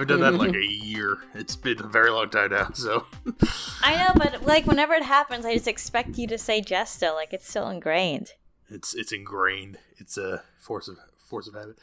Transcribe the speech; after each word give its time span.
haven't 0.00 0.20
done 0.20 0.20
that 0.20 0.34
in 0.34 0.52
like 0.52 0.56
a 0.62 0.66
year. 0.66 1.18
It's 1.34 1.56
been 1.56 1.80
a 1.80 1.86
very 1.86 2.10
long 2.10 2.30
time 2.30 2.50
now, 2.50 2.70
so. 2.72 3.06
I 3.82 3.96
know, 3.96 4.12
but 4.16 4.44
like 4.44 4.66
whenever 4.66 4.94
it 4.94 5.04
happens, 5.04 5.44
I 5.44 5.54
just 5.54 5.68
expect 5.68 6.18
you 6.18 6.26
to 6.28 6.38
say 6.38 6.60
Jess 6.60 6.90
still. 6.90 7.14
Like 7.14 7.32
it's 7.32 7.48
still 7.48 7.68
ingrained. 7.68 8.32
It's 8.68 8.94
it's 8.94 9.12
ingrained. 9.12 9.78
It's 9.98 10.16
a 10.16 10.42
force 10.58 10.88
of 10.88 10.98
force 11.18 11.46
of 11.46 11.54
habit. 11.54 11.78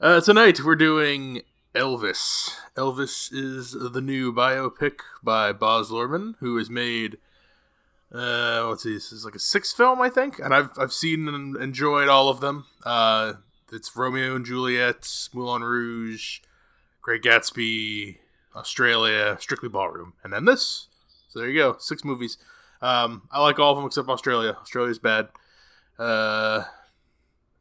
Uh, 0.00 0.20
tonight 0.20 0.64
we're 0.64 0.76
doing 0.76 1.42
Elvis. 1.74 2.50
Elvis 2.76 3.32
is 3.32 3.72
the 3.72 4.00
new 4.00 4.32
biopic 4.32 5.00
by 5.22 5.52
Baz 5.52 5.90
Luhrmann, 5.90 6.34
who 6.40 6.56
has 6.56 6.68
made. 6.68 7.18
Uh, 8.14 8.66
let's 8.68 8.82
see, 8.82 8.92
this 8.92 9.10
is 9.10 9.24
like 9.24 9.34
a 9.34 9.38
sixth 9.38 9.74
film, 9.74 10.02
I 10.02 10.10
think, 10.10 10.38
and 10.38 10.54
I've 10.54 10.70
I've 10.78 10.92
seen 10.92 11.28
and 11.28 11.56
enjoyed 11.56 12.08
all 12.08 12.28
of 12.28 12.40
them. 12.40 12.66
Uh, 12.84 13.34
it's 13.72 13.96
Romeo 13.96 14.36
and 14.36 14.44
Juliet, 14.44 15.08
Moulin 15.32 15.62
Rouge, 15.62 16.40
Great 17.02 17.22
Gatsby, 17.22 18.18
Australia, 18.54 19.36
Strictly 19.40 19.68
Ballroom, 19.68 20.14
and 20.22 20.32
then 20.32 20.44
this. 20.44 20.88
So 21.28 21.40
there 21.40 21.48
you 21.48 21.58
go, 21.58 21.76
six 21.78 22.04
movies. 22.04 22.38
Um, 22.80 23.28
I 23.30 23.40
like 23.40 23.58
all 23.58 23.72
of 23.72 23.76
them 23.76 23.86
except 23.86 24.08
Australia. 24.08 24.56
Australia's 24.60 24.98
bad. 24.98 25.28
Uh, 25.98 26.64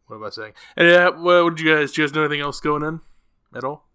what 0.08 0.18
am 0.18 0.24
I 0.24 0.30
saying? 0.30 0.54
And 0.76 0.88
yeah, 0.88 1.10
what, 1.10 1.44
what 1.44 1.56
did 1.56 1.66
you 1.66 1.76
guys? 1.76 1.92
Did 1.92 1.98
you 1.98 2.08
guys 2.08 2.16
know 2.16 2.24
anything 2.24 2.42
else 2.42 2.60
going 2.60 2.84
in 2.84 3.02
at 3.56 3.64
all? 3.64 3.86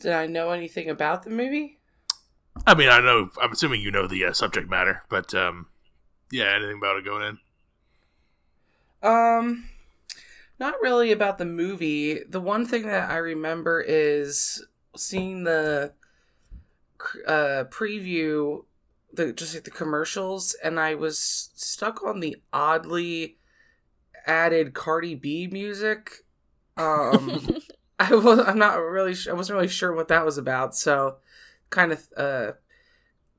Did 0.00 0.12
I 0.12 0.26
know 0.26 0.50
anything 0.50 0.90
about 0.90 1.22
the 1.22 1.30
movie? 1.30 1.78
I 2.66 2.74
mean, 2.74 2.88
I 2.88 3.00
know. 3.00 3.30
I'm 3.40 3.52
assuming 3.52 3.80
you 3.80 3.90
know 3.90 4.06
the 4.06 4.24
uh, 4.26 4.32
subject 4.32 4.68
matter, 4.68 5.02
but 5.08 5.34
um, 5.34 5.66
yeah, 6.30 6.54
anything 6.54 6.78
about 6.78 6.96
it 6.96 7.04
going 7.04 7.38
in? 9.02 9.08
Um, 9.08 9.68
not 10.58 10.74
really 10.82 11.12
about 11.12 11.38
the 11.38 11.44
movie. 11.44 12.20
The 12.28 12.40
one 12.40 12.66
thing 12.66 12.86
that 12.86 13.10
I 13.10 13.16
remember 13.16 13.84
is 13.86 14.64
seeing 14.96 15.44
the 15.44 15.92
uh, 17.26 17.64
preview, 17.70 18.64
the 19.12 19.32
just 19.32 19.54
like 19.54 19.64
the 19.64 19.70
commercials, 19.70 20.54
and 20.62 20.80
I 20.80 20.94
was 20.94 21.50
stuck 21.54 22.02
on 22.02 22.20
the 22.20 22.36
oddly 22.52 23.38
added 24.26 24.74
Cardi 24.74 25.14
B 25.14 25.46
music. 25.46 26.24
Um, 26.76 27.60
I 27.98 28.14
was 28.14 28.40
I'm 28.40 28.58
not 28.58 28.76
really 28.76 29.14
I 29.28 29.34
wasn't 29.34 29.56
really 29.56 29.68
sure 29.68 29.94
what 29.94 30.08
that 30.08 30.24
was 30.24 30.38
about, 30.38 30.76
so 30.76 31.16
kind 31.70 31.92
of 31.92 32.06
uh, 32.16 32.52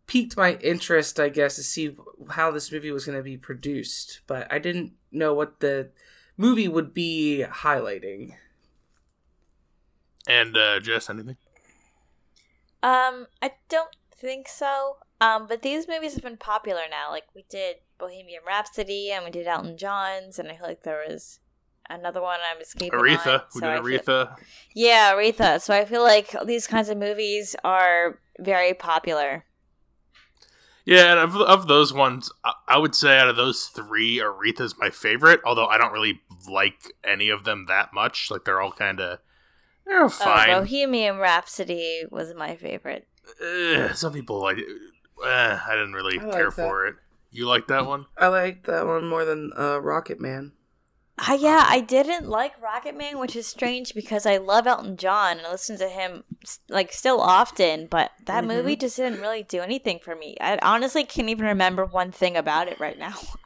piqued 0.07 0.37
my 0.37 0.55
interest, 0.55 1.19
I 1.19 1.29
guess, 1.29 1.55
to 1.55 1.63
see 1.63 1.95
how 2.29 2.51
this 2.51 2.71
movie 2.71 2.91
was 2.91 3.05
going 3.05 3.17
to 3.17 3.23
be 3.23 3.37
produced. 3.37 4.21
But 4.27 4.51
I 4.51 4.59
didn't 4.59 4.93
know 5.11 5.33
what 5.33 5.59
the 5.59 5.89
movie 6.37 6.67
would 6.67 6.93
be 6.93 7.43
highlighting. 7.47 8.33
And 10.27 10.57
uh, 10.57 10.79
Jess, 10.79 11.09
anything? 11.09 11.37
Um, 12.83 13.27
I 13.41 13.51
don't 13.69 13.95
think 14.15 14.47
so. 14.47 14.97
Um, 15.19 15.47
but 15.47 15.61
these 15.61 15.87
movies 15.87 16.13
have 16.13 16.23
been 16.23 16.37
popular 16.37 16.81
now. 16.89 17.09
Like 17.11 17.25
we 17.35 17.45
did 17.49 17.77
Bohemian 17.97 18.41
Rhapsody 18.45 19.09
and 19.11 19.25
we 19.25 19.31
did 19.31 19.47
Elton 19.47 19.77
John's, 19.77 20.37
and 20.37 20.49
I 20.49 20.55
feel 20.57 20.67
like 20.67 20.83
there 20.83 21.03
was 21.09 21.39
another 21.89 22.21
one 22.21 22.39
I'm 22.53 22.61
escaping. 22.61 22.91
Aretha, 22.99 23.33
on, 23.35 23.41
we 23.55 23.61
so 23.61 23.67
did 23.67 23.69
I 23.69 23.75
feel- 23.81 23.83
Aretha. 23.99 24.35
yeah, 24.75 25.13
Aretha. 25.13 25.61
So 25.61 25.73
I 25.73 25.85
feel 25.85 26.03
like 26.03 26.35
these 26.45 26.67
kinds 26.67 26.89
of 26.89 26.97
movies 26.97 27.55
are 27.63 28.19
very 28.39 28.73
popular. 28.75 29.43
Yeah, 30.87 31.11
and 31.11 31.19
of, 31.19 31.35
of 31.35 31.67
those 31.67 31.91
ones, 31.91 32.31
I, 32.45 32.53
I 32.69 32.77
would 32.77 32.95
say 32.95 33.19
out 33.19 33.27
of 33.27 33.35
those 33.35 33.65
three, 33.65 34.19
Aretha's 34.19 34.75
my 34.79 34.89
favorite. 34.89 35.41
Although 35.45 35.65
I 35.65 35.77
don't 35.77 35.91
really 35.91 36.21
like 36.49 36.93
any 37.03 37.27
of 37.27 37.43
them 37.43 37.65
that 37.67 37.93
much. 37.93 38.31
Like 38.31 38.45
they're 38.45 38.61
all 38.61 38.71
kind 38.71 39.01
of 39.01 39.19
they're 39.85 40.03
Oh, 40.03 40.09
fine. 40.09 40.47
Bohemian 40.47 41.17
Rhapsody 41.17 42.03
was 42.09 42.33
my 42.33 42.55
favorite. 42.55 43.05
Ugh, 43.45 43.93
some 43.95 44.13
people 44.13 44.39
like. 44.41 44.59
it. 44.59 44.65
Eh, 45.25 45.59
I 45.67 45.71
didn't 45.71 45.93
really 45.93 46.19
I 46.19 46.31
care 46.31 46.45
that. 46.45 46.53
for 46.53 46.87
it. 46.87 46.95
You 47.31 47.47
like 47.47 47.67
that 47.67 47.85
one? 47.85 48.05
I 48.17 48.27
like 48.27 48.63
that 48.65 48.85
one 48.87 49.07
more 49.09 49.25
than 49.25 49.51
uh, 49.57 49.79
Rocket 49.81 50.21
Man. 50.21 50.53
Uh, 51.19 51.35
yeah, 51.39 51.65
I 51.67 51.79
didn't 51.81 52.29
like 52.29 52.61
Rocket 52.61 52.95
Man, 52.95 53.17
which 53.17 53.35
is 53.35 53.47
strange 53.47 53.95
because 53.95 54.27
I 54.27 54.37
love 54.37 54.67
Elton 54.67 54.97
John 54.97 55.37
and 55.39 55.47
I 55.47 55.51
listen 55.51 55.77
to 55.79 55.89
him 55.89 56.23
like 56.69 56.93
still 56.93 57.19
often, 57.19 57.87
but 57.87 58.11
that 58.25 58.43
Mhm. 58.43 58.47
movie 58.47 58.75
just 58.75 58.97
didn't 58.97 59.19
really 59.19 59.41
do 59.41 59.61
anything 59.61 59.97
for 59.99 60.15
me. 60.15 60.37
I 60.39 60.59
honestly 60.61 61.03
can't 61.03 61.29
even 61.29 61.45
remember 61.47 61.85
one 61.85 62.11
thing 62.11 62.37
about 62.37 62.67
it 62.67 62.79
right 62.79 62.99
now. 62.99 63.15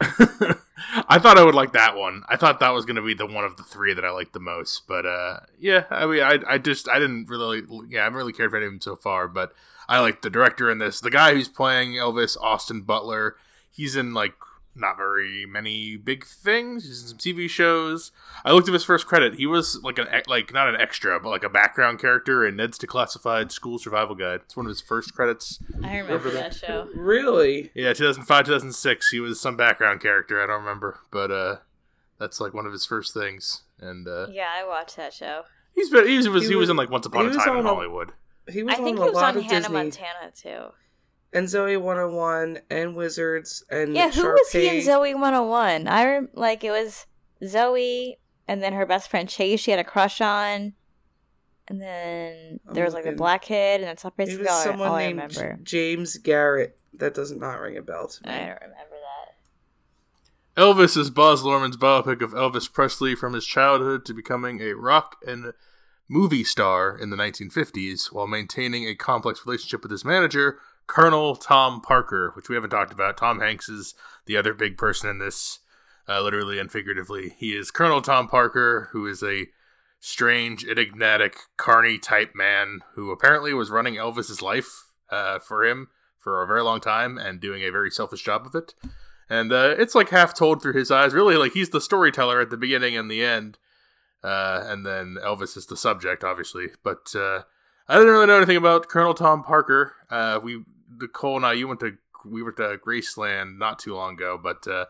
I 1.08 1.18
thought 1.18 1.38
I 1.38 1.44
would 1.44 1.54
like 1.54 1.72
that 1.72 1.96
one. 1.96 2.24
I 2.28 2.36
thought 2.36 2.60
that 2.60 2.70
was 2.74 2.84
going 2.84 2.96
to 2.96 3.02
be 3.02 3.14
the 3.14 3.26
one 3.26 3.44
of 3.44 3.56
the 3.56 3.62
three 3.62 3.94
that 3.94 4.04
I 4.04 4.10
liked 4.10 4.32
the 4.34 4.40
most. 4.40 4.86
But 4.86 5.06
uh, 5.06 5.40
yeah, 5.58 5.84
I 5.90 6.04
mean, 6.06 6.22
I, 6.22 6.40
I 6.46 6.58
just 6.58 6.88
I 6.88 6.98
didn't 6.98 7.28
really 7.30 7.62
yeah 7.88 8.00
I 8.00 8.04
haven't 8.04 8.18
really 8.18 8.32
cared 8.34 8.50
for 8.50 8.56
any 8.58 8.66
of 8.66 8.72
them 8.72 8.80
so 8.82 8.96
far. 8.96 9.28
But 9.28 9.54
I 9.88 10.00
like 10.00 10.20
the 10.22 10.30
director 10.30 10.70
in 10.70 10.78
this, 10.78 11.00
the 11.00 11.10
guy 11.10 11.32
who's 11.32 11.48
playing 11.48 11.92
Elvis, 11.92 12.36
Austin 12.40 12.82
Butler. 12.82 13.36
He's 13.70 13.96
in 13.96 14.12
like 14.12 14.34
not 14.74 14.96
very 14.96 15.44
many 15.46 15.96
big 15.96 16.24
things. 16.24 16.84
He's 16.84 17.02
in 17.02 17.08
some 17.08 17.18
TV 17.18 17.48
shows. 17.48 18.10
I 18.44 18.52
looked 18.52 18.68
at 18.68 18.74
his 18.74 18.84
first 18.84 19.06
credit. 19.06 19.34
He 19.34 19.46
was 19.46 19.78
like 19.82 19.98
an 19.98 20.06
like 20.26 20.52
not 20.52 20.68
an 20.68 20.80
extra, 20.80 21.20
but 21.20 21.28
like 21.30 21.44
a 21.44 21.48
background 21.50 21.98
character 22.00 22.46
in 22.46 22.56
Ned's 22.56 22.78
Declassified 22.78 23.52
School 23.52 23.78
Survival 23.78 24.14
Guide. 24.14 24.40
It's 24.44 24.56
one 24.56 24.66
of 24.66 24.70
his 24.70 24.80
first 24.80 25.14
credits. 25.14 25.58
I 25.84 25.98
remember 25.98 26.30
that 26.30 26.54
show. 26.54 26.88
Really? 26.94 27.70
Yeah, 27.74 27.92
2005, 27.92 28.46
2006. 28.46 29.10
He 29.10 29.20
was 29.20 29.40
some 29.40 29.56
background 29.56 30.00
character. 30.00 30.42
I 30.42 30.46
don't 30.46 30.60
remember, 30.60 31.00
but 31.10 31.30
uh, 31.30 31.56
that's 32.18 32.40
like 32.40 32.54
one 32.54 32.66
of 32.66 32.72
his 32.72 32.86
first 32.86 33.12
things. 33.14 33.62
And 33.80 34.06
uh, 34.08 34.28
Yeah, 34.30 34.48
I 34.54 34.66
watched 34.66 34.96
that 34.96 35.12
show. 35.12 35.42
he's 35.74 35.90
been 35.90 36.06
he 36.08 36.16
was 36.16 36.24
he 36.26 36.30
was, 36.30 36.48
He 36.48 36.54
was- 36.54 36.70
in 36.70 36.76
like 36.76 36.90
Once 36.90 37.04
Upon 37.06 37.26
a 37.26 37.32
Time 37.34 37.48
in 37.50 37.56
on 37.58 37.66
a- 37.66 37.68
Hollywood. 37.68 38.12
He 38.50 38.62
was 38.62 38.74
I 38.74 38.78
think 38.82 38.98
on 38.98 39.06
he 39.06 39.10
was 39.12 39.22
on 39.22 39.34
Hannah 39.42 39.48
Disney 39.60 39.72
Montana 39.74 40.32
too. 40.34 40.72
And 41.32 41.46
Zoey 41.46 41.80
101 41.80 42.58
and 42.70 42.94
Wizards 42.94 43.64
and 43.70 43.94
Yeah, 43.94 44.10
who 44.10 44.22
was 44.32 44.52
he 44.52 44.68
in 44.68 44.74
Sharpay. 44.84 44.86
Zoey 44.86 45.14
101? 45.14 45.88
I 45.88 46.04
rem- 46.04 46.28
like 46.34 46.62
it 46.62 46.70
was 46.70 47.06
Zoey 47.42 48.16
and 48.46 48.62
then 48.62 48.74
her 48.74 48.84
best 48.84 49.10
friend 49.10 49.28
Chase 49.28 49.60
she 49.60 49.70
had 49.70 49.80
a 49.80 49.84
crush 49.84 50.20
on. 50.20 50.74
And 51.68 51.80
then 51.80 52.60
oh 52.68 52.74
there 52.74 52.84
was 52.84 52.92
like 52.92 53.04
the 53.04 53.12
black 53.12 53.42
kid, 53.42 53.80
and 53.80 53.88
that's 53.88 54.02
He 54.02 54.10
basically 54.16 54.42
was 54.42 54.48
all, 54.50 54.58
I- 54.60 54.64
someone 54.64 54.88
all 54.88 54.94
I 54.96 55.06
named 55.06 55.36
remember. 55.36 55.58
James 55.62 56.18
Garrett. 56.18 56.78
That 56.94 57.14
does 57.14 57.32
not 57.32 57.58
ring 57.60 57.78
a 57.78 57.82
bell 57.82 58.08
to 58.08 58.26
me. 58.26 58.30
I 58.34 58.38
don't 58.40 58.60
remember 58.60 58.96
that. 60.56 60.60
Elvis 60.60 60.96
is 60.98 61.08
Baz 61.08 61.40
Luhrmann's 61.40 61.78
biopic 61.78 62.20
of 62.20 62.32
Elvis 62.32 62.70
Presley 62.70 63.14
from 63.14 63.32
his 63.32 63.46
childhood 63.46 64.04
to 64.04 64.12
becoming 64.12 64.60
a 64.60 64.74
rock 64.74 65.16
and 65.26 65.54
movie 66.08 66.44
star 66.44 66.94
in 66.94 67.08
the 67.08 67.16
1950s 67.16 68.12
while 68.12 68.26
maintaining 68.26 68.84
a 68.86 68.94
complex 68.94 69.46
relationship 69.46 69.82
with 69.82 69.90
his 69.90 70.04
manager, 70.04 70.58
Colonel 70.86 71.36
Tom 71.36 71.80
Parker, 71.80 72.32
which 72.34 72.48
we 72.48 72.54
haven't 72.54 72.70
talked 72.70 72.92
about. 72.92 73.16
Tom 73.16 73.40
Hanks 73.40 73.68
is 73.68 73.94
the 74.26 74.36
other 74.36 74.54
big 74.54 74.76
person 74.76 75.08
in 75.08 75.18
this, 75.18 75.60
uh, 76.08 76.20
literally 76.22 76.58
and 76.58 76.70
figuratively. 76.70 77.34
He 77.38 77.56
is 77.56 77.70
Colonel 77.70 78.02
Tom 78.02 78.28
Parker, 78.28 78.88
who 78.92 79.06
is 79.06 79.22
a 79.22 79.46
strange, 80.00 80.64
enigmatic, 80.64 81.36
carny 81.56 81.98
type 81.98 82.32
man 82.34 82.80
who 82.94 83.10
apparently 83.10 83.54
was 83.54 83.70
running 83.70 83.94
Elvis's 83.94 84.42
life 84.42 84.90
uh, 85.10 85.38
for 85.38 85.64
him 85.64 85.88
for 86.18 86.42
a 86.42 86.46
very 86.46 86.62
long 86.62 86.80
time 86.80 87.18
and 87.18 87.40
doing 87.40 87.62
a 87.62 87.70
very 87.70 87.90
selfish 87.90 88.22
job 88.22 88.46
of 88.46 88.54
it 88.54 88.74
and 89.32 89.50
uh, 89.50 89.74
it's 89.78 89.94
like 89.94 90.10
half 90.10 90.34
told 90.34 90.60
through 90.60 90.74
his 90.74 90.90
eyes. 90.90 91.14
Really, 91.14 91.36
like 91.36 91.52
he's 91.52 91.70
the 91.70 91.80
storyteller 91.80 92.42
at 92.42 92.50
the 92.50 92.58
beginning 92.58 92.98
and 92.98 93.10
the 93.10 93.24
end, 93.24 93.56
uh, 94.22 94.62
and 94.66 94.84
then 94.84 95.16
Elvis 95.24 95.56
is 95.56 95.66
the 95.66 95.76
subject, 95.76 96.22
obviously. 96.22 96.68
But 96.84 97.14
uh, 97.16 97.44
I 97.88 97.96
didn't 97.96 98.12
really 98.12 98.26
know 98.26 98.36
anything 98.36 98.58
about 98.58 98.88
Colonel 98.88 99.14
Tom 99.14 99.42
Parker. 99.42 99.94
Uh, 100.10 100.38
we, 100.42 100.64
Nicole 101.00 101.36
and 101.36 101.46
I, 101.46 101.52
you 101.54 101.68
went 101.68 101.80
to 101.80 101.96
we 102.24 102.42
were 102.42 102.52
to 102.52 102.78
Graceland 102.78 103.58
not 103.58 103.78
too 103.78 103.94
long 103.94 104.14
ago, 104.14 104.38
but 104.40 104.66
uh, 104.66 104.86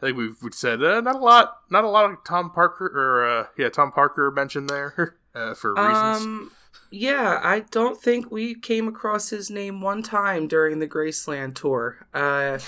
I 0.00 0.06
think 0.06 0.16
we've, 0.16 0.36
we 0.42 0.50
said 0.52 0.82
uh, 0.82 1.00
not 1.00 1.16
a 1.16 1.18
lot, 1.18 1.58
not 1.70 1.84
a 1.84 1.88
lot 1.88 2.10
of 2.10 2.24
Tom 2.24 2.50
Parker 2.50 2.86
or 2.86 3.26
uh, 3.26 3.46
yeah, 3.56 3.68
Tom 3.68 3.92
Parker 3.92 4.30
mentioned 4.30 4.70
there 4.70 5.16
uh, 5.34 5.54
for 5.54 5.74
reasons. 5.74 6.22
Um, 6.22 6.52
yeah, 6.92 7.40
I 7.42 7.60
don't 7.60 8.00
think 8.00 8.30
we 8.32 8.54
came 8.54 8.88
across 8.88 9.30
his 9.30 9.48
name 9.48 9.80
one 9.80 10.02
time 10.02 10.48
during 10.48 10.80
the 10.80 10.88
Graceland 10.88 11.54
tour. 11.54 12.06
Uh, 12.12 12.58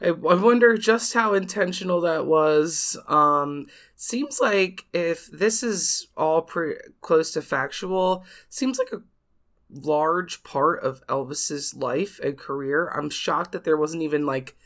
I, 0.00 0.08
I 0.08 0.10
wonder 0.10 0.76
just 0.76 1.14
how 1.14 1.34
intentional 1.34 2.00
that 2.02 2.26
was. 2.26 2.96
Um, 3.08 3.66
seems 3.96 4.38
like 4.40 4.84
if 4.92 5.26
this 5.26 5.64
is 5.64 6.06
all 6.16 6.42
pre- 6.42 6.78
close 7.00 7.32
to 7.32 7.42
factual, 7.42 8.24
seems 8.48 8.78
like 8.78 8.92
a 8.92 9.02
large 9.70 10.42
part 10.44 10.82
of 10.82 11.06
Elvis's 11.06 11.74
life 11.74 12.18
and 12.22 12.36
career. 12.38 12.88
I'm 12.88 13.10
shocked 13.10 13.52
that 13.52 13.64
there 13.64 13.76
wasn't 13.76 14.02
even 14.02 14.26
like 14.26 14.56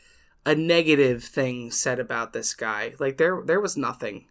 a 0.47 0.55
negative 0.55 1.23
thing 1.25 1.70
said 1.70 1.99
about 1.99 2.32
this 2.32 2.55
guy. 2.55 2.94
Like 2.99 3.17
there, 3.17 3.43
there 3.44 3.61
was 3.61 3.76
nothing, 3.76 4.26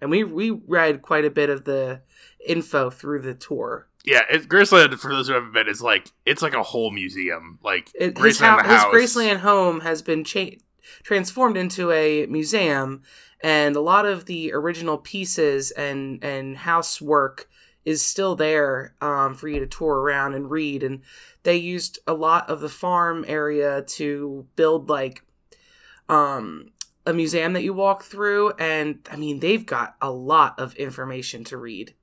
and 0.00 0.10
we 0.10 0.24
we 0.24 0.50
read 0.50 1.02
quite 1.02 1.24
a 1.24 1.30
bit 1.30 1.50
of 1.50 1.64
the 1.64 2.02
info 2.46 2.90
through 2.90 3.20
the 3.20 3.34
tour. 3.34 3.88
yeah, 4.04 4.22
it, 4.30 4.48
Graceland 4.48 4.98
for 4.98 5.10
those 5.10 5.28
who 5.28 5.34
haven't 5.34 5.52
been, 5.52 5.68
is 5.68 5.80
like 5.82 6.12
it's 6.26 6.42
like 6.42 6.54
a 6.54 6.62
whole 6.62 6.90
museum. 6.90 7.58
Like 7.62 7.90
It, 7.94 8.16
his, 8.18 8.38
Graceland 8.38 8.62
hou- 8.62 8.68
the 8.68 8.98
his. 9.00 9.14
Graceland 9.14 9.38
home 9.38 9.80
has 9.80 10.02
been 10.02 10.24
changed. 10.24 10.62
transformed 11.02 11.56
into 11.56 11.90
a 11.92 12.26
museum, 12.26 13.02
and 13.42 13.74
a 13.76 13.80
lot 13.80 14.04
of 14.04 14.26
the 14.26 14.52
original 14.52 14.98
pieces 14.98 15.70
and 15.70 16.22
and 16.22 16.58
housework 16.58 17.48
is 17.84 18.04
still 18.04 18.34
there 18.34 18.94
um, 19.00 19.34
for 19.34 19.48
you 19.48 19.60
to 19.60 19.66
tour 19.66 20.00
around 20.00 20.34
and 20.34 20.50
read. 20.50 20.82
And 20.82 21.02
they 21.42 21.56
used 21.56 21.98
a 22.06 22.14
lot 22.14 22.48
of 22.48 22.60
the 22.60 22.68
farm 22.68 23.24
area 23.28 23.82
to 23.82 24.46
build 24.56 24.88
like 24.88 25.22
um, 26.08 26.70
a 27.06 27.12
museum 27.12 27.52
that 27.52 27.62
you 27.62 27.72
walk 27.74 28.02
through. 28.04 28.52
And 28.58 29.00
I 29.10 29.16
mean, 29.16 29.40
they've 29.40 29.64
got 29.64 29.96
a 30.00 30.10
lot 30.10 30.58
of 30.58 30.74
information 30.76 31.44
to 31.44 31.56
read. 31.56 31.94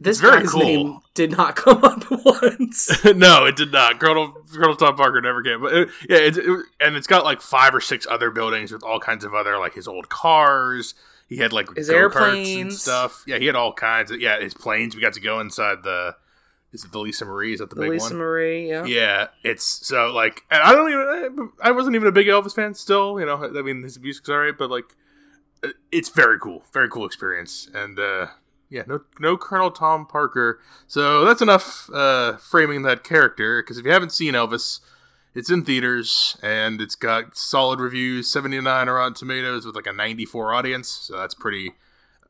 This 0.00 0.18
It's 0.18 0.20
very 0.20 0.40
guy's 0.40 0.50
cool. 0.50 0.62
name 0.62 0.98
did 1.14 1.30
not 1.30 1.54
come 1.56 1.84
up 1.84 2.04
once. 2.10 3.04
no, 3.14 3.44
it 3.44 3.56
did 3.56 3.70
not. 3.72 4.00
Colonel 4.00 4.32
Colonel 4.52 4.74
Tom 4.74 4.96
Parker 4.96 5.20
never 5.20 5.42
came. 5.42 5.60
But 5.60 5.74
it, 5.74 5.88
yeah, 6.08 6.16
it, 6.18 6.36
it, 6.38 6.66
and 6.80 6.96
it's 6.96 7.06
got 7.06 7.24
like 7.24 7.40
five 7.40 7.74
or 7.74 7.80
six 7.80 8.06
other 8.10 8.30
buildings 8.30 8.72
with 8.72 8.82
all 8.82 8.98
kinds 8.98 9.24
of 9.24 9.34
other 9.34 9.58
like 9.58 9.74
his 9.74 9.86
old 9.86 10.08
cars. 10.08 10.94
He 11.34 11.38
had 11.38 11.52
like 11.52 11.74
His 11.76 11.88
go-karts 11.88 12.60
and 12.60 12.72
stuff. 12.72 13.24
Yeah, 13.26 13.38
he 13.38 13.46
had 13.46 13.56
all 13.56 13.72
kinds 13.72 14.10
of 14.10 14.20
yeah 14.20 14.40
his 14.40 14.54
planes. 14.54 14.94
We 14.94 15.02
got 15.02 15.14
to 15.14 15.20
go 15.20 15.40
inside 15.40 15.82
the 15.82 16.16
is 16.72 16.84
it 16.84 16.92
the 16.92 16.98
Lisa 16.98 17.24
Marie? 17.26 17.52
Is 17.52 17.58
that 17.60 17.68
the, 17.68 17.76
the 17.76 17.82
big 17.82 17.90
Lisa 17.90 18.04
one? 18.04 18.10
Lisa 18.10 18.16
Marie, 18.16 18.68
yeah. 18.68 18.84
Yeah, 18.84 19.26
it's 19.44 19.64
so 19.64 20.12
like 20.12 20.42
and 20.50 20.62
I 20.62 20.72
don't 20.72 20.90
even 20.90 21.50
I 21.60 21.70
wasn't 21.70 21.96
even 21.96 22.08
a 22.08 22.12
big 22.12 22.26
Elvis 22.26 22.54
fan 22.54 22.74
still, 22.74 23.20
you 23.20 23.26
know. 23.26 23.44
I 23.44 23.62
mean 23.62 23.82
his 23.82 23.98
music's 24.00 24.28
alright, 24.28 24.56
but 24.56 24.70
like 24.70 24.96
it's 25.90 26.08
very 26.08 26.38
cool, 26.38 26.64
very 26.72 26.88
cool 26.88 27.06
experience, 27.06 27.68
and 27.74 27.98
uh 27.98 28.28
yeah, 28.68 28.84
no 28.86 29.02
no 29.20 29.36
Colonel 29.36 29.70
Tom 29.70 30.06
Parker. 30.06 30.60
So 30.86 31.24
that's 31.24 31.42
enough 31.42 31.90
uh 31.92 32.36
framing 32.38 32.82
that 32.82 33.04
character 33.04 33.62
because 33.62 33.78
if 33.78 33.84
you 33.84 33.92
haven't 33.92 34.12
seen 34.12 34.34
Elvis, 34.34 34.80
it's 35.34 35.50
in 35.50 35.64
theaters 35.64 36.36
and 36.42 36.80
it's 36.80 36.94
got 36.94 37.36
solid 37.36 37.80
reviews, 37.80 38.30
seventy 38.30 38.60
nine 38.60 38.88
are 38.88 39.00
on 39.00 39.14
Tomatoes 39.14 39.66
with 39.66 39.74
like 39.74 39.86
a 39.86 39.92
ninety 39.92 40.24
four 40.24 40.52
audience, 40.54 40.88
so 40.88 41.16
that's 41.16 41.34
pretty 41.34 41.72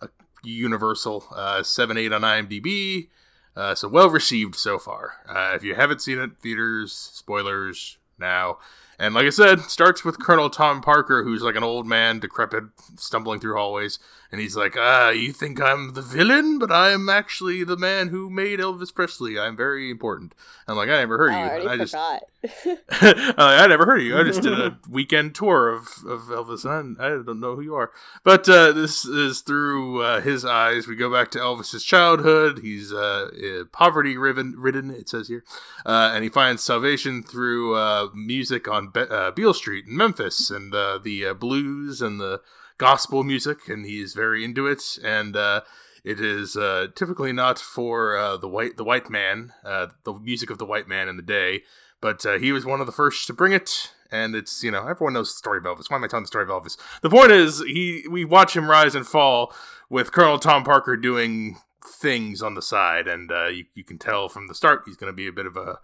uh, 0.01 0.09
universal. 0.43 1.25
Uh, 1.35 1.63
seven 1.63 1.97
eight 1.97 2.13
on 2.13 2.23
IMDb. 2.23 3.09
Uh, 3.55 3.75
so 3.75 3.87
well 3.89 4.09
received 4.09 4.55
so 4.55 4.79
far. 4.79 5.15
Uh, 5.29 5.53
if 5.55 5.63
you 5.63 5.75
haven't 5.75 6.01
seen 6.01 6.19
it, 6.19 6.31
theaters, 6.41 6.93
spoilers 6.93 7.99
now. 8.19 8.59
And 8.99 9.15
like 9.15 9.27
I 9.27 9.31
said, 9.31 9.61
starts 9.63 10.05
with 10.05 10.21
Colonel 10.21 10.49
Tom 10.49 10.81
Parker, 10.81 11.25
who's 11.25 11.43
like 11.43 11.57
an 11.57 11.65
old 11.65 11.87
man, 11.87 12.21
decrepit, 12.21 12.65
stumbling 12.97 13.41
through 13.41 13.57
hallways, 13.57 13.99
and 14.33 14.41
he's 14.41 14.57
like, 14.57 14.77
"Ah, 14.79 15.11
you 15.11 15.31
think 15.31 15.61
I'm 15.61 15.93
the 15.93 16.01
villain, 16.03 16.59
but 16.59 16.73
I 16.73 16.91
am 16.91 17.09
actually 17.11 17.63
the 17.63 17.77
man 17.77 18.09
who 18.09 18.31
made 18.31 18.59
Elvis 18.59 18.93
Presley. 18.93 19.39
I'm 19.39 19.57
very 19.57 19.91
important." 19.91 20.35
I'm 20.67 20.77
like, 20.77 20.89
"I 20.89 21.01
never 21.01 21.19
heard 21.19 21.31
of 21.31 21.37
I 21.37 21.59
you. 21.59 21.69
I 21.69 21.77
just, 21.77 21.95
uh, 23.05 23.35
I 23.37 23.67
never 23.67 23.85
heard 23.85 24.01
of 24.01 24.07
you. 24.07 24.19
I 24.19 24.25
just 24.25 24.41
did 24.41 24.59
a 24.59 24.79
weekend 24.89 25.35
tour 25.35 25.69
of, 25.69 25.87
of 26.07 26.23
Elvis. 26.23 26.65
and 26.65 26.97
I, 26.99 27.07
I 27.07 27.23
don't 27.23 27.41
know 27.41 27.57
who 27.57 27.63
you 27.63 27.75
are. 27.75 27.93
But 28.25 28.49
uh, 28.49 28.73
this 28.73 29.05
is 29.05 29.43
through 29.43 30.03
uh, 30.03 30.21
his 30.23 30.45
eyes. 30.45 30.87
We 30.89 30.97
go 30.97 31.13
back 31.13 31.31
to 31.33 31.39
Elvis's 31.39 31.85
childhood. 31.85 32.61
He's 32.61 32.93
uh, 32.93 33.31
uh, 33.33 33.65
poverty 33.71 34.17
ridden, 34.17 34.55
ridden, 34.57 34.91
it 34.91 35.09
says 35.11 35.29
here. 35.29 35.45
Uh, 35.85 36.11
and 36.15 36.25
he 36.25 36.31
finds 36.31 36.65
salvation 36.65 37.23
through 37.23 37.77
uh, 37.77 38.09
music 38.15 38.67
on 38.67 38.89
Be- 38.89 39.01
uh, 39.03 39.31
Beale 39.33 39.55
Street 39.55 39.87
in 39.87 39.97
Memphis 39.97 40.51
and 40.51 40.75
uh, 40.75 40.99
the 41.03 41.27
uh, 41.27 41.35
blues 41.35 42.01
and 42.01 42.19
the 42.21 42.41
gospel 42.83 43.23
music. 43.23 43.69
And 43.69 43.87
he's 43.87 44.13
very 44.13 44.45
into 44.45 44.67
it. 44.67 44.99
And 45.05 45.37
uh, 45.37 45.61
it 46.05 46.21
is 46.21 46.57
uh, 46.57 46.89
typically 46.95 47.33
not 47.33 47.59
for 47.59 48.17
uh, 48.17 48.37
the 48.37 48.49
white 48.49 48.77
the 48.77 48.85
white 48.85 49.09
man, 49.09 49.53
uh, 49.65 49.89
the 50.05 50.15
music 50.15 50.51
of 50.51 50.59
the 50.59 50.67
white 50.67 50.89
man 50.89 51.09
in 51.09 51.17
the 51.17 51.23
day, 51.23 51.63
but 52.01 52.27
uh, 52.27 52.39
he 52.39 52.51
was 52.51 52.67
one 52.67 52.81
of 52.81 52.87
the 52.87 52.93
first 52.93 53.27
to 53.29 53.33
bring 53.33 53.53
it. 53.53 53.93
And 54.11 54.35
it's 54.35 54.63
you 54.63 54.71
know 54.71 54.87
everyone 54.87 55.15
knows 55.15 55.33
the 55.33 55.39
story 55.39 55.59
of 55.59 55.65
Elvis. 55.65 55.89
Why 55.89 55.97
am 55.97 56.05
I 56.05 56.09
telling 56.09 56.25
the 56.25 56.29
story 56.29 56.45
of 56.45 56.51
Elvis? 56.51 56.77
The 57.03 57.09
point 57.09 57.31
is 57.31 57.61
he 57.61 58.05
we 58.11 58.25
watch 58.25 58.57
him 58.57 58.69
rise 58.69 58.95
and 58.95 59.07
fall 59.07 59.55
with 59.89 60.13
Colonel 60.13 60.39
Tom 60.39 60.65
Parker 60.65 60.97
doing 60.97 61.59
things 61.87 62.43
on 62.43 62.55
the 62.55 62.63
side, 62.63 63.07
and 63.07 63.31
uh, 63.31 63.47
you 63.47 63.67
you 63.75 63.85
can 63.85 63.99
tell 63.99 64.29
from 64.29 64.49
the 64.49 64.55
start 64.55 64.83
he's 64.85 64.97
going 64.97 65.11
to 65.11 65.17
be 65.17 65.29
a 65.29 65.33
bit 65.33 65.47
of 65.47 65.57
a 65.57 65.79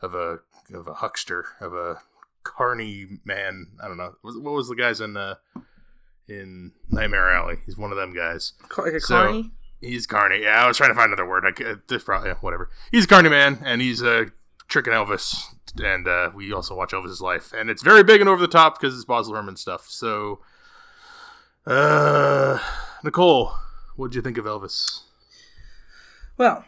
of 0.00 0.14
a 0.14 0.38
of 0.72 0.86
a 0.86 0.94
huckster 0.94 1.46
of 1.60 1.74
a 1.74 2.00
carny 2.44 3.18
man. 3.24 3.72
I 3.82 3.88
don't 3.88 3.98
know 3.98 4.14
what 4.22 4.54
was 4.54 4.68
the 4.68 4.76
guys 4.76 5.00
in 5.00 5.16
uh, 5.16 5.34
in 6.28 6.72
Nightmare 6.90 7.30
Alley. 7.32 7.56
He's 7.66 7.76
one 7.76 7.90
of 7.90 7.96
them 7.96 8.14
guys. 8.14 8.52
Like 8.78 8.92
a 8.94 9.00
So- 9.00 9.14
carny? 9.14 9.50
He's 9.80 10.06
Carney. 10.06 10.40
Yeah, 10.42 10.64
I 10.64 10.66
was 10.66 10.78
trying 10.78 10.88
to 10.90 10.94
find 10.94 11.08
another 11.12 11.28
word. 11.28 11.44
I 11.44 11.52
c- 11.52 11.78
this 11.88 12.02
probably 12.04 12.30
yeah, 12.30 12.36
whatever. 12.40 12.70
He's 12.90 13.04
a 13.04 13.08
Carney 13.08 13.28
man, 13.28 13.58
and 13.66 13.82
he's 13.82 14.02
uh, 14.02 14.26
tricking 14.66 14.94
Elvis. 14.94 15.36
And 15.82 16.08
uh, 16.08 16.30
we 16.34 16.54
also 16.54 16.74
watch 16.74 16.92
Elvis's 16.92 17.20
life, 17.20 17.52
and 17.52 17.68
it's 17.68 17.82
very 17.82 18.02
big 18.02 18.20
and 18.22 18.30
over 18.30 18.40
the 18.40 18.48
top 18.48 18.80
because 18.80 18.94
it's 18.94 19.04
Baz 19.04 19.28
Luhrmann 19.28 19.58
stuff. 19.58 19.84
So, 19.90 20.40
uh, 21.66 22.58
Nicole, 23.02 23.52
what 23.96 24.10
did 24.10 24.16
you 24.16 24.22
think 24.22 24.38
of 24.38 24.44
Elvis? 24.46 25.02
Well, 26.38 26.64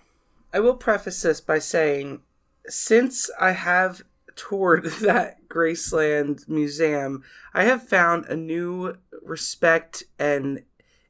I 0.53 0.61
will 0.61 0.77
preface 0.77 1.23
this 1.23 1.41
by 1.41 1.59
saying 1.59 2.21
since 2.67 3.31
I 3.41 3.53
have 3.53 4.03
toured 4.37 4.85
that 5.01 5.49
Graceland 5.49 6.47
Museum, 6.49 7.23
I 7.55 7.65
have 7.65 7.89
found 7.89 8.27
a 8.27 8.37
new 8.37 8.97
respect 9.27 10.05
and 10.19 10.63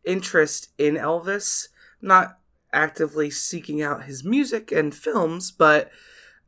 interest 0.05 0.71
in 0.79 0.95
Elvis. 0.95 1.69
Not 2.01 2.39
actively 2.73 3.31
seeking 3.31 3.83
out 3.83 4.05
his 4.05 4.25
music 4.25 4.71
and 4.71 4.95
films, 4.95 5.51
but 5.51 5.91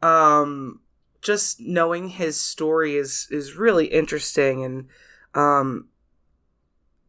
um, 0.02 0.80
just 1.20 1.60
knowing 1.60 2.08
his 2.08 2.40
story 2.40 2.96
is 2.96 3.26
is 3.30 3.56
really 3.56 3.86
interesting 3.86 4.64
and 4.64 4.88
um, 5.34 5.88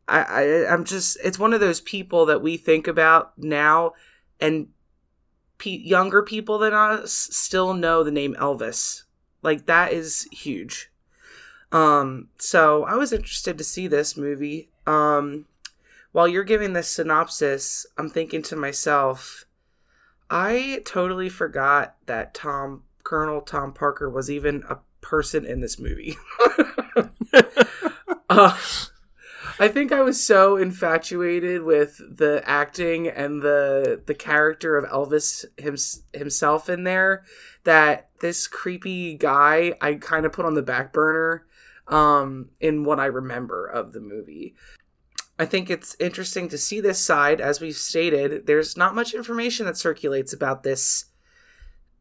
I, 0.07 0.21
I 0.23 0.73
I'm 0.73 0.83
just 0.83 1.17
it's 1.23 1.39
one 1.39 1.53
of 1.53 1.59
those 1.59 1.81
people 1.81 2.25
that 2.25 2.41
we 2.41 2.57
think 2.57 2.87
about 2.87 3.37
now 3.37 3.93
and 4.39 4.69
younger 5.63 6.23
people 6.23 6.57
than 6.57 6.73
us 6.73 7.11
still 7.11 7.73
know 7.73 8.03
the 8.03 8.11
name 8.11 8.35
Elvis. 8.39 9.03
Like 9.41 9.65
that 9.67 9.93
is 9.93 10.27
huge. 10.31 10.91
Um, 11.71 12.29
so 12.37 12.83
I 12.85 12.95
was 12.95 13.13
interested 13.13 13.57
to 13.57 13.63
see 13.63 13.87
this 13.87 14.17
movie. 14.17 14.69
Um, 14.87 15.45
while 16.11 16.27
you're 16.27 16.43
giving 16.43 16.73
this 16.73 16.89
synopsis, 16.89 17.85
I'm 17.97 18.09
thinking 18.09 18.41
to 18.43 18.55
myself, 18.55 19.45
I 20.29 20.81
totally 20.85 21.29
forgot 21.29 21.95
that 22.07 22.33
Tom 22.33 22.83
Colonel 23.03 23.41
Tom 23.41 23.73
Parker 23.73 24.09
was 24.09 24.29
even 24.29 24.63
a 24.69 24.77
person 25.01 25.45
in 25.45 25.61
this 25.61 25.79
movie. 25.79 26.17
uh, 28.29 28.57
I 29.61 29.67
think 29.67 29.91
I 29.91 30.01
was 30.01 30.23
so 30.23 30.55
infatuated 30.57 31.63
with 31.63 31.97
the 31.97 32.41
acting 32.45 33.07
and 33.07 33.41
the 33.41 34.01
the 34.05 34.13
character 34.13 34.77
of 34.77 34.89
Elvis 34.89 35.45
hims, 35.57 36.03
himself 36.13 36.69
in 36.69 36.83
there 36.83 37.23
that 37.63 38.09
this 38.21 38.47
creepy 38.47 39.15
guy 39.15 39.73
I 39.81 39.95
kind 39.95 40.25
of 40.25 40.31
put 40.31 40.45
on 40.45 40.53
the 40.53 40.61
back 40.61 40.93
burner 40.93 41.45
um, 41.89 42.49
in 42.59 42.83
what 42.83 42.99
I 42.99 43.05
remember 43.05 43.65
of 43.65 43.93
the 43.93 43.99
movie. 43.99 44.55
I 45.37 45.45
think 45.45 45.69
it's 45.69 45.95
interesting 45.99 46.49
to 46.49 46.57
see 46.57 46.81
this 46.81 46.99
side. 46.99 47.39
As 47.39 47.61
we've 47.61 47.75
stated, 47.75 48.45
there's 48.45 48.75
not 48.77 48.95
much 48.95 49.13
information 49.13 49.65
that 49.65 49.77
circulates 49.77 50.33
about 50.33 50.63
this 50.63 51.05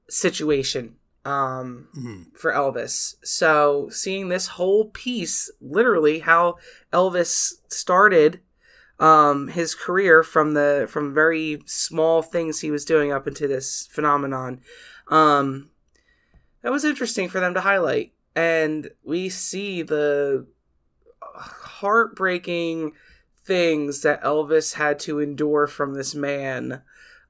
situation 0.09 0.97
um, 1.25 1.89
Mhm. 1.95 2.39
for 2.39 2.53
Elvis. 2.53 3.17
So 3.23 3.89
seeing 3.91 4.29
this 4.29 4.47
whole 4.47 4.87
piece, 4.91 5.51
literally 5.61 6.21
how 6.21 6.57
Elvis 6.93 7.55
started 7.69 8.41
um, 9.01 9.49
his 9.49 9.75
career 9.77 10.25
from 10.25 10.55
the 10.55 10.87
from 10.89 11.15
very 11.15 11.63
small 11.67 12.23
things 12.23 12.61
he 12.61 12.71
was 12.71 12.85
doing 12.85 13.13
up 13.13 13.29
into 13.29 13.47
this 13.47 13.87
phenomenon, 13.93 14.61
um, 15.09 15.71
that 16.63 16.73
was 16.73 16.85
interesting 16.85 17.29
for 17.29 17.39
them 17.41 17.55
to 17.55 17.61
highlight. 17.61 18.13
And 18.35 18.91
we 19.03 19.29
see 19.29 19.83
the 19.83 20.47
heartbreaking 21.23 22.93
things 23.45 24.03
that 24.03 24.23
Elvis 24.23 24.75
had 24.75 24.99
to 25.01 25.21
endure 25.21 25.67
from 25.67 25.95
this 25.95 26.15
man. 26.15 26.83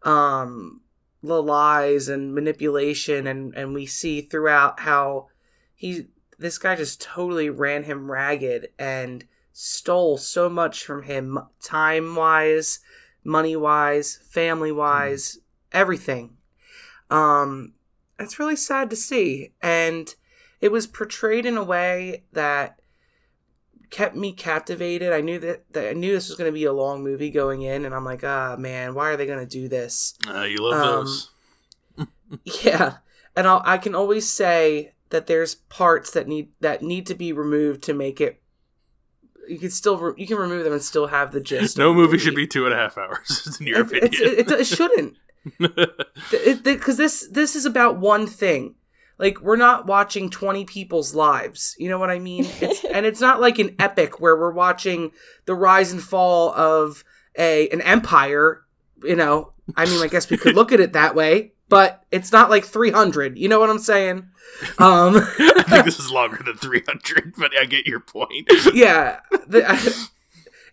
Um, 0.02 0.82
the 1.22 1.42
lies 1.42 2.08
and 2.08 2.34
manipulation 2.34 3.26
and 3.26 3.54
and 3.54 3.74
we 3.74 3.86
see 3.86 4.20
throughout 4.20 4.80
how 4.80 5.28
he 5.74 6.06
this 6.38 6.58
guy 6.58 6.76
just 6.76 7.00
totally 7.00 7.50
ran 7.50 7.82
him 7.82 8.10
ragged 8.10 8.68
and 8.78 9.24
stole 9.52 10.16
so 10.16 10.48
much 10.48 10.84
from 10.84 11.02
him 11.02 11.38
time 11.60 12.14
wise 12.14 12.78
money 13.24 13.56
wise 13.56 14.20
family 14.28 14.70
wise 14.70 15.38
everything 15.72 16.36
um 17.10 17.72
it's 18.20 18.38
really 18.38 18.56
sad 18.56 18.88
to 18.88 18.96
see 18.96 19.52
and 19.60 20.14
it 20.60 20.72
was 20.72 20.86
portrayed 20.86 21.46
in 21.46 21.56
a 21.56 21.64
way 21.64 22.24
that 22.32 22.80
kept 23.90 24.14
me 24.14 24.32
captivated 24.32 25.12
i 25.12 25.20
knew 25.20 25.38
that, 25.38 25.64
that 25.72 25.88
i 25.88 25.92
knew 25.92 26.12
this 26.12 26.28
was 26.28 26.36
going 26.36 26.48
to 26.48 26.52
be 26.54 26.64
a 26.64 26.72
long 26.72 27.02
movie 27.02 27.30
going 27.30 27.62
in 27.62 27.84
and 27.86 27.94
i'm 27.94 28.04
like 28.04 28.22
ah 28.22 28.54
man 28.58 28.94
why 28.94 29.08
are 29.10 29.16
they 29.16 29.24
going 29.26 29.38
to 29.38 29.46
do 29.46 29.66
this 29.68 30.14
Uh, 30.28 30.42
you 30.42 30.58
love 30.58 30.74
Um, 30.74 31.04
those. 31.04 31.30
yeah, 32.64 32.98
and 33.34 33.46
I'll, 33.48 33.62
I 33.64 33.78
can 33.78 33.94
always 33.94 34.30
say 34.30 34.92
that 35.10 35.26
there's 35.26 35.54
parts 35.54 36.10
that 36.10 36.28
need 36.28 36.50
that 36.60 36.82
need 36.82 37.06
to 37.06 37.14
be 37.14 37.32
removed 37.32 37.82
to 37.84 37.94
make 37.94 38.20
it 38.20 38.42
you 39.48 39.58
can 39.58 39.70
still 39.70 39.96
re- 39.96 40.14
you 40.18 40.26
can 40.26 40.36
remove 40.36 40.62
them 40.64 40.74
and 40.74 40.82
still 40.82 41.06
have 41.06 41.32
the 41.32 41.40
gist. 41.40 41.78
no 41.78 41.94
movie 41.94 42.18
should 42.18 42.34
be 42.34 42.46
two 42.46 42.66
and 42.66 42.74
a 42.74 42.76
half 42.76 42.98
hours, 42.98 43.56
in 43.60 43.66
your 43.66 43.80
It, 43.80 43.86
opinion. 43.86 44.10
it, 44.12 44.38
it, 44.40 44.50
it 44.60 44.66
shouldn't 44.66 45.16
because 46.62 46.96
this 46.98 47.26
this 47.30 47.56
is 47.56 47.64
about 47.64 47.96
one 47.96 48.26
thing. 48.26 48.74
Like 49.18 49.40
we're 49.40 49.56
not 49.56 49.86
watching 49.86 50.30
twenty 50.30 50.64
people's 50.64 51.14
lives. 51.14 51.74
You 51.78 51.88
know 51.88 51.98
what 51.98 52.10
I 52.10 52.18
mean? 52.18 52.46
It's, 52.60 52.84
and 52.92 53.04
it's 53.04 53.20
not 53.20 53.40
like 53.40 53.58
an 53.58 53.74
epic 53.78 54.20
where 54.20 54.36
we're 54.36 54.52
watching 54.52 55.12
the 55.46 55.54
rise 55.54 55.92
and 55.92 56.02
fall 56.02 56.52
of 56.54 57.04
a 57.36 57.68
an 57.68 57.80
empire. 57.80 58.62
You 59.02 59.16
know, 59.16 59.52
I 59.76 59.86
mean, 59.86 60.02
I 60.02 60.08
guess 60.08 60.28
we 60.30 60.36
could 60.36 60.54
look 60.54 60.72
at 60.72 60.80
it 60.80 60.92
that 60.94 61.14
way, 61.14 61.52
but 61.68 62.04
it's 62.10 62.32
not 62.32 62.50
like 62.50 62.64
three 62.64 62.90
hundred. 62.90 63.38
You 63.38 63.48
know 63.48 63.60
what 63.60 63.70
I'm 63.70 63.78
saying? 63.78 64.28
Um, 64.78 65.16
I 65.38 65.64
think 65.68 65.84
this 65.84 65.98
is 66.00 66.10
longer 66.10 66.42
than 66.42 66.56
300, 66.56 67.34
but 67.36 67.52
I 67.58 67.64
get 67.64 67.86
your 67.86 68.00
point. 68.00 68.50
yeah. 68.74 69.20
The, 69.46 70.08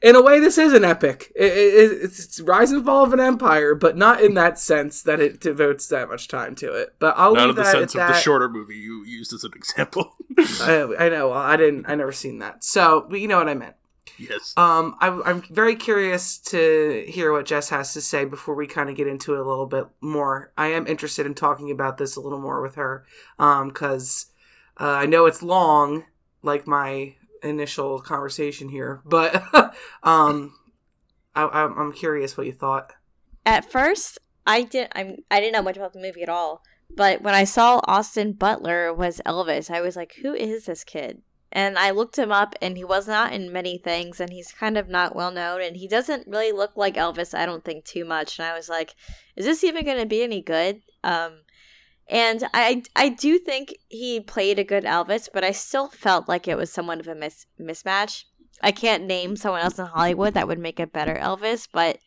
in 0.06 0.16
a 0.16 0.22
way, 0.22 0.40
this 0.40 0.60
is 0.60 0.72
an 0.74 0.86
epic. 0.86 1.34
It, 1.36 1.52
it, 1.52 1.92
it's, 2.04 2.40
rise 2.40 2.72
and 2.72 2.86
fall 2.86 3.04
of 3.04 3.12
an 3.12 3.20
empire, 3.20 3.74
but 3.74 3.98
not 3.98 4.22
in 4.22 4.36
that 4.36 4.60
sense 4.60 5.02
that 5.02 5.20
it 5.20 5.42
devotes 5.42 5.88
that 5.88 6.10
much 6.10 6.28
time 6.28 6.54
to 6.58 6.72
it. 6.74 6.94
But 7.00 7.16
I'll 7.18 7.34
Not 7.34 7.42
leave 7.42 7.50
in 7.50 7.56
the 7.56 7.64
that 7.64 7.72
sense 7.72 7.96
of 7.96 8.08
the 8.10 8.14
shorter 8.14 8.48
movie 8.48 8.76
you 8.76 9.04
used 9.04 9.34
as 9.34 9.44
an 9.44 9.54
example. 9.56 10.16
I, 10.38 10.94
I 11.00 11.10
know. 11.10 11.30
Well, 11.30 11.40
I 11.40 11.58
didn't. 11.58 11.88
I 11.90 11.96
never 11.96 12.12
seen 12.12 12.38
that. 12.38 12.64
So, 12.64 13.08
but 13.10 13.20
you 13.20 13.28
know 13.28 13.40
what 13.40 13.50
I 13.50 13.56
meant. 13.56 13.74
yes. 14.20 14.54
Um, 14.58 14.96
I, 15.02 15.08
I'm 15.26 15.42
very 15.42 15.76
curious 15.76 16.38
to 16.38 17.04
hear 17.08 17.32
what 17.32 17.48
Jess 17.48 17.70
has 17.70 17.92
to 17.94 18.02
say 18.02 18.26
before 18.26 18.54
we 18.54 18.68
kind 18.68 18.92
of 18.92 18.96
get 18.96 19.08
into 19.08 19.34
it 19.34 19.40
a 19.40 19.44
little 19.44 19.66
bit 19.66 19.88
more. 20.02 20.52
I 20.56 20.68
am 20.68 20.86
interested 20.86 21.26
in 21.26 21.34
talking 21.34 21.72
about 21.72 21.98
this 21.98 22.16
a 22.16 22.22
little 22.22 22.40
more 22.40 22.62
with 22.62 22.76
her, 22.76 23.06
um, 23.40 23.70
because 23.70 24.28
uh, 24.80 24.88
I 24.88 25.08
know 25.08 25.26
it's 25.26 25.42
long, 25.42 26.04
like 26.44 26.68
my 26.68 27.16
initial 27.46 28.00
conversation 28.00 28.70
here, 28.70 29.02
but 29.06 29.44
um, 30.04 30.54
I, 31.36 31.44
I'm 31.46 31.78
I'm 31.78 31.94
curious 31.94 32.38
what 32.38 32.48
you 32.48 32.54
thought. 32.54 32.94
At 33.46 33.70
first, 33.72 34.20
I 34.46 34.64
didn't. 34.64 34.92
I'm. 34.96 35.18
I 35.30 35.40
didn't 35.40 35.54
know 35.54 35.62
much 35.62 35.78
about 35.78 35.94
the 35.94 36.02
movie 36.02 36.24
at 36.24 36.30
all. 36.30 36.62
But 36.96 37.22
when 37.22 37.34
I 37.34 37.44
saw 37.44 37.82
Austin 37.86 38.34
Butler 38.34 38.94
was 38.94 39.22
Elvis, 39.26 39.70
I 39.70 39.82
was 39.82 39.96
like, 39.96 40.16
"Who 40.22 40.34
is 40.34 40.66
this 40.66 40.84
kid?" 40.84 41.22
And 41.52 41.78
I 41.78 41.92
looked 41.92 42.18
him 42.18 42.32
up, 42.32 42.56
and 42.62 42.78
he 42.78 42.84
was 42.84 43.08
not 43.08 43.32
in 43.32 43.52
many 43.52 43.78
things, 43.78 44.20
and 44.20 44.32
he's 44.32 44.52
kind 44.52 44.78
of 44.78 44.90
not 44.90 45.16
well 45.16 45.32
known, 45.32 45.62
and 45.62 45.78
he 45.78 45.88
doesn't 45.88 46.28
really 46.28 46.52
look 46.52 46.76
like 46.76 46.96
Elvis. 46.96 47.38
I 47.38 47.46
don't 47.46 47.64
think 47.64 47.86
too 47.86 48.06
much. 48.06 48.40
And 48.40 48.48
I 48.48 48.56
was 48.56 48.70
like, 48.70 48.96
"Is 49.36 49.46
this 49.46 49.64
even 49.64 49.86
going 49.86 50.00
to 50.00 50.06
be 50.06 50.24
any 50.24 50.42
good?" 50.42 50.82
Um, 51.04 51.42
and 52.08 52.44
I 52.54 52.84
I 52.96 53.10
do 53.10 53.40
think 53.40 53.76
he 53.88 54.20
played 54.20 54.60
a 54.60 54.64
good 54.64 54.84
Elvis, 54.84 55.28
but 55.34 55.44
I 55.44 55.52
still 55.52 55.90
felt 55.90 56.28
like 56.28 56.48
it 56.48 56.58
was 56.58 56.72
somewhat 56.72 57.00
of 57.00 57.08
a 57.08 57.16
mis- 57.16 57.48
mismatch. 57.60 58.26
I 58.62 58.72
can't 58.72 59.06
name 59.06 59.36
someone 59.36 59.62
else 59.62 59.80
in 59.80 59.86
Hollywood 59.86 60.34
that 60.34 60.48
would 60.48 60.60
make 60.60 60.80
a 60.80 60.88
better 60.88 61.16
Elvis, 61.16 61.68
but 61.72 62.00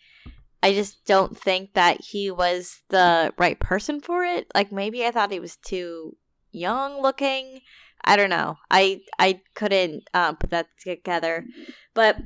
I 0.63 0.73
just 0.73 1.05
don't 1.05 1.37
think 1.37 1.75
that 1.75 2.01
he 2.01 2.31
was 2.31 2.83
the 2.89 3.33
right 3.39 3.59
person 3.59 4.01
for 4.01 4.25
it. 4.25 4.47
Like 4.55 4.73
maybe 4.73 5.05
I 5.05 5.11
thought 5.11 5.33
he 5.33 5.41
was 5.41 5.57
too 5.57 6.17
young 6.51 7.01
looking. 7.01 7.61
I 8.05 8.17
don't 8.17 8.31
know. 8.31 8.57
I 8.71 9.01
I 9.19 9.41
couldn't 9.55 10.09
um, 10.15 10.37
put 10.37 10.51
that 10.51 10.69
together, 10.81 11.45
but 11.95 12.17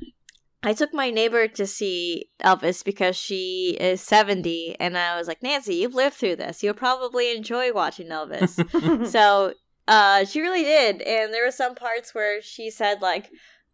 I 0.64 0.73
took 0.75 0.95
my 0.95 1.11
neighbor 1.11 1.49
to 1.49 1.66
see 1.66 2.31
Elvis 2.45 2.85
because 2.85 3.16
she 3.16 3.76
is 3.81 4.00
70 4.00 4.76
and 4.78 4.97
I 4.97 5.16
was 5.19 5.26
like, 5.26 5.42
"Nancy, 5.42 5.75
you've 5.76 5.95
lived 5.95 6.14
through 6.16 6.37
this. 6.37 6.62
You'll 6.62 6.75
probably 6.75 7.37
enjoy 7.37 7.73
watching 7.73 8.09
Elvis." 8.09 9.07
so, 9.09 9.54
uh 9.88 10.25
she 10.25 10.40
really 10.40 10.62
did 10.62 11.02
and 11.02 11.35
there 11.35 11.45
were 11.45 11.50
some 11.50 11.75
parts 11.75 12.14
where 12.14 12.40
she 12.40 12.71
said 12.71 13.02
like, 13.02 13.31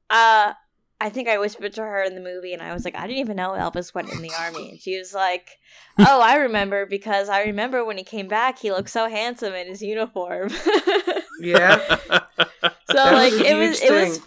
"Uh 0.09 0.55
I 1.01 1.11
think 1.11 1.29
I 1.29 1.39
whispered 1.39 1.75
to 1.75 1.83
her 1.83 2.03
in 2.03 2.17
the 2.17 2.21
movie 2.21 2.53
and 2.55 2.63
I 2.63 2.73
was 2.73 2.85
like, 2.85 2.97
"I 2.97 3.07
didn't 3.07 3.19
even 3.21 3.37
know 3.37 3.51
Elvis 3.51 3.95
went 3.95 4.11
in 4.13 4.23
the 4.23 4.33
army." 4.41 4.71
And 4.71 4.81
she 4.81 4.99
was 4.99 5.13
like, 5.15 5.51
"Oh, 5.99 6.21
I 6.21 6.37
remember 6.37 6.87
because 6.87 7.29
I 7.29 7.43
remember 7.45 7.85
when 7.85 7.99
he 7.99 8.05
came 8.05 8.27
back, 8.29 8.59
he 8.59 8.73
looked 8.73 8.91
so 8.91 9.09
handsome 9.09 9.53
in 9.55 9.69
his 9.69 9.83
uniform." 9.83 10.51
Yeah, 11.41 11.79
so 11.79 12.95
That 12.95 13.13
like 13.15 13.31
was 13.33 13.41
it 13.43 13.55
was 13.57 13.79
huge 13.81 13.91
it 13.91 13.95
was 13.95 14.19
thing. 14.19 14.27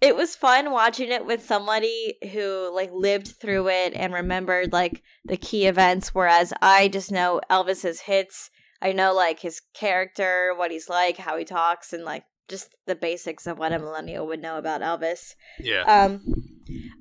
It 0.00 0.14
was 0.16 0.36
fun 0.36 0.70
watching 0.70 1.10
it 1.10 1.26
with 1.26 1.44
somebody 1.44 2.14
who 2.32 2.72
like 2.74 2.90
lived 2.92 3.28
through 3.28 3.68
it 3.68 3.92
and 3.94 4.12
remembered 4.12 4.72
like 4.72 5.02
the 5.24 5.36
key 5.36 5.66
events 5.66 6.14
whereas 6.14 6.52
i 6.62 6.88
just 6.88 7.10
know 7.10 7.40
elvis's 7.50 8.00
hits. 8.00 8.50
I 8.80 8.92
know 8.92 9.12
like 9.12 9.40
his 9.40 9.60
character 9.74 10.54
what 10.56 10.70
he's 10.70 10.88
like 10.88 11.16
how 11.16 11.36
he 11.36 11.44
talks 11.44 11.92
and 11.92 12.04
like 12.04 12.24
just 12.48 12.74
the 12.86 12.94
basics 12.94 13.46
of 13.46 13.58
what 13.58 13.72
a 13.72 13.78
millennial 13.78 14.26
would 14.28 14.40
know 14.40 14.56
about 14.56 14.82
elvis. 14.82 15.34
Yeah. 15.58 15.82
um 15.82 16.22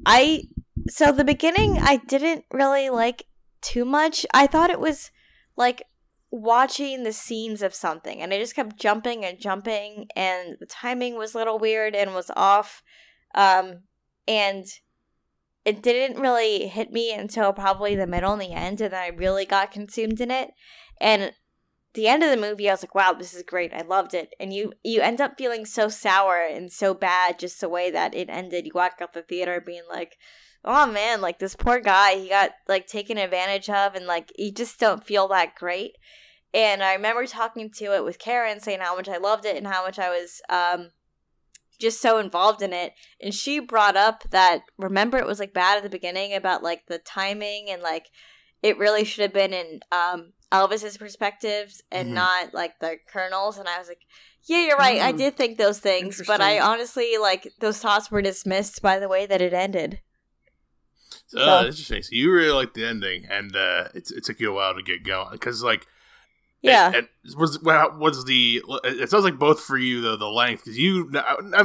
i 0.06 0.44
so 0.88 1.12
the 1.12 1.24
beginning 1.24 1.78
i 1.80 1.98
didn't 1.98 2.46
really 2.52 2.90
like 2.90 3.28
too 3.62 3.86
much. 3.86 4.26
I 4.34 4.48
thought 4.48 4.70
it 4.70 4.80
was 4.80 5.12
like 5.56 5.84
watching 6.30 7.04
the 7.04 7.14
scenes 7.14 7.62
of 7.62 7.74
something 7.74 8.22
and 8.22 8.34
i 8.34 8.40
just 8.40 8.56
kept 8.56 8.78
jumping 8.78 9.24
and 9.24 9.40
jumping 9.40 10.08
and 10.16 10.58
the 10.60 10.66
timing 10.66 11.18
was 11.18 11.34
a 11.34 11.38
little 11.38 11.58
weird 11.58 11.96
and 11.96 12.14
was 12.14 12.30
off 12.36 12.84
um 13.36 13.84
and 14.28 14.66
it 15.64 15.82
didn't 15.82 16.22
really 16.22 16.68
hit 16.68 16.92
me 16.92 17.14
until 17.14 17.54
probably 17.54 17.96
the 17.96 18.08
middle 18.08 18.34
and 18.34 18.42
the 18.42 18.52
end 18.52 18.82
and 18.82 18.92
then 18.92 19.02
i 19.02 19.08
really 19.08 19.46
got 19.46 19.72
consumed 19.72 20.20
in 20.20 20.30
it 20.30 20.52
and 21.00 21.32
the 21.94 22.08
end 22.08 22.22
of 22.24 22.30
the 22.30 22.38
movie 22.38 22.70
i 22.70 22.74
was 22.74 22.84
like 22.84 22.94
wow 22.94 23.14
this 23.14 23.34
is 23.34 23.44
great. 23.44 23.74
I 23.74 23.82
loved 23.82 24.14
it. 24.14 24.34
And 24.40 24.54
you 24.54 24.74
you 24.84 25.02
end 25.02 25.20
up 25.20 25.38
feeling 25.38 25.66
so 25.66 25.90
sour 25.90 26.38
and 26.38 26.72
so 26.72 26.94
bad 26.94 27.40
just 27.40 27.60
the 27.60 27.70
way 27.70 27.92
that 27.92 28.14
it 28.14 28.30
ended. 28.30 28.66
You 28.66 28.72
walk 28.76 29.00
out 29.02 29.14
the 29.14 29.22
theater 29.22 29.62
being 29.66 29.84
like 29.90 30.18
oh 30.68 30.86
man 30.86 31.22
like 31.22 31.40
this 31.40 31.56
poor 31.56 31.80
guy 31.80 32.16
he 32.20 32.30
got 32.30 32.52
like 32.68 32.86
taken 32.88 33.18
advantage 33.18 33.70
of 33.70 33.96
and 33.96 34.06
like 34.06 34.32
you 34.38 34.52
just 34.52 34.80
don't 34.80 35.04
feel 35.06 35.28
that 35.30 35.56
great. 35.56 35.94
And 36.54 36.84
i 36.84 36.94
remember 36.94 37.26
talking 37.26 37.72
to 37.72 37.96
it 37.96 38.04
with 38.04 38.20
karen 38.20 38.60
saying 38.60 38.80
how 38.82 38.96
much 38.96 39.10
i 39.10 39.18
loved 39.18 39.46
it 39.46 39.56
and 39.58 39.66
how 39.68 39.84
much 39.84 39.98
i 39.98 40.10
was 40.10 40.42
um 40.50 40.92
just 41.80 42.02
so 42.02 42.18
involved 42.18 42.64
in 42.64 42.74
it. 42.74 42.94
And 43.22 43.34
she 43.34 43.60
brought 43.60 43.96
up 43.96 44.24
that 44.32 44.62
remember 44.80 45.18
it 45.20 45.28
was 45.28 45.40
like 45.40 45.54
bad 45.54 45.78
at 45.78 45.84
the 45.84 45.90
beginning 45.90 46.34
about 46.34 46.64
like 46.64 46.88
the 46.88 46.98
timing 46.98 47.68
and 47.70 47.84
like 47.84 48.08
it 48.64 48.80
really 48.80 49.04
should 49.04 49.22
have 49.22 49.34
been 49.34 49.54
in 49.54 49.82
um 49.92 50.34
elvis's 50.52 50.98
perspectives 50.98 51.82
and 51.92 52.10
Mhm. 52.10 52.14
not 52.16 52.54
like 52.54 52.80
the 52.80 52.98
colonel's. 53.08 53.58
And 53.58 53.70
i 53.70 53.78
was 53.78 53.88
like 53.88 54.02
yeah 54.46 54.66
you're 54.66 54.78
right. 54.78 55.02
I 55.02 55.14
Mm. 55.14 55.18
did 55.18 55.38
think 55.38 55.58
those 55.58 55.80
things 55.80 56.22
but 56.26 56.42
i 56.42 56.60
honestly 56.60 57.18
like 57.18 57.52
those 57.60 57.80
thoughts 57.80 58.10
were 58.10 58.22
dismissed 58.22 58.82
by 58.82 58.98
the 58.98 59.10
way 59.10 59.26
that 59.26 59.42
it 59.42 59.54
ended 59.54 60.02
So- 61.28 61.60
interesting. 61.66 62.04
So 62.04 62.10
you 62.12 62.32
really 62.32 62.52
liked 62.52 62.74
the 62.74 62.86
ending, 62.86 63.26
and 63.30 63.56
uh, 63.56 63.90
it, 63.94 64.10
it 64.12 64.24
took 64.26 64.40
you 64.40 64.52
a 64.52 64.56
while 64.56 64.74
to 64.76 64.82
get 64.82 65.04
going 65.04 65.32
because, 65.32 65.62
like, 65.62 65.86
yeah 66.62 66.90
it, 66.90 67.10
it 67.24 67.38
was 67.38 67.60
was 67.62 68.26
the. 68.26 68.64
It 68.84 69.10
sounds 69.10 69.24
like 69.24 69.38
both 69.38 69.62
for 69.62 69.78
you 69.78 70.02
though 70.02 70.16
the 70.18 70.28
length 70.30 70.64
because 70.64 70.78
you 70.78 71.08
and 71.10 71.18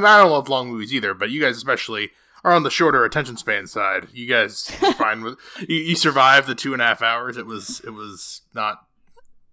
I 0.05 0.17
don't 0.19 0.31
love 0.31 0.49
long 0.49 0.69
movies 0.69 0.93
either, 0.93 1.13
but 1.13 1.29
you 1.31 1.41
guys 1.41 1.57
especially 1.57 2.11
are 2.43 2.51
on 2.53 2.63
the 2.63 2.69
shorter 2.69 3.05
attention 3.05 3.37
span 3.37 3.65
side. 3.67 4.07
You 4.13 4.27
guys 4.27 4.69
fine 4.97 5.23
with 5.23 5.39
you, 5.67 5.77
you 5.77 5.95
survived 5.95 6.47
the 6.47 6.55
two 6.55 6.73
and 6.73 6.81
a 6.81 6.85
half 6.85 7.01
hours. 7.01 7.37
It 7.37 7.45
was 7.45 7.79
it 7.85 7.91
was 7.91 8.41
not. 8.53 8.85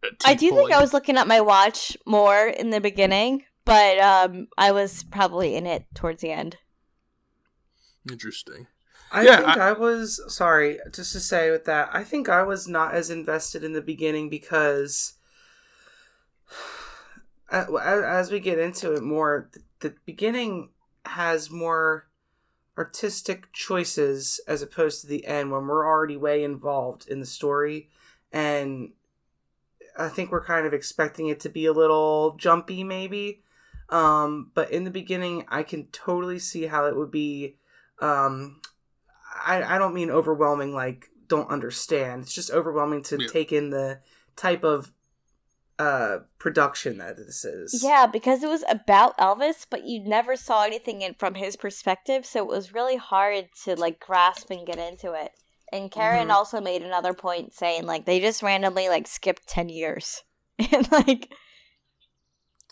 uh, 0.05 0.09
I 0.26 0.35
do 0.35 0.50
think. 0.50 0.73
I 0.73 0.81
was 0.81 0.93
looking 0.93 1.17
at 1.17 1.29
my 1.29 1.40
watch 1.40 1.97
more 2.05 2.49
in 2.49 2.71
the 2.71 2.81
beginning, 2.81 3.45
but 3.64 3.99
um, 3.99 4.49
I 4.59 4.73
was 4.73 5.05
probably 5.05 5.55
in 5.55 5.67
it 5.67 5.87
towards 5.95 6.21
the 6.21 6.33
end. 6.33 6.57
interesting. 8.11 8.67
I 9.12 9.25
Yeah, 9.25 9.40
think 9.40 9.57
I, 9.57 9.73
was 9.73 10.21
sorry 10.35 10.79
just 10.93 11.12
to 11.12 11.21
say 11.21 11.50
with 11.50 11.64
that. 11.64 11.90
I 11.93 12.05
think 12.05 12.29
I 12.29 12.43
was 12.43 12.69
not 12.69 12.95
as 12.95 13.11
invested 13.11 13.64
in 13.64 13.73
the 13.73 13.81
beginning 13.83 14.29
because 14.31 15.14
as 17.50 18.31
we 18.31 18.40
get 18.40 18.59
into 18.59 18.93
it 18.95 19.02
more, 19.02 19.49
the, 19.52 19.62
the 19.81 19.95
beginning 20.07 20.71
has 21.05 21.50
more 21.50 22.07
artistic 22.79 23.52
choices 23.52 24.40
as 24.49 24.62
opposed 24.62 25.00
to 25.02 25.07
the 25.07 25.26
end 25.26 25.50
when 25.50 25.67
we're 25.67 25.87
already 25.87 26.17
way 26.17 26.45
involved 26.45 27.09
in 27.09 27.21
the 27.21 27.26
story 27.26 27.88
and 28.33 28.93
I 29.99 30.09
think 30.09 30.31
we're 30.31 30.45
kind 30.45 30.67
of 30.67 30.73
expecting 30.75 31.26
it 31.29 31.40
to 31.40 31.49
be 31.49 31.67
a 31.67 31.73
little 31.73 32.37
jumpy 32.37 32.85
maybe. 32.85 33.43
Um, 33.88 34.50
but 34.55 34.71
in 34.71 34.85
the 34.85 34.90
beginning 34.90 35.45
I 35.49 35.62
can 35.62 35.87
totally 35.88 36.38
see 36.38 36.67
how 36.67 36.87
it 36.87 36.97
would 36.97 37.11
be 37.11 37.57
um 38.00 38.61
I, 39.46 39.62
I 39.76 39.78
don't 39.78 39.94
mean 39.94 40.10
overwhelming 40.10 40.75
like 40.75 41.08
don't 41.28 41.49
understand. 41.50 42.22
It's 42.22 42.34
just 42.34 42.50
overwhelming 42.50 43.02
to 43.04 43.18
Yeah. 43.20 43.28
take 43.28 43.52
in 43.52 43.70
the 43.70 44.00
type 44.37 44.64
of 44.64 44.92
uh 45.78 46.18
production 46.38 46.99
that 46.99 47.16
this 47.16 47.44
is. 47.44 47.82
Yeah, 47.82 48.06
because 48.06 48.42
it 48.42 48.49
was 48.49 48.64
about 48.68 49.16
Elvis, 49.16 49.64
but 49.70 49.84
you 49.87 50.02
never 50.04 50.37
saw 50.37 50.64
anything 50.64 51.02
in 51.02 51.14
from 51.14 51.34
his 51.34 51.56
perspective, 51.56 52.26
so 52.26 52.40
it 52.40 52.49
was 52.49 52.75
really 52.75 52.96
hard 52.96 53.49
to 53.64 53.76
like 53.76 53.99
grasp 54.00 54.50
and 54.50 54.66
get 54.66 54.78
into 54.78 55.12
it. 55.12 55.32
And 55.72 55.90
Karen 55.90 56.28
Mhm. 56.28 56.32
also 56.32 56.60
made 56.60 56.82
another 56.82 57.14
point 57.14 57.54
saying 57.54 57.87
like 57.87 58.04
they 58.04 58.20
just 58.20 58.42
randomly 58.42 58.88
like 58.88 59.06
skipped 59.06 59.46
ten 59.46 59.68
years, 59.68 60.22
and 60.58 60.90
like 60.90 61.32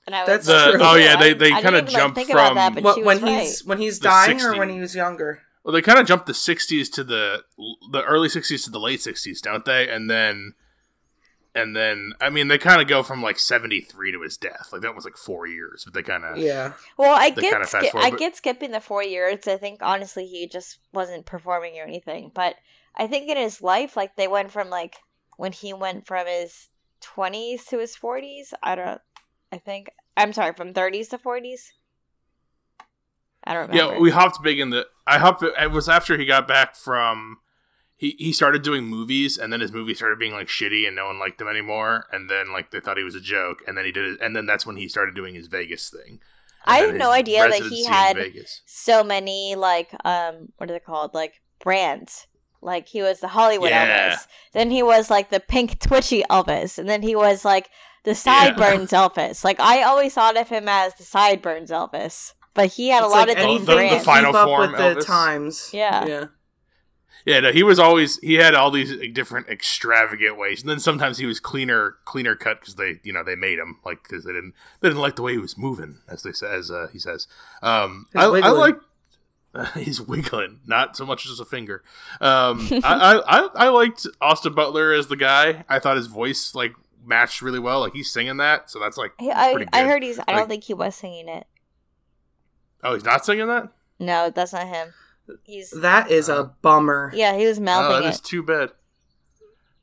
And 0.06 0.14
I 0.16 0.24
was 0.24 0.46
That's 0.46 0.48
like, 0.48 0.72
true. 0.74 0.82
oh 0.82 0.96
yeah, 0.96 1.14
I- 1.18 1.22
they 1.22 1.34
they 1.34 1.50
kind 1.50 1.66
of 1.66 1.72
didn't 1.86 1.90
even, 1.90 1.94
like, 1.94 2.14
jump 2.14 2.28
from 2.30 2.54
that, 2.56 2.74
but 2.74 2.82
What, 2.82 3.04
when 3.04 3.20
was 3.22 3.30
he's 3.30 3.64
when 3.64 3.78
he's 3.78 4.00
The 4.00 4.08
dying 4.08 4.40
or 4.40 4.56
when 4.58 4.70
he 4.70 4.80
was 4.80 4.94
younger? 4.94 5.42
Well, 5.68 5.74
they 5.74 5.82
kind 5.82 5.98
of 5.98 6.06
jump 6.06 6.24
the 6.24 6.32
'60s 6.32 6.90
to 6.94 7.04
the 7.04 7.44
the 7.92 8.02
early 8.04 8.28
'60s 8.30 8.64
to 8.64 8.70
the 8.70 8.80
late 8.80 9.00
'60s, 9.00 9.42
don't 9.42 9.66
they? 9.66 9.86
And 9.86 10.08
then 10.08 10.54
and 11.54 11.76
then 11.76 12.14
I 12.22 12.30
mean 12.30 12.48
they 12.48 12.56
kind 12.56 12.80
of 12.80 12.88
go 12.88 13.02
from 13.02 13.22
like 13.22 13.38
'73 13.38 14.12
to 14.12 14.22
his 14.22 14.38
death, 14.38 14.70
like 14.72 14.80
that 14.80 14.94
was 14.94 15.04
like 15.04 15.18
four 15.18 15.46
years, 15.46 15.82
but 15.84 15.92
they 15.92 16.02
kind 16.02 16.24
of 16.24 16.38
Yeah. 16.38 16.72
Well, 16.96 17.14
I 17.14 17.28
get 17.28 17.42
kinda 17.52 17.66
fast 17.66 17.84
ski- 17.84 17.90
forward, 17.90 18.06
I 18.06 18.10
but- 18.12 18.18
get 18.18 18.34
skipping 18.36 18.70
the 18.70 18.80
four 18.80 19.02
years. 19.02 19.46
I 19.46 19.58
think 19.58 19.80
honestly 19.82 20.24
he 20.26 20.46
just 20.48 20.78
wasn't 20.94 21.26
performing 21.26 21.78
or 21.78 21.82
anything. 21.82 22.30
But 22.34 22.54
I 22.96 23.06
think 23.06 23.28
in 23.28 23.36
his 23.36 23.60
life, 23.60 23.94
like 23.94 24.16
they 24.16 24.26
went 24.26 24.50
from 24.50 24.70
like 24.70 24.96
when 25.36 25.52
he 25.52 25.74
went 25.74 26.06
from 26.06 26.26
his 26.26 26.70
twenties 27.02 27.66
to 27.66 27.78
his 27.78 27.94
forties. 27.94 28.54
I 28.62 28.74
don't. 28.74 29.02
I 29.52 29.58
think 29.58 29.90
I'm 30.16 30.32
sorry, 30.32 30.54
from 30.54 30.72
thirties 30.72 31.10
to 31.10 31.18
forties. 31.18 31.74
I 33.44 33.54
don't 33.54 33.68
remember. 33.68 33.94
Yeah, 33.94 34.00
we 34.00 34.10
hopped 34.10 34.42
big 34.42 34.58
in 34.60 34.70
the. 34.70 34.86
I 35.06 35.18
hopped. 35.18 35.42
It 35.42 35.70
was 35.70 35.88
after 35.88 36.16
he 36.18 36.24
got 36.26 36.46
back 36.48 36.76
from. 36.76 37.38
He 37.96 38.14
he 38.18 38.32
started 38.32 38.62
doing 38.62 38.84
movies, 38.84 39.36
and 39.38 39.52
then 39.52 39.60
his 39.60 39.72
movies 39.72 39.96
started 39.98 40.18
being 40.18 40.32
like 40.32 40.46
shitty, 40.46 40.86
and 40.86 40.94
no 40.94 41.06
one 41.06 41.18
liked 41.18 41.40
him 41.40 41.48
anymore. 41.48 42.06
And 42.12 42.30
then 42.30 42.52
like 42.52 42.70
they 42.70 42.78
thought 42.80 42.96
he 42.96 43.02
was 43.02 43.16
a 43.16 43.20
joke, 43.20 43.58
and 43.66 43.76
then 43.76 43.84
he 43.84 43.92
did 43.92 44.04
it, 44.04 44.18
and 44.20 44.36
then 44.36 44.46
that's 44.46 44.64
when 44.64 44.76
he 44.76 44.88
started 44.88 45.14
doing 45.16 45.34
his 45.34 45.48
Vegas 45.48 45.90
thing. 45.90 46.20
And 46.66 46.76
I 46.76 46.78
had 46.78 46.94
no 46.96 47.10
idea 47.10 47.48
that 47.48 47.62
he 47.62 47.86
had 47.86 48.16
so 48.66 49.02
many 49.02 49.54
like 49.56 49.90
um 50.04 50.52
what 50.58 50.70
are 50.70 50.74
they 50.74 50.78
called 50.80 51.14
like 51.14 51.40
brands. 51.60 52.26
Like 52.60 52.88
he 52.88 53.02
was 53.02 53.20
the 53.20 53.28
Hollywood 53.28 53.70
Yeah. 53.70 54.14
Elvis, 54.14 54.26
then 54.52 54.70
he 54.70 54.82
was 54.82 55.10
like 55.10 55.30
the 55.30 55.40
pink 55.40 55.80
twitchy 55.80 56.22
Elvis, 56.30 56.78
and 56.78 56.88
then 56.88 57.02
he 57.02 57.16
was 57.16 57.44
like 57.44 57.68
the 58.04 58.14
sideburns 58.14 58.90
Elvis. 58.90 59.42
Like 59.44 59.58
I 59.60 59.82
always 59.82 60.14
thought 60.14 60.36
of 60.36 60.48
him 60.48 60.68
as 60.68 60.94
the 60.94 61.04
sideburns 61.04 61.70
Elvis, 61.70 62.32
but 62.58 62.72
he 62.72 62.88
had 62.88 63.02
a 63.02 63.06
lot 63.06 63.28
like 63.28 63.38
of 63.38 63.42
any- 63.44 63.58
different 63.58 63.90
the- 63.90 63.96
the 63.98 64.04
final 64.04 64.32
keep 64.32 64.40
up 64.40 64.46
form 64.46 64.72
with 64.72 64.78
the 64.98 65.00
times. 65.02 65.70
Yeah. 65.72 66.04
Yeah. 66.06 66.24
Yeah, 67.26 67.40
no, 67.40 67.52
he 67.52 67.62
was 67.62 67.78
always 67.78 68.18
he 68.20 68.34
had 68.34 68.54
all 68.54 68.70
these 68.70 68.92
like, 68.92 69.12
different 69.12 69.48
extravagant 69.48 70.38
ways, 70.38 70.60
and 70.62 70.70
then 70.70 70.78
sometimes 70.78 71.18
he 71.18 71.26
was 71.26 71.40
cleaner, 71.40 71.96
cleaner 72.06 72.34
cut 72.34 72.60
because 72.60 72.76
they, 72.76 73.00
you 73.02 73.12
know, 73.12 73.22
they 73.22 73.34
made 73.34 73.58
him 73.58 73.78
like 73.84 74.02
because 74.02 74.24
they 74.24 74.32
didn't 74.32 74.54
they 74.80 74.88
didn't 74.88 75.00
like 75.02 75.16
the 75.16 75.22
way 75.22 75.32
he 75.32 75.38
was 75.38 75.58
moving, 75.58 75.98
as 76.08 76.22
they 76.22 76.32
say, 76.32 76.46
as 76.50 76.70
uh, 76.70 76.86
he 76.92 76.98
says. 76.98 77.26
Um, 77.60 78.06
I, 78.14 78.24
I 78.24 78.28
wiggling. 78.28 78.56
like 78.56 78.76
he's 79.74 80.00
wiggling, 80.00 80.60
not 80.66 80.96
so 80.96 81.04
much 81.04 81.26
as 81.26 81.38
a 81.40 81.44
finger. 81.44 81.82
Um, 82.20 82.66
I, 82.70 82.80
I, 82.84 83.38
I 83.40 83.48
I 83.54 83.68
liked 83.68 84.06
Austin 84.22 84.54
Butler 84.54 84.92
as 84.92 85.08
the 85.08 85.16
guy. 85.16 85.64
I 85.68 85.80
thought 85.80 85.96
his 85.98 86.06
voice 86.06 86.54
like 86.54 86.72
matched 87.04 87.42
really 87.42 87.58
well. 87.58 87.80
Like 87.80 87.92
he's 87.94 88.10
singing 88.10 88.38
that, 88.38 88.70
so 88.70 88.78
that's 88.78 88.96
like 88.96 89.12
He- 89.18 89.30
I, 89.30 89.52
pretty 89.52 89.70
I 89.72 89.84
heard 89.84 90.02
he's. 90.02 90.18
I 90.20 90.22
Like- 90.28 90.36
don't 90.36 90.48
think 90.48 90.64
he 90.64 90.72
was 90.74 90.94
singing 90.94 91.28
it. 91.28 91.46
Oh, 92.82 92.94
he's 92.94 93.04
not 93.04 93.24
singing 93.24 93.46
that. 93.48 93.68
No, 93.98 94.30
that's 94.30 94.52
not 94.52 94.66
him. 94.66 94.92
He's 95.44 95.70
That 95.70 96.10
is 96.10 96.28
a 96.28 96.52
bummer. 96.62 97.10
yeah, 97.14 97.36
he 97.36 97.46
was 97.46 97.58
Oh, 97.58 97.62
mouthing 97.62 98.02
that 98.02 98.08
is 98.14 98.20
too 98.20 98.42
bad. 98.42 98.70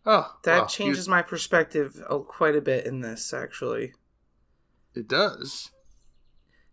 Oh, 0.05 0.31
That 0.43 0.57
well, 0.57 0.67
changes 0.67 1.07
my 1.07 1.21
perspective 1.21 2.01
uh, 2.09 2.19
quite 2.19 2.55
a 2.55 2.61
bit 2.61 2.85
in 2.85 3.01
this, 3.01 3.33
actually. 3.33 3.93
It 4.95 5.07
does. 5.07 5.71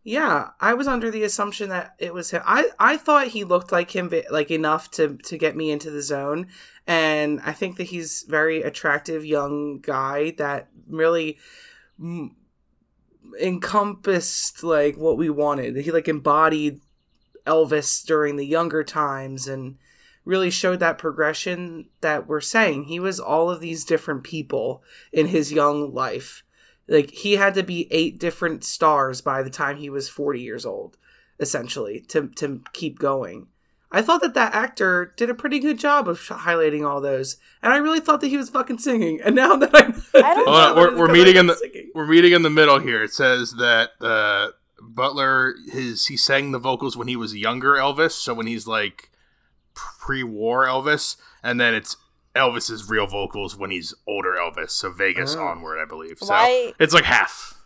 Yeah, 0.04 0.50
I 0.60 0.74
was 0.74 0.88
under 0.88 1.10
the 1.10 1.22
assumption 1.22 1.68
that 1.68 1.94
it 1.98 2.12
was 2.12 2.30
him. 2.30 2.42
I, 2.44 2.70
I 2.78 2.96
thought 2.96 3.28
he 3.28 3.44
looked 3.44 3.70
like 3.72 3.94
him, 3.94 4.08
vi- 4.08 4.24
like 4.30 4.50
enough 4.50 4.90
to 4.92 5.16
to 5.16 5.38
get 5.38 5.54
me 5.56 5.70
into 5.70 5.90
the 5.92 6.02
zone, 6.02 6.48
and 6.88 7.40
I 7.44 7.52
think 7.52 7.76
that 7.76 7.84
he's 7.84 8.24
very 8.28 8.62
attractive 8.62 9.24
young 9.24 9.78
guy 9.80 10.32
that 10.38 10.68
really 10.88 11.38
encompassed 13.40 14.62
like 14.62 14.96
what 14.96 15.16
we 15.16 15.30
wanted. 15.30 15.76
He 15.76 15.90
like 15.90 16.08
embodied 16.08 16.80
Elvis 17.46 18.04
during 18.04 18.36
the 18.36 18.46
younger 18.46 18.84
times 18.84 19.48
and 19.48 19.76
really 20.24 20.50
showed 20.50 20.80
that 20.80 20.98
progression 20.98 21.88
that 22.00 22.26
we're 22.26 22.40
saying. 22.40 22.84
He 22.84 23.00
was 23.00 23.18
all 23.18 23.50
of 23.50 23.60
these 23.60 23.84
different 23.84 24.22
people 24.22 24.82
in 25.12 25.28
his 25.28 25.52
young 25.52 25.92
life. 25.92 26.44
Like 26.88 27.10
he 27.10 27.32
had 27.36 27.54
to 27.54 27.62
be 27.62 27.88
eight 27.90 28.18
different 28.18 28.64
stars 28.64 29.20
by 29.20 29.42
the 29.42 29.50
time 29.50 29.76
he 29.76 29.90
was 29.90 30.08
40 30.08 30.40
years 30.40 30.66
old 30.66 30.96
essentially 31.40 32.00
to 32.08 32.28
to 32.36 32.62
keep 32.72 32.98
going. 32.98 33.48
I 33.94 34.00
thought 34.02 34.22
that 34.22 34.32
that 34.34 34.54
actor 34.54 35.12
did 35.16 35.28
a 35.28 35.34
pretty 35.34 35.58
good 35.58 35.78
job 35.78 36.08
of 36.08 36.18
highlighting 36.18 36.84
all 36.88 37.00
those, 37.00 37.36
and 37.62 37.72
I 37.72 37.76
really 37.76 38.00
thought 38.00 38.20
that 38.22 38.28
he 38.28 38.36
was 38.38 38.48
fucking 38.50 38.78
singing. 38.78 39.20
And 39.22 39.34
now 39.36 39.54
that 39.56 39.70
I, 39.74 39.78
I 40.18 40.34
don't 40.34 40.48
Hold 40.48 40.56
on, 40.56 40.76
we're- 40.76 40.94
we're 40.96 41.12
meeting 41.12 41.36
in 41.36 41.46
the- 41.46 41.56
singing. 41.56 41.90
we're 41.94 42.06
reading 42.06 42.32
in 42.32 42.42
the 42.42 42.50
middle 42.50 42.78
here. 42.78 43.02
It 43.04 43.12
says 43.12 43.52
that 43.58 43.90
uh, 44.00 44.48
Butler 44.80 45.54
his 45.70 46.06
he 46.06 46.16
sang 46.16 46.52
the 46.52 46.58
vocals 46.58 46.96
when 46.96 47.06
he 47.06 47.16
was 47.16 47.36
younger 47.36 47.72
Elvis, 47.74 48.12
so 48.12 48.32
when 48.34 48.46
he's 48.46 48.66
like 48.66 49.10
pre-war 49.74 50.66
Elvis, 50.66 51.16
and 51.42 51.60
then 51.60 51.74
it's 51.74 51.96
Elvis's 52.34 52.88
real 52.88 53.06
vocals 53.06 53.56
when 53.56 53.70
he's 53.70 53.94
older 54.06 54.32
Elvis, 54.32 54.70
so 54.70 54.90
Vegas 54.90 55.36
Oh. 55.36 55.44
onward, 55.44 55.78
I 55.78 55.84
believe. 55.84 56.18
So 56.18 56.28
Why- 56.28 56.72
it's 56.78 56.94
like 56.94 57.04
half. 57.04 57.58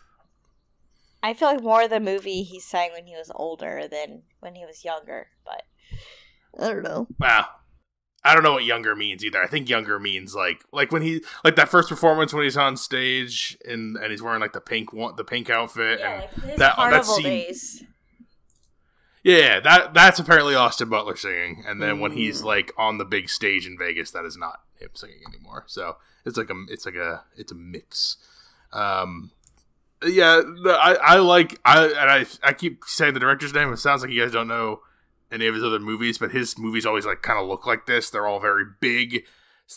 I 1.23 1.33
feel 1.33 1.47
like 1.49 1.63
more 1.63 1.83
of 1.83 1.89
the 1.89 1.99
movie 1.99 2.43
he 2.43 2.59
sang 2.59 2.91
when 2.93 3.05
he 3.07 3.15
was 3.15 3.31
older 3.33 3.87
than 3.89 4.23
when 4.39 4.55
he 4.55 4.65
was 4.65 4.85
younger. 4.85 5.27
But 5.45 5.63
I 6.59 6.67
don't 6.69 6.83
know. 6.83 7.07
Wow. 7.19 7.45
I 8.23 8.33
don't 8.33 8.43
know 8.43 8.53
what 8.53 8.65
younger 8.65 8.93
means 8.95 9.23
either. 9.23 9.41
I 9.41 9.47
think 9.47 9.69
younger 9.69 9.99
means 9.99 10.35
like 10.35 10.63
like 10.73 10.91
when 10.91 11.01
he 11.01 11.21
like 11.45 11.55
that 11.55 11.69
first 11.69 11.87
performance 11.87 12.33
when 12.33 12.43
he's 12.43 12.57
on 12.57 12.75
stage 12.75 13.57
and 13.65 13.95
and 13.95 14.11
he's 14.11 14.21
wearing 14.21 14.41
like 14.41 14.51
the 14.53 14.59
pink 14.59 14.91
one 14.91 15.15
the 15.15 15.23
pink 15.23 15.49
outfit 15.49 16.01
and 16.01 16.21
like 16.21 16.31
his 16.33 16.43
that- 16.43 16.57
that 16.57 16.75
carnival 16.75 17.03
scene- 17.15 17.23
days. 17.23 17.83
Yeah, 19.23 19.59
that 19.59 19.93
that's 19.93 20.19
apparently 20.19 20.55
Austin 20.55 20.89
Butler 20.89 21.15
singing, 21.17 21.63
and 21.67 21.81
then 21.81 21.99
when 21.99 22.11
Mm. 22.11 22.15
he's 22.15 22.43
like 22.43 22.71
on 22.77 22.97
the 22.97 23.03
big 23.05 23.29
stage 23.29 23.65
in 23.67 23.77
Vegas, 23.77 24.11
that 24.11 24.23
is 24.25 24.37
not 24.37 24.61
him 24.79 24.89
singing 24.93 25.21
anymore. 25.27 25.63
So 25.67 25.97
it's 26.25 26.37
like 26.37 26.49
a 26.49 26.55
it's 26.69 26.85
like 26.85 26.95
a 26.95 27.23
it's 27.35 27.51
a 27.51 27.55
mix. 27.55 28.17
Um, 28.71 29.31
yeah, 30.05 30.41
the, 30.63 30.77
I 30.79 30.93
I 30.93 31.17
like 31.17 31.59
I 31.65 31.85
and 31.87 32.09
I 32.09 32.25
I 32.43 32.53
keep 32.53 32.83
saying 32.85 33.15
the 33.15 33.19
director's 33.19 33.53
name. 33.53 33.71
It 33.73 33.77
sounds 33.77 34.01
like 34.01 34.11
you 34.11 34.21
guys 34.21 34.31
don't 34.31 34.47
know 34.47 34.81
any 35.31 35.47
of 35.47 35.55
his 35.55 35.63
other 35.63 35.79
movies, 35.79 36.17
but 36.17 36.31
his 36.31 36.57
movies 36.57 36.85
always 36.85 37.05
like 37.05 37.21
kind 37.21 37.39
of 37.39 37.47
look 37.47 37.65
like 37.65 37.85
this. 37.85 38.09
They're 38.09 38.27
all 38.27 38.39
very 38.39 38.65
big. 38.79 39.25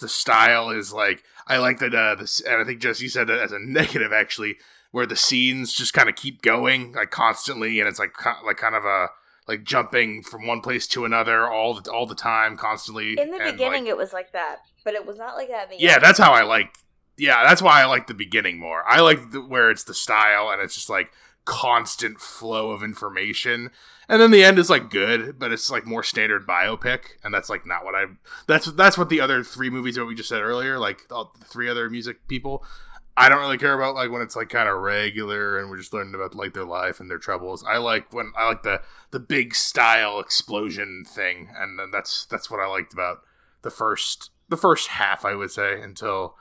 The 0.00 0.08
style 0.08 0.70
is 0.70 0.92
like 0.92 1.24
I 1.46 1.58
like 1.58 1.78
that. 1.80 1.94
Uh, 1.94 2.14
this, 2.14 2.40
and 2.40 2.60
I 2.60 2.64
think 2.64 2.80
Jesse 2.80 3.08
said 3.08 3.26
that 3.26 3.40
as 3.40 3.52
a 3.52 3.58
negative 3.58 4.12
actually, 4.12 4.56
where 4.92 5.06
the 5.06 5.16
scenes 5.16 5.72
just 5.72 5.94
kind 5.94 6.08
of 6.08 6.16
keep 6.16 6.42
going 6.42 6.92
like 6.92 7.10
constantly, 7.10 7.80
and 7.80 7.88
it's 7.88 7.98
like 7.98 8.14
like 8.44 8.56
kind 8.56 8.74
of 8.74 8.84
a 8.84 9.08
like 9.48 9.64
jumping 9.64 10.22
from 10.22 10.46
one 10.46 10.60
place 10.60 10.86
to 10.86 11.04
another 11.04 11.48
all 11.48 11.74
the 11.74 11.90
all 11.90 12.06
the 12.06 12.14
time, 12.14 12.56
constantly. 12.56 13.18
In 13.18 13.30
the 13.30 13.38
and, 13.38 13.52
beginning, 13.52 13.84
like- 13.84 13.90
it 13.90 13.96
was 13.96 14.12
like 14.12 14.32
that, 14.32 14.58
but 14.84 14.94
it 14.94 15.04
was 15.04 15.18
not 15.18 15.36
like 15.36 15.48
that 15.48 15.68
yeah, 15.80 15.94
end. 15.94 16.04
that's 16.04 16.18
how 16.18 16.32
I 16.32 16.44
like. 16.44 16.72
Yeah, 17.16 17.42
that's 17.42 17.60
why 17.60 17.82
I 17.82 17.86
like 17.86 18.06
the 18.06 18.14
beginning 18.14 18.58
more. 18.58 18.82
I 18.86 19.00
like 19.00 19.32
the, 19.32 19.40
where 19.40 19.70
it's 19.70 19.84
the 19.84 19.92
style 19.92 20.50
and 20.50 20.62
it's 20.62 20.74
just 20.74 20.88
like 20.88 21.12
constant 21.44 22.20
flow 22.20 22.70
of 22.70 22.82
information, 22.82 23.70
and 24.10 24.20
then 24.20 24.32
the 24.32 24.42
end 24.42 24.58
is 24.58 24.68
like 24.68 24.90
good, 24.90 25.38
but 25.38 25.52
it's 25.52 25.70
like 25.70 25.86
more 25.86 26.02
standard 26.02 26.44
biopic, 26.44 27.02
and 27.22 27.32
that's 27.32 27.48
like 27.48 27.64
not 27.64 27.84
what 27.84 27.94
I. 27.94 28.06
That's 28.48 28.66
that's 28.72 28.98
what 28.98 29.08
the 29.08 29.20
other 29.20 29.44
three 29.44 29.70
movies 29.70 29.94
that 29.94 30.04
we 30.04 30.16
just 30.16 30.28
said 30.28 30.42
earlier, 30.42 30.80
like 30.80 31.06
all 31.12 31.32
the 31.38 31.44
three 31.44 31.68
other 31.68 31.88
music 31.88 32.26
people. 32.26 32.64
I 33.16 33.28
don't 33.28 33.38
really 33.38 33.56
care 33.56 33.72
about 33.72 33.94
like 33.94 34.10
when 34.10 34.20
it's 34.20 34.34
like 34.34 34.48
kind 34.48 34.68
of 34.68 34.80
regular 34.80 35.60
and 35.60 35.70
we're 35.70 35.76
just 35.76 35.92
learning 35.92 36.16
about 36.16 36.34
like 36.34 36.54
their 36.54 36.64
life 36.64 36.98
and 36.98 37.08
their 37.08 37.18
troubles. 37.18 37.62
I 37.62 37.76
like 37.76 38.12
when 38.12 38.32
I 38.36 38.48
like 38.48 38.64
the 38.64 38.82
the 39.12 39.20
big 39.20 39.54
style 39.54 40.18
explosion 40.18 41.04
thing, 41.06 41.48
and 41.56 41.78
then 41.78 41.92
that's 41.92 42.26
that's 42.26 42.50
what 42.50 42.58
I 42.58 42.66
liked 42.66 42.92
about 42.92 43.18
the 43.62 43.70
first 43.70 44.30
the 44.48 44.56
first 44.56 44.88
half. 44.88 45.24
I 45.24 45.36
would 45.36 45.52
say 45.52 45.80
until 45.80 46.34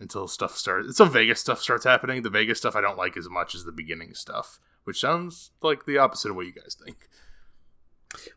until 0.00 0.26
stuff 0.26 0.56
starts. 0.56 0.88
Until 0.88 1.06
Vegas 1.06 1.38
stuff 1.38 1.62
starts 1.62 1.84
happening. 1.84 2.22
The 2.22 2.30
Vegas 2.30 2.58
stuff 2.58 2.74
I 2.74 2.80
don't 2.80 2.98
like 2.98 3.16
as 3.16 3.28
much 3.28 3.54
as 3.54 3.62
the 3.62 3.70
beginning 3.70 4.14
stuff, 4.14 4.58
which 4.84 5.00
sounds 5.00 5.50
like 5.62 5.84
the 5.86 5.98
opposite 5.98 6.30
of 6.30 6.36
what 6.36 6.46
you 6.46 6.52
guys 6.52 6.76
think. 6.82 7.08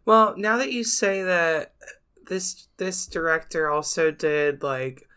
Well, 0.05 0.35
now 0.37 0.57
that 0.57 0.71
you 0.71 0.83
say 0.83 1.23
that 1.23 1.73
this 2.27 2.67
this 2.77 3.05
director 3.07 3.69
also 3.69 4.11
did 4.11 4.63
like 4.63 5.07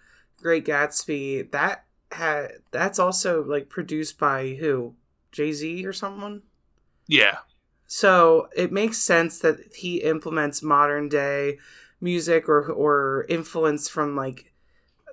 Great 0.43 0.65
Gatsby, 0.67 1.51
that 1.53 1.85
had 2.13 2.53
that's 2.71 2.99
also 2.99 3.43
like 3.45 3.69
produced 3.69 4.19
by 4.19 4.55
who? 4.61 4.95
Jay-Z 5.33 5.87
or 5.87 5.93
someone? 5.93 6.43
Yeah, 7.07 7.39
So, 7.87 8.49
it 8.57 8.71
makes 8.73 8.99
sense 8.99 9.39
that 9.41 9.59
he 9.75 9.97
implements 10.03 10.63
modern 10.63 11.09
day 11.09 11.59
music 12.01 12.49
or 12.49 12.65
or 12.71 13.27
influence 13.29 13.89
from 13.89 14.17
like 14.17 14.50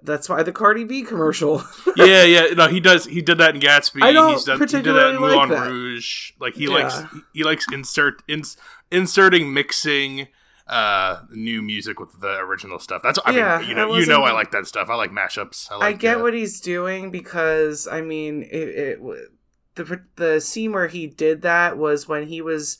that's 0.03 0.29
why 0.29 0.43
the 0.43 0.51
Cardi 0.51 0.83
B 0.83 1.03
commercial. 1.03 1.63
yeah, 1.95 2.23
yeah. 2.23 2.53
No, 2.53 2.67
he 2.67 2.79
does. 2.79 3.05
He 3.05 3.21
did 3.21 3.38
that 3.39 3.55
in 3.55 3.62
Gatsby. 3.62 4.03
I 4.03 4.13
don't 4.13 4.33
He's 4.33 4.43
done, 4.45 4.60
he 4.60 4.65
did 4.65 4.86
that 4.86 5.10
particularly 5.10 5.15
in 5.15 5.21
like 5.21 5.31
Moulin 5.31 5.49
that. 5.49 5.69
Rouge. 5.69 6.31
Like 6.39 6.55
he 6.55 6.67
Yeah. 6.67 6.73
likes 6.75 7.05
he, 7.33 7.43
likes 7.43 7.65
insert 7.71 8.21
ins, 8.27 8.57
inserting 8.91 9.53
mixing 9.53 10.27
uh 10.67 11.21
new 11.31 11.62
music 11.62 11.99
with 11.99 12.19
the 12.19 12.38
original 12.39 12.77
stuff. 12.79 13.01
That's 13.01 13.19
I 13.25 13.31
Yeah, 13.31 13.60
mean 13.60 13.69
you 13.69 13.75
know 13.75 13.95
you 13.97 14.05
know 14.05 14.23
I 14.23 14.31
like 14.31 14.51
that 14.51 14.67
stuff. 14.67 14.89
I 14.89 14.95
like 14.95 15.12
mashups. 15.12 15.71
I, 15.71 15.88
I 15.88 15.91
get 15.93 16.17
uh, 16.17 16.21
what 16.23 16.33
he's 16.33 16.60
doing 16.60 17.10
because 17.10 17.88
I 17.88 18.01
mean 18.01 18.43
it, 18.43 18.69
it 18.69 18.99
the 19.75 20.01
the 20.15 20.41
scene 20.41 20.73
where 20.73 20.88
he 20.88 21.07
did 21.07 21.41
that 21.43 21.77
was 21.77 22.07
when 22.07 22.27
he 22.27 22.41
was 22.41 22.79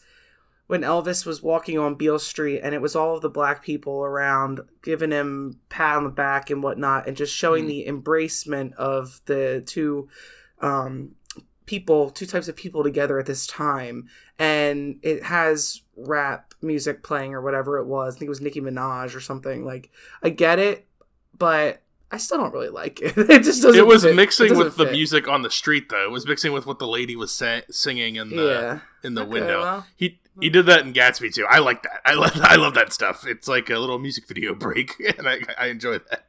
when 0.68 0.82
Elvis 0.82 1.26
was 1.26 1.42
walking 1.42 1.80
on 1.80 1.96
Beale 1.96 2.20
Street, 2.20 2.60
and 2.62 2.76
it 2.76 2.82
was 2.82 2.96
all 2.96 3.16
of 3.16 3.22
the 3.22 3.30
black 3.30 3.64
people 3.64 4.04
around 4.04 4.60
giving 4.84 5.12
him 5.12 5.60
pat 5.70 5.96
on 5.98 6.04
the 6.04 6.10
back 6.10 6.50
and 6.50 6.62
whatnot, 6.62 7.08
and 7.08 7.16
just 7.18 7.34
showing 7.34 7.66
Mm. 7.66 7.68
the 7.68 7.86
embracement 7.88 8.74
of 8.76 9.22
the 9.26 9.64
two 9.66 10.10
um, 10.62 11.12
people, 11.66 12.10
two 12.10 12.26
types 12.26 12.48
of 12.48 12.56
people 12.56 12.84
together 12.84 13.20
at 13.20 13.26
this 13.26 13.46
time. 13.48 14.08
And 14.40 15.00
it 15.04 15.24
has 15.24 15.82
rap 15.96 16.54
music 16.62 17.04
playing 17.04 17.34
or 17.34 17.42
whatever 17.42 17.78
it 17.78 17.86
was. 17.86 18.16
I 18.16 18.20
think 18.20 18.28
it 18.28 18.30
was 18.30 18.42
Nicki 18.42 18.62
Minaj 18.62 19.16
or 19.16 19.20
something. 19.20 19.66
Like, 19.66 19.90
I 20.24 20.30
get 20.30 20.60
it, 20.60 20.88
but 21.38 21.82
I 22.12 22.18
still 22.18 22.38
don't 22.38 22.54
really 22.54 22.70
like 22.70 23.02
it. 23.02 23.18
it 23.18 23.44
just 23.44 23.62
doesn't. 23.62 23.76
It 23.80 23.86
was 23.86 24.04
fit. 24.04 24.16
Mixing 24.16 24.48
doesn't 24.50 24.64
with 24.64 24.78
the 24.78 24.92
music 24.92 25.28
on 25.28 25.42
the 25.42 25.50
street, 25.52 25.90
though. 25.90 26.06
It 26.06 26.12
was 26.12 26.26
mixing 26.28 26.54
with 26.54 26.66
what 26.66 26.80
the 26.80 26.88
lady 26.88 27.16
was 27.16 27.32
sa- 27.34 27.62
singing 27.70 28.16
in 28.16 28.30
the 28.30 28.36
Yeah. 28.36 28.80
in 29.04 29.14
the 29.16 29.22
Okay, 29.22 29.30
window. 29.32 29.62
well. 29.62 29.88
He 29.96 30.20
he 30.40 30.50
did 30.50 30.66
that 30.68 30.86
in 30.86 30.94
Gatsby 30.94 31.34
too. 31.34 31.46
I 31.50 31.60
like 31.60 31.84
that. 31.84 32.02
I 32.06 32.14
love 32.14 32.32
I 32.42 32.56
love 32.56 32.74
that 32.76 32.94
stuff. 32.94 33.26
It's 33.26 33.48
like 33.48 33.70
a 33.70 33.80
little 33.80 34.00
music 34.00 34.28
video 34.28 34.54
break, 34.56 34.94
and 35.18 35.28
I 35.28 35.40
I 35.58 35.68
enjoy 35.68 36.00
that. 36.00 36.26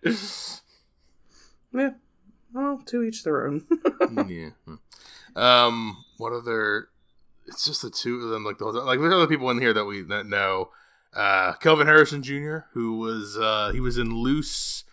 Yeah. 1.73 1.91
Well, 2.53 2.83
to 2.87 3.03
each 3.03 3.25
their 3.25 3.47
own. 3.47 3.65
yeah. 4.29 4.51
Um. 5.37 6.05
What 6.17 6.33
other? 6.33 6.89
It's 7.47 7.65
just 7.65 7.83
the 7.83 7.91
two 7.91 8.17
of 8.23 8.31
them. 8.31 8.45
Like 8.45 8.59
the 8.59 8.65
whole 8.65 8.75
time. 8.75 8.87
like 8.87 9.01
there's 9.01 9.13
other 9.13 9.27
people 9.27 9.51
in 9.51 9.61
here 9.61 9.73
that 9.73 9.85
we 9.85 10.03
that 10.03 10.27
know. 10.27 10.71
Uh, 11.15 11.55
Kelvin 11.55 11.87
Harrison 11.87 12.23
Jr., 12.23 12.59
who 12.73 12.99
was 12.99 13.37
uh 13.39 13.71
he 13.73 13.81
was 13.81 13.97
in 13.99 14.15
Luce. 14.15 14.85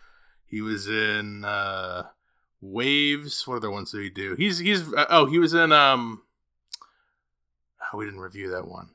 He 0.46 0.62
was 0.62 0.88
in 0.88 1.44
uh 1.46 2.04
Waves. 2.62 3.46
What 3.48 3.58
other 3.58 3.72
ones 3.72 3.92
did 3.92 4.02
he 4.02 4.10
do? 4.10 4.36
He's 4.36 4.60
he's 4.60 4.92
uh, 4.94 5.06
oh 5.10 5.26
he 5.26 5.40
was 5.40 5.54
in 5.54 5.72
um. 5.72 6.22
Oh, 7.94 7.98
we 7.98 8.06
didn't 8.06 8.22
review 8.22 8.50
that 8.52 8.68
one. 8.68 8.90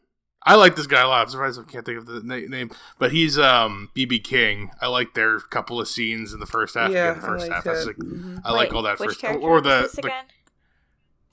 I 0.47 0.55
like 0.55 0.75
this 0.75 0.87
guy 0.87 1.03
a 1.03 1.09
lot. 1.09 1.23
I'm 1.23 1.29
surprised 1.29 1.61
I 1.61 1.65
can't 1.71 1.85
think 1.85 1.99
of 1.99 2.07
the 2.07 2.23
na- 2.23 2.49
name, 2.49 2.71
but 2.99 3.13
he's 3.13 3.39
um 3.39 3.91
BB 3.95 4.25
King. 4.25 4.71
I 4.81 4.87
like 4.89 5.15
their 5.15 5.39
couple 5.39 5.81
of 5.81 5.87
scenes 5.89 6.33
in 6.33 6.41
the 6.41 6.47
first 6.47 6.75
half. 6.77 6.91
yeah, 6.91 7.13
the 7.13 7.21
first 7.21 7.45
I 7.45 7.47
like 7.49 7.55
half. 7.57 7.65
that. 7.65 7.73
That's 7.75 7.87
like, 7.87 7.97
Mhm. 7.97 8.41
I 8.45 8.53
like 8.53 8.73
all 8.73 8.83
that 8.83 8.99
which 8.99 9.09
first 9.11 9.21
character 9.21 9.43
or 9.43 9.55
was 9.55 9.63
the, 9.65 9.81
this 9.83 9.93
the? 9.93 10.11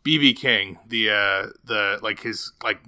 BB 0.03 0.37
King, 0.37 0.79
the 0.87 1.09
uh 1.09 1.47
the 1.65 1.99
like 2.01 2.21
his 2.21 2.53
like 2.63 2.79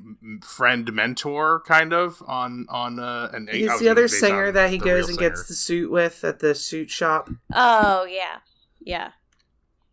friend 0.41 0.91
mentor 0.93 1.61
kind 1.65 1.91
of 1.93 2.21
on 2.27 2.65
on 2.69 2.97
uh 2.99 3.29
and 3.33 3.49
He's 3.49 3.77
the 3.79 3.89
other 3.89 4.07
singer 4.07 4.51
that 4.53 4.69
he 4.69 4.77
goes 4.77 5.09
and 5.09 5.17
singer. 5.17 5.29
gets 5.29 5.47
the 5.47 5.53
suit 5.53 5.91
with 5.91 6.23
at 6.23 6.39
the 6.39 6.55
suit 6.55 6.89
shop. 6.89 7.29
Oh 7.53 8.05
yeah, 8.05 8.37
yeah. 8.79 9.11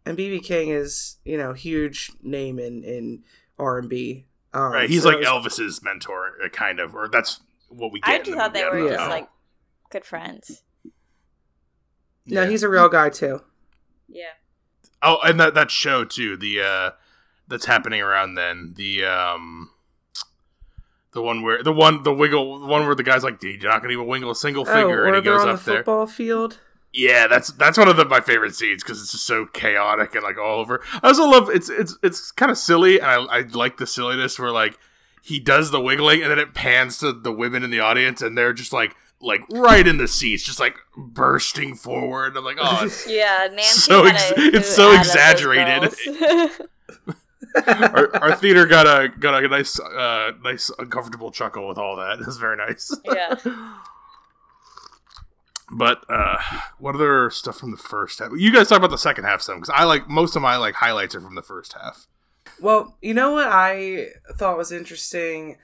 And 0.05 0.17
BB 0.17 0.45
King 0.45 0.69
is, 0.69 1.17
you 1.25 1.37
know, 1.37 1.53
huge 1.53 2.13
name 2.23 2.61
in 2.61 2.85
in 2.85 3.25
R 3.59 3.79
and 3.79 3.89
B. 3.89 4.27
Um, 4.57 4.73
right. 4.73 4.89
He's 4.91 5.03
so 5.03 5.11
like 5.11 5.19
was- 5.19 5.27
Elvis's 5.29 5.83
mentor, 5.83 6.33
uh, 6.45 6.49
kind 6.49 6.81
of, 6.81 6.95
or 6.95 7.09
that's 7.09 7.41
what 7.69 7.93
we 7.93 8.01
get. 8.01 8.09
I 8.09 8.19
just 8.25 8.37
thought 8.37 8.55
they 8.55 8.65
were 8.65 8.85
Yeah. 8.85 8.91
just 8.95 9.05
know. 9.05 9.09
like 9.11 9.29
good 9.91 10.05
friends. 10.05 10.63
No, 12.27 12.43
Yeah. 12.43 12.49
he's 12.49 12.63
a 12.63 12.69
real 12.69 12.89
guy 12.89 13.11
too. 13.11 13.43
Yeah. 14.09 14.33
oh, 15.03 15.19
and 15.25 15.39
that 15.41 15.55
that 15.55 15.71
show 15.71 16.05
too. 16.05 16.37
The 16.37 16.61
uh 16.63 16.91
that's 17.49 17.67
happening 17.67 18.01
around 18.01 18.35
then. 18.35 18.75
The 18.77 19.05
um. 19.05 19.71
The 21.13 21.23
one 21.23 21.43
where 21.43 21.63
the 21.63 21.73
one 21.73 22.03
the 22.03 22.13
wiggle 22.13 22.61
the 22.61 22.67
one 22.67 22.85
where 22.87 22.95
the 22.95 23.03
guy's 23.03 23.25
like 23.25 23.41
Dude, 23.41 23.63
you're 23.63 23.73
not 23.73 23.81
gonna 23.81 23.95
even 23.95 24.07
wiggle 24.07 24.31
a 24.31 24.35
single 24.35 24.65
Oh, 24.69 24.73
finger 24.75 25.05
or 25.05 25.07
and 25.09 25.17
he 25.17 25.23
goes 25.23 25.41
on 25.43 25.49
up 25.49 25.61
the 25.61 25.71
there 25.71 25.79
football 25.79 26.07
field. 26.07 26.59
Yeah, 26.97 27.27
that's 27.27 27.53
that's 27.53 27.77
one 27.77 27.89
of 27.89 27.97
the, 27.99 28.07
my 28.07 28.21
favorite 28.21 28.55
scenes 28.55 28.83
because 28.83 29.03
it's 29.03 29.13
just 29.13 29.27
so 29.27 29.45
chaotic 29.47 30.15
and 30.15 30.25
like 30.25 30.39
all 30.39 30.61
over. 30.61 30.83
I 31.03 31.09
also 31.09 31.29
love 31.29 31.51
it's 31.51 31.69
it's 31.69 31.99
it's 32.03 32.31
kind 32.33 32.51
of 32.51 32.57
silly 32.57 32.99
and 32.99 33.07
I, 33.07 33.17
I 33.25 33.41
like 33.43 33.77
the 33.77 33.87
silliness 33.87 34.39
where 34.39 34.51
like 34.51 34.79
he 35.23 35.39
does 35.39 35.71
the 35.73 35.81
wiggling 35.81 36.23
and 36.23 36.31
then 36.31 36.39
it 36.39 36.55
pans 36.55 36.99
to 37.01 37.13
the 37.13 37.33
women 37.33 37.63
in 37.63 37.71
the 37.71 37.81
audience 37.81 38.23
and 38.23 38.37
they're 38.39 38.55
just 38.55 38.73
like 38.73 38.95
like 39.21 39.43
right 39.51 39.87
in 39.87 39.99
the 39.99 40.09
seats, 40.09 40.43
just 40.43 40.59
like 40.61 40.77
bursting 40.97 41.75
forward. 41.75 42.37
I'm 42.37 42.45
like, 42.45 42.59
oh, 42.61 42.77
it's- 42.87 43.07
Yeah, 43.09 43.49
Nancy. 43.51 43.63
So 43.81 44.05
ex- 44.07 44.31
a 44.31 44.35
it's 44.57 44.69
so 44.75 44.89
out 44.93 45.01
of 45.01 45.07
those 45.07 45.07
exaggerated. 45.09 45.95
our, 47.67 48.17
our 48.23 48.37
theater 48.37 48.67
got 48.67 48.87
a 48.87 49.09
got 49.19 49.43
a 49.43 49.49
nice 49.49 49.79
uh 49.81 50.33
nice 50.43 50.71
uncomfortable 50.79 51.31
chuckle 51.31 51.67
with 51.69 51.79
all 51.79 51.97
that. 51.97 52.21
It 52.21 52.27
was 52.27 52.37
very 52.39 52.57
nice. 52.57 52.95
Yeah. 53.05 53.35
But 55.71 56.05
uh 56.09 56.39
what 56.79 56.95
other 56.95 57.31
stuff 57.31 57.59
from 57.59 57.73
the 57.73 57.77
first 57.77 58.19
half? 58.19 58.31
You 58.37 58.53
guys 58.53 58.69
talk 58.69 58.79
about 58.79 58.91
the 58.91 58.99
second 58.99 59.25
half 59.25 59.43
some 59.43 59.57
because 59.57 59.71
I 59.71 59.85
like 59.85 60.09
most 60.09 60.37
of 60.37 60.43
my 60.43 60.57
like 60.57 60.75
highlights 60.75 61.15
are 61.15 61.21
from 61.21 61.35
the 61.35 61.43
first 61.43 61.73
half. 61.73 62.07
Well, 62.61 62.97
you 63.03 63.15
know 63.15 63.33
what 63.33 63.49
I 63.49 64.09
thought 64.37 64.57
was 64.57 64.73
interesting? 64.73 65.57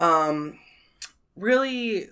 Um 0.00 0.58
really 1.36 2.08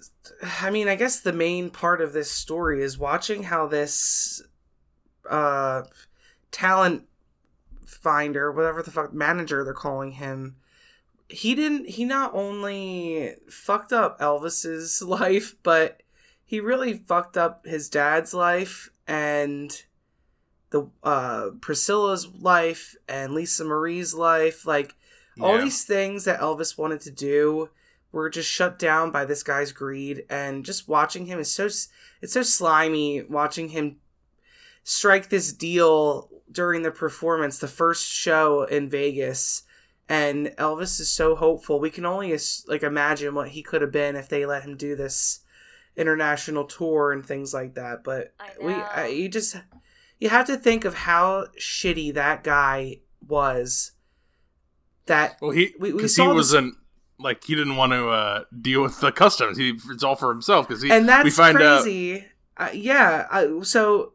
I 0.60 0.70
mean, 0.70 0.88
I 0.88 0.96
guess 0.96 1.20
the 1.20 1.32
main 1.32 1.70
part 1.70 2.00
of 2.00 2.12
this 2.12 2.30
story 2.30 2.82
is 2.82 2.98
watching 2.98 3.44
how 3.44 3.66
this 3.66 4.42
uh 5.28 5.82
talent 6.50 7.04
finder, 7.86 8.52
whatever 8.52 8.82
the 8.82 8.90
fuck 8.90 9.14
manager 9.14 9.64
they're 9.64 9.72
calling 9.72 10.12
him, 10.12 10.56
he 11.28 11.54
didn't 11.54 11.88
he 11.88 12.04
not 12.04 12.34
only 12.34 13.34
fucked 13.48 13.92
up 13.92 14.20
Elvis's 14.20 15.00
life, 15.06 15.56
but 15.62 16.02
he 16.52 16.60
really 16.60 16.92
fucked 16.92 17.38
up 17.38 17.64
his 17.64 17.88
dad's 17.88 18.34
life 18.34 18.90
and 19.08 19.84
the 20.68 20.86
uh 21.02 21.48
Priscilla's 21.62 22.28
life 22.28 22.94
and 23.08 23.32
Lisa 23.32 23.64
Marie's 23.64 24.12
life. 24.12 24.66
Like 24.66 24.94
all 25.40 25.56
these 25.56 25.84
things 25.84 26.26
that 26.26 26.40
Elvis 26.40 26.76
wanted 26.76 27.00
to 27.00 27.10
do 27.10 27.70
were 28.12 28.28
just 28.28 28.50
shut 28.50 28.78
down 28.78 29.10
by 29.10 29.24
this 29.24 29.42
guy's 29.42 29.72
greed. 29.72 30.26
And 30.28 30.62
just 30.62 30.88
watching 30.88 31.24
him 31.24 31.38
is 31.38 31.50
so 31.50 31.70
it's 32.20 32.34
so 32.34 32.42
slimy 32.42 33.22
watching 33.22 33.70
him 33.70 33.96
strike 34.84 35.30
this 35.30 35.54
deal 35.54 36.28
during 36.50 36.82
the 36.82 36.90
performance 36.90 37.60
the 37.60 37.66
first 37.66 38.06
show 38.06 38.64
in 38.64 38.90
Vegas. 38.90 39.62
And 40.06 40.48
Elvis 40.58 41.00
is 41.00 41.10
so 41.10 41.34
hopeful. 41.34 41.80
We 41.80 41.88
can 41.88 42.04
only 42.04 42.38
like 42.68 42.82
imagine 42.82 43.34
what 43.34 43.48
he 43.48 43.62
could 43.62 43.80
have 43.80 43.90
been 43.90 44.16
if 44.16 44.28
they 44.28 44.44
let 44.44 44.64
him 44.64 44.76
do 44.76 44.94
this 44.94 45.40
international 45.96 46.64
tour 46.64 47.12
and 47.12 47.24
things 47.26 47.52
like 47.52 47.74
that 47.74 48.02
but 48.04 48.32
I 48.40 48.50
we. 48.62 48.72
I, 48.72 49.06
you 49.08 49.28
just 49.28 49.56
you 50.18 50.28
have 50.28 50.46
to 50.46 50.56
think 50.56 50.84
of 50.84 50.94
how 50.94 51.46
shitty 51.58 52.14
that 52.14 52.44
guy 52.44 53.00
was 53.26 53.92
that 55.06 55.36
Well, 55.40 55.50
he 55.50 55.74
We- 55.78 55.92
we 55.92 55.98
because 55.98 56.16
he 56.16 56.26
wasn't 56.26 56.74
like 57.18 57.44
he 57.44 57.54
didn't 57.54 57.76
want 57.76 57.92
to 57.92 58.08
uh 58.08 58.44
deal 58.60 58.82
with 58.82 59.00
the 59.00 59.12
customs. 59.12 59.56
He 59.58 59.78
it's 59.90 60.02
all 60.02 60.16
for 60.16 60.30
himself 60.32 60.66
because 60.66 60.82
he 60.82 60.90
and 60.90 61.08
that's 61.08 61.24
we 61.24 61.30
find 61.30 61.60
out 61.60 61.82
crazy. 61.82 62.24
Uh, 62.56 62.68
yeah. 62.72 63.26
I, 63.30 63.60
so 63.62 64.12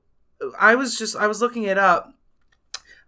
I 0.60 0.76
was 0.76 0.98
just 0.98 1.16
I 1.16 1.28
was 1.28 1.42
looking 1.42 1.64
it 1.64 1.78
up. 1.78 2.14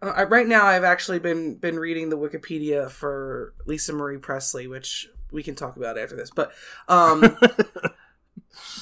Uh, 0.02 0.26
right 0.30 0.48
now, 0.48 0.66
I've 0.66 0.86
actually 0.86 1.20
been 1.20 1.56
been 1.56 1.78
reading 1.78 2.10
the 2.10 2.18
Wikipedia 2.18 2.90
for 2.90 3.54
Lisa 3.66 3.92
Marie 3.94 4.18
Presley, 4.18 4.68
which 4.68 5.10
we 5.32 5.44
can 5.44 5.56
talk 5.56 5.76
about 5.76 5.98
after 5.98 6.16
this. 6.16 6.30
But 6.32 6.52
um, 6.88 7.38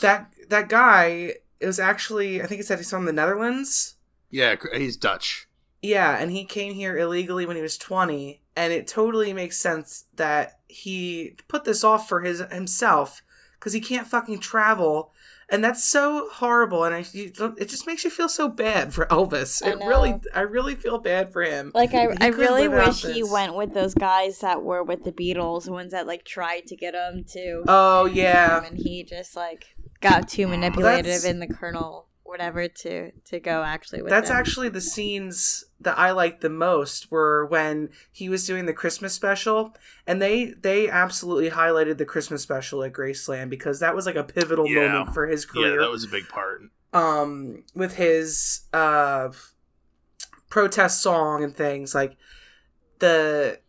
that 0.01 0.33
that 0.49 0.69
guy 0.69 1.35
is 1.59 1.79
actually 1.79 2.41
I 2.41 2.45
think 2.45 2.59
he 2.59 2.63
said 2.63 2.77
he's 2.79 2.89
from 2.89 3.05
the 3.05 3.13
Netherlands. 3.13 3.95
yeah 4.29 4.55
he's 4.73 4.97
Dutch. 4.97 5.47
Yeah, 5.81 6.17
and 6.17 6.31
he 6.31 6.43
came 6.43 6.73
here 6.73 6.97
illegally 6.97 7.45
when 7.45 7.55
he 7.55 7.61
was 7.61 7.77
20, 7.77 8.41
and 8.55 8.73
it 8.73 8.87
totally 8.87 9.31
makes 9.31 9.57
sense 9.57 10.05
that 10.15 10.59
he 10.67 11.35
put 11.47 11.65
this 11.65 11.83
off 11.83 12.09
for 12.09 12.21
his 12.21 12.39
himself 12.51 13.21
because 13.59 13.73
he 13.73 13.79
can't 13.79 14.07
fucking 14.07 14.39
travel, 14.39 15.11
and 15.49 15.63
that's 15.63 15.83
so 15.83 16.27
horrible. 16.31 16.83
And 16.83 16.93
I, 16.95 17.05
you, 17.13 17.29
don't- 17.29 17.59
it 17.59 17.69
just 17.69 17.87
makes 17.87 18.03
you 18.03 18.09
feel 18.09 18.29
so 18.29 18.47
bad 18.49 18.93
for 18.93 19.05
Elvis. 19.07 19.65
I 19.65 19.71
It 19.71 19.77
really. 19.85 20.19
I 20.33 20.41
really 20.41 20.75
feel 20.75 20.97
bad 20.97 21.31
for 21.31 21.43
him. 21.43 21.71
Like 21.73 21.93
I, 21.93 22.07
He 22.11 22.17
I 22.19 22.27
really 22.27 22.67
wish 22.67 23.03
he 23.03 23.23
went 23.23 23.55
with 23.55 23.73
those 23.73 23.93
guys 23.93 24.39
that 24.39 24.61
were 24.63 24.83
with 24.83 25.03
the 25.03 25.11
Beatles, 25.11 25.65
the 25.65 25.71
ones 25.71 25.91
that 25.91 26.07
like 26.07 26.23
tried 26.25 26.67
to 26.67 26.75
get 26.75 26.93
him 26.93 27.23
to. 27.29 27.63
Oh 27.67 28.05
yeah, 28.05 28.63
and 28.65 28.77
he 28.77 29.03
just 29.03 29.35
like 29.35 29.75
got 30.01 30.27
too 30.27 30.47
manipulative 30.47 31.05
That's- 31.05 31.23
in 31.25 31.39
the 31.39 31.47
Colonel 31.47 32.07
whatever 32.27 32.67
to 32.67 33.11
to 33.25 33.39
go 33.39 33.63
actually 33.63 34.01
with 34.01 34.09
That's 34.11 34.29
them. 34.29 34.37
actually 34.37 34.69
the 34.69 34.81
scenes 34.81 35.63
that 35.79 35.97
I 35.97 36.11
liked 36.11 36.41
the 36.41 36.49
most 36.49 37.09
were 37.11 37.45
when 37.45 37.89
he 38.11 38.29
was 38.29 38.45
doing 38.45 38.65
the 38.65 38.73
Christmas 38.73 39.13
special, 39.13 39.73
and 40.05 40.21
they 40.21 40.53
they 40.61 40.89
absolutely 40.89 41.49
highlighted 41.51 41.97
the 41.97 42.05
Christmas 42.05 42.41
special 42.43 42.83
at 42.83 42.93
Graceland 42.93 43.49
because 43.49 43.79
that 43.79 43.95
was 43.95 44.05
like 44.05 44.15
a 44.15 44.23
pivotal 44.23 44.67
Yeah. 44.67 44.87
moment 44.89 45.13
for 45.13 45.27
his 45.27 45.45
career 45.45 45.63
Yeah, 45.65 45.69
career. 45.71 45.81
that 45.81 45.91
was 45.91 46.03
a 46.03 46.07
big 46.09 46.27
part. 46.27 46.61
um 46.93 47.63
with 47.75 47.95
his 47.95 48.61
uh 48.73 49.29
protest 50.49 51.01
song 51.01 51.43
and 51.43 51.55
things 51.55 51.93
like 51.93 52.15
the 52.99 53.59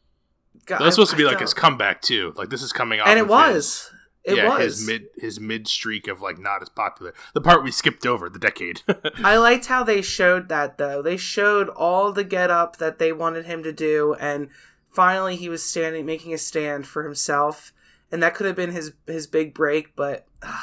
That's 0.66 0.94
supposed 0.94 1.10
to 1.10 1.16
be 1.16 1.24
I 1.24 1.26
like 1.26 1.34
felt- 1.34 1.42
his 1.42 1.54
comeback 1.54 2.02
too. 2.02 2.32
Like 2.36 2.48
this 2.50 2.62
is 2.62 2.72
coming 2.72 3.00
off, 3.00 3.08
and 3.08 3.18
it 3.18 3.26
was 3.28 3.54
his- 3.54 3.90
It 4.24 4.36
yeah, 4.36 4.48
was. 4.48 4.62
his 4.62 4.86
mid 4.86 5.08
his 5.16 5.40
mid 5.40 5.68
streak 5.68 6.08
of 6.08 6.20
like 6.20 6.38
not 6.38 6.62
as 6.62 6.68
popular. 6.68 7.14
The 7.34 7.40
part 7.40 7.64
we 7.64 7.70
skipped 7.70 8.06
over, 8.06 8.28
the 8.28 8.38
decade. 8.38 8.82
I 9.24 9.36
liked 9.36 9.66
how 9.66 9.84
they 9.84 10.02
showed 10.02 10.48
that 10.48 10.78
though. 10.78 11.00
They 11.02 11.16
showed 11.16 11.68
all 11.68 12.12
the 12.12 12.24
get 12.24 12.50
up 12.50 12.76
that 12.76 12.98
they 12.98 13.12
wanted 13.12 13.46
him 13.46 13.62
to 13.62 13.72
do 13.72 14.14
and 14.20 14.48
finally 14.90 15.36
he 15.36 15.48
was 15.48 15.62
standing 15.62 16.04
making 16.04 16.34
a 16.34 16.38
stand 16.38 16.86
for 16.86 17.04
himself 17.04 17.72
and 18.10 18.22
that 18.22 18.34
could 18.34 18.46
have 18.46 18.56
been 18.56 18.72
his 18.72 18.92
his 19.06 19.26
big 19.26 19.54
break 19.54 19.94
but 19.94 20.26
uh, 20.42 20.62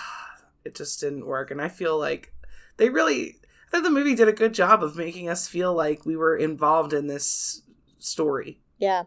it 0.66 0.76
just 0.76 1.00
didn't 1.00 1.26
work 1.26 1.52
and 1.52 1.62
I 1.62 1.70
feel 1.70 1.98
like 1.98 2.34
they 2.78 2.90
really 2.90 3.38
I 3.68 3.72
thought 3.72 3.84
the 3.84 3.90
movie 3.90 4.16
did 4.16 4.28
a 4.28 4.34
good 4.34 4.54
job 4.54 4.84
of 4.84 4.96
making 4.96 5.30
us 5.30 5.48
feel 5.48 5.74
like 5.74 6.06
we 6.06 6.16
were 6.16 6.36
involved 6.36 6.94
in 6.94 7.08
this 7.08 7.62
story. 8.00 8.60
Yeah. 8.78 9.04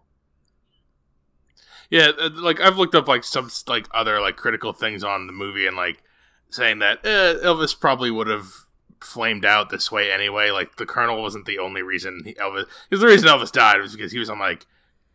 Yeah, 1.91 2.13
uh, 2.21 2.31
like 2.35 2.61
I've 2.61 2.77
looked 2.79 2.95
up 2.95 3.09
like 3.09 3.25
some 3.25 3.51
like 3.67 3.87
other 3.95 4.21
like 4.21 4.37
critical 4.37 4.73
things 4.73 5.03
on 5.05 5.27
the 5.27 5.33
movie 5.33 5.67
and 5.67 5.77
like 5.77 6.03
saying 6.51 6.79
that 6.81 7.05
eh, 7.05 7.35
Elvis 7.45 7.79
probably 7.79 8.11
would 8.11 8.27
have 8.27 8.53
flamed 9.01 9.45
out 9.45 9.71
this 9.71 9.91
way 9.93 10.11
anyway. 10.11 10.51
Like 10.51 10.77
the 10.77 10.87
Colonel 10.87 11.21
wasn't 11.23 11.47
the 11.47 11.59
only 11.59 11.83
reason 11.83 12.23
he, 12.25 12.35
Elvis. 12.35 12.65
Because 12.89 13.01
the 13.01 13.07
reason 13.07 13.29
Elvis 13.29 13.53
died 13.53 13.81
was 13.81 13.95
because 13.95 14.13
he 14.13 14.19
was 14.19 14.31
on 14.31 14.39
like 14.39 14.67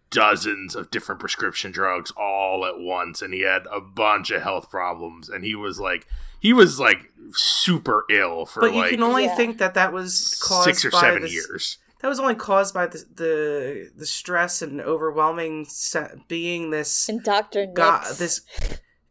dozens 0.10 0.76
of 0.76 0.92
different 0.92 1.20
prescription 1.20 1.72
drugs 1.72 2.12
all 2.18 2.66
at 2.66 2.78
once, 2.80 3.22
and 3.22 3.34
he 3.34 3.42
had 3.42 3.64
a 3.72 3.82
bunch 3.82 4.30
of 4.32 4.42
health 4.44 4.70
problems, 4.70 5.28
and 5.30 5.44
he 5.44 5.56
was 5.56 5.80
like 5.80 6.08
he 6.40 6.54
was 6.54 6.80
like 6.80 7.12
super 7.32 8.06
ill 8.10 8.46
for 8.46 8.62
But 8.62 8.74
you 8.74 8.80
like 8.80 8.90
can 8.92 9.04
only 9.04 9.26
Yeah. 9.26 9.36
think 9.36 9.58
that 9.58 9.74
that 9.76 9.92
was 9.94 10.40
caused 10.44 10.66
six 10.66 10.86
or 10.86 10.92
by 10.92 11.02
seven 11.02 11.22
this- 11.24 11.34
years. 11.34 11.78
That 12.04 12.10
was 12.10 12.20
only 12.20 12.36
caused 12.36 12.74
by 12.74 12.86
the 12.86 13.04
the, 13.16 13.92
the 13.96 14.06
stress 14.06 14.62
and 14.62 14.80
overwhelming 14.82 15.66
se- 15.66 16.22
being 16.28 16.70
this 16.70 17.08
And 17.10 17.24
Dr. 17.24 17.66
guy, 17.66 18.04
Nix. 18.04 18.18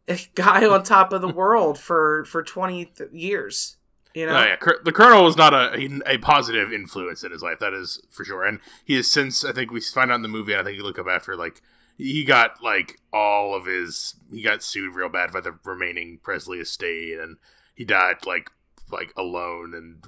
this 0.07 0.29
guy 0.35 0.67
on 0.67 0.83
top 0.85 1.13
of 1.13 1.23
the 1.23 1.29
world 1.29 1.79
for 1.79 2.25
for 2.27 2.43
20 2.43 2.85
th- 2.85 3.11
years 3.13 3.79
you 4.15 4.27
know 4.27 4.37
Oh, 4.37 4.45
yeah. 4.45 4.57
Cur- 4.57 4.83
the 4.85 4.93
Colonel 4.93 5.25
was 5.25 5.37
not 5.39 5.55
a 5.55 6.03
a 6.07 6.19
positive 6.19 6.71
influence 6.71 7.25
in 7.25 7.33
his 7.33 7.43
life. 7.43 7.59
That 7.61 7.73
is 7.73 7.99
for 8.11 8.25
sure. 8.27 8.45
And 8.45 8.61
he 8.85 8.95
has 8.97 9.11
since 9.11 9.43
I 9.43 9.53
think 9.53 9.71
we 9.71 9.81
find 9.81 10.13
out 10.13 10.17
in 10.17 10.23
the 10.23 10.29
movie. 10.29 10.55
I 10.55 10.63
think 10.63 10.77
you 10.77 10.83
look 10.83 10.99
up 10.99 11.07
after 11.09 11.35
like 11.35 11.63
he 11.97 12.23
got 12.25 12.63
like 12.63 13.01
all 13.11 13.55
of 13.55 13.65
his 13.65 14.17
he 14.31 14.43
got 14.43 14.63
sued 14.63 14.95
real 14.95 15.09
bad 15.09 15.33
by 15.33 15.41
the 15.41 15.59
remaining 15.65 16.19
Presley 16.23 16.59
estate, 16.59 17.19
and 17.19 17.39
he 17.75 17.87
died 17.87 18.27
like 18.27 18.51
like 18.93 19.13
alone. 19.17 19.75
And 19.75 20.05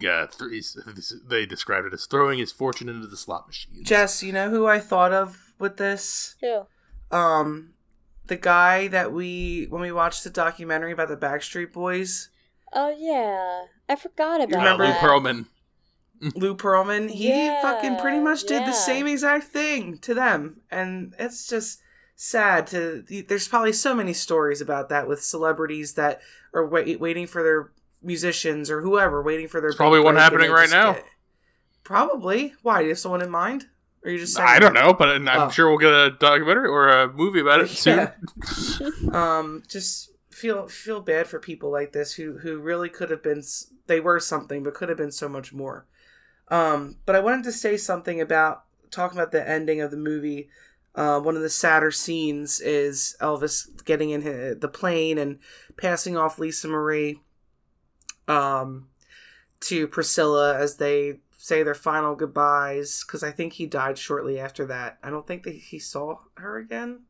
yeah, 0.00 0.26
th- 0.26 0.64
they 1.28 1.46
described 1.46 1.86
it 1.86 1.92
as 1.94 2.06
throwing 2.06 2.38
his 2.38 2.52
fortune 2.52 2.88
into 2.88 3.06
the 3.06 3.16
slot 3.16 3.46
machines. 3.46 3.86
jess 3.86 4.22
you 4.22 4.32
know 4.32 4.48
who 4.48 4.66
i 4.66 4.78
thought 4.78 5.12
of 5.12 5.52
with 5.58 5.76
this 5.76 6.36
Who? 6.40 6.62
um 7.10 7.74
the 8.26 8.36
guy 8.36 8.88
that 8.88 9.12
we 9.12 9.66
when 9.68 9.82
we 9.82 9.92
watched 9.92 10.24
the 10.24 10.30
documentary 10.30 10.92
about 10.92 11.08
the 11.08 11.16
backstreet 11.16 11.72
boys 11.72 12.28
Oh, 12.72 12.94
yeah. 12.96 13.64
I 13.88 13.96
forgot 13.96 14.40
about 14.40 14.54
uh, 14.54 14.58
remember 14.58 14.84
Lou. 14.86 14.92
Pearlman. 14.92 15.46
lou 16.36 16.54
pearlman 16.54 17.10
he 17.10 17.28
Yeah, 17.28 17.60
fucking 17.62 17.96
pretty 17.96 18.20
much 18.20 18.42
did 18.44 18.60
yeah. 18.60 18.66
the 18.66 18.72
same 18.72 19.06
exact 19.08 19.44
thing 19.48 19.98
to 19.98 20.14
them 20.14 20.60
and 20.70 21.14
it's 21.18 21.46
just 21.48 21.80
sad 22.14 22.66
to 22.68 23.02
there's 23.28 23.48
probably 23.48 23.72
so 23.72 23.94
many 23.94 24.12
stories 24.12 24.60
about 24.60 24.88
that 24.88 25.08
with 25.08 25.22
celebrities 25.22 25.94
that 25.94 26.20
are 26.54 26.64
wait, 26.66 27.00
waiting 27.00 27.26
for 27.26 27.42
their 27.42 27.72
musicians 28.02 28.70
or 28.70 28.80
whoever 28.82 29.22
waiting 29.22 29.48
for 29.48 29.60
their 29.60 29.72
probably 29.72 29.98
big 30.00 30.04
one 30.06 30.16
happening 30.16 30.50
right 30.50 30.70
now. 30.70 30.94
get- 30.94 31.04
probably 31.84 32.54
why 32.62 32.78
do 32.78 32.84
you 32.84 32.90
have 32.90 32.98
someone 32.98 33.22
in 33.22 33.30
mind 33.30 33.66
or 34.02 34.08
are 34.08 34.12
you 34.12 34.18
just 34.18 34.34
saying 34.34 34.48
I 34.48 34.58
don't 34.58 34.72
know, 34.74 34.94
but 34.94 35.08
I'm 35.10 35.28
Oh. 35.28 35.50
sure 35.50 35.68
we'll 35.68 35.78
get 35.78 35.92
a 35.92 36.10
documentary 36.18 36.68
or 36.68 36.88
a 36.88 37.12
movie 37.12 37.40
about 37.40 37.60
it 37.60 37.68
soon. 37.68 38.08
Yeah. 38.80 38.90
um 39.12 39.62
just 39.68 40.10
feel 40.30 40.68
feel 40.68 41.00
bad 41.00 41.26
for 41.26 41.38
people 41.38 41.70
like 41.70 41.92
this 41.92 42.14
who 42.14 42.38
who 42.38 42.60
really 42.60 42.88
could 42.88 43.10
have 43.10 43.22
been 43.22 43.42
they 43.86 44.00
were 44.00 44.18
something 44.20 44.62
but 44.62 44.74
could 44.74 44.88
have 44.88 44.96
been 44.98 45.10
so 45.12 45.28
much 45.28 45.52
more 45.52 45.86
um 46.48 46.96
but 47.04 47.14
i 47.14 47.20
wanted 47.20 47.44
to 47.44 47.52
say 47.52 47.76
something 47.76 48.20
about 48.20 48.62
talking 48.90 49.18
about 49.18 49.32
the 49.32 49.46
ending 49.48 49.80
of 49.82 49.90
the 49.90 49.96
movie 49.96 50.48
uh, 50.94 51.20
one 51.20 51.36
of 51.36 51.42
the 51.42 51.50
sadder 51.50 51.90
scenes 51.90 52.58
is 52.60 53.16
elvis 53.20 53.66
getting 53.84 54.10
in 54.10 54.22
hi- 54.22 54.54
the 54.58 54.68
plane 54.72 55.18
and 55.18 55.38
passing 55.76 56.16
off 56.16 56.38
lisa 56.38 56.66
marie 56.68 57.20
um 58.30 58.88
to 59.60 59.86
priscilla 59.88 60.56
as 60.58 60.76
they 60.76 61.18
say 61.36 61.62
their 61.62 61.74
final 61.74 62.14
goodbyes 62.14 63.04
because 63.06 63.22
i 63.22 63.30
think 63.30 63.54
he 63.54 63.66
died 63.66 63.98
shortly 63.98 64.38
after 64.38 64.64
that 64.66 64.98
i 65.02 65.10
don't 65.10 65.26
think 65.26 65.42
that 65.42 65.54
he 65.54 65.78
saw 65.78 66.16
her 66.36 66.56
again 66.58 67.00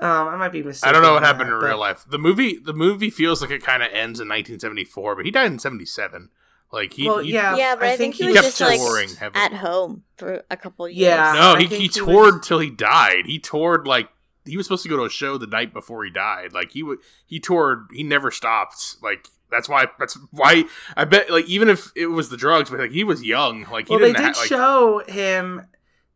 um, 0.00 0.28
I 0.28 0.36
might 0.36 0.52
be 0.52 0.62
mistaken. 0.62 0.90
I 0.90 0.92
don't 0.92 1.02
know 1.02 1.14
what 1.14 1.24
happened 1.24 1.50
that, 1.50 1.54
in 1.54 1.60
but- 1.60 1.66
real 1.66 1.80
life. 1.80 2.04
The 2.08 2.18
movie, 2.20 2.56
the 2.56 2.72
movie 2.72 3.10
feels 3.10 3.42
like 3.42 3.50
it 3.50 3.64
kind 3.64 3.82
of 3.82 3.88
ends 3.88 4.20
in 4.20 4.28
1974, 4.28 5.16
but 5.16 5.24
he 5.24 5.32
died 5.32 5.50
in 5.50 5.58
77. 5.58 6.30
Like 6.70 6.92
he, 6.92 7.08
Well, 7.08 7.18
he- 7.18 7.32
yeah, 7.32 7.56
Yeah, 7.56 7.74
but 7.74 7.82
I, 7.86 7.92
I 7.94 7.96
think, 7.96 8.14
think 8.14 8.14
he 8.14 8.22
he 8.22 8.28
was 8.28 8.36
kept 8.36 8.58
just 8.58 8.60
like 8.60 8.78
touring 8.78 9.08
heavily. 9.16 9.42
at 9.44 9.54
home 9.54 10.04
for 10.16 10.44
a 10.52 10.56
couple 10.56 10.88
years. 10.88 10.98
Yeah. 11.00 11.32
no, 11.32 11.54
I 11.56 11.58
he, 11.62 11.66
think 11.66 11.72
he 11.72 11.86
he 11.86 11.88
toured 11.88 12.34
was- 12.36 12.46
till 12.46 12.60
he 12.60 12.70
died. 12.70 13.26
He 13.26 13.40
toured 13.40 13.88
like 13.88 14.08
he 14.44 14.56
was 14.56 14.66
supposed 14.66 14.84
to 14.84 14.88
go 14.88 14.98
to 14.98 15.02
a 15.02 15.10
show 15.10 15.36
the 15.36 15.48
night 15.48 15.72
before 15.72 16.04
he 16.04 16.12
died. 16.12 16.52
Like 16.52 16.70
he 16.70 16.84
would, 16.84 17.00
he 17.26 17.40
toured. 17.40 17.88
He 17.92 18.04
never 18.04 18.30
stopped. 18.30 18.98
Like 19.02 19.26
that's 19.50 19.68
why. 19.68 19.86
That's 19.98 20.18
why 20.30 20.64
I 20.96 21.04
bet. 21.04 21.30
Like 21.30 21.46
even 21.46 21.68
if 21.68 21.90
it 21.96 22.06
was 22.06 22.28
the 22.28 22.36
drugs, 22.36 22.70
but 22.70 22.80
like 22.80 22.90
he 22.90 23.04
was 23.04 23.22
young. 23.22 23.66
Like 23.70 23.88
he 23.88 23.94
Well, 23.94 24.00
they 24.00 24.12
didn't 24.12 24.24
did 24.24 24.34
ha- 24.34 24.40
like, 24.40 24.48
show 24.48 25.02
him. 25.08 25.66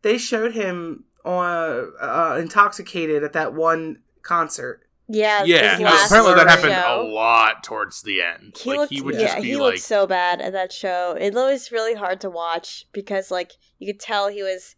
They 0.02 0.18
showed 0.18 0.54
him 0.54 1.04
on 1.24 1.92
uh, 2.00 2.38
intoxicated 2.40 3.22
at 3.24 3.32
that 3.34 3.54
one 3.54 3.98
concert. 4.22 4.80
Yeah, 5.08 5.44
Yeah, 5.44 5.76
his 5.76 6.06
apparently 6.06 6.34
that 6.34 6.48
happened 6.48 6.72
show. 6.72 7.02
a 7.02 7.04
lot 7.12 7.62
towards 7.64 8.02
the 8.02 8.22
end. 8.22 8.56
He 8.58 8.70
like 8.70 8.78
looked, 8.78 8.92
he 8.92 9.00
would 9.02 9.14
yeah, 9.16 9.20
just 9.26 9.36
be 9.42 9.48
he 9.48 9.56
like, 9.56 9.62
looked 9.74 9.80
so 9.80 10.06
bad 10.06 10.40
at 10.40 10.52
that 10.52 10.72
show. 10.72 11.16
It 11.20 11.34
was 11.34 11.70
really 11.72 11.94
hard 11.94 12.20
to 12.22 12.30
watch 12.30 12.86
because, 12.92 13.30
like, 13.30 13.52
you 13.78 13.92
could 13.92 14.00
tell 14.00 14.28
he 14.28 14.42
was 14.42 14.74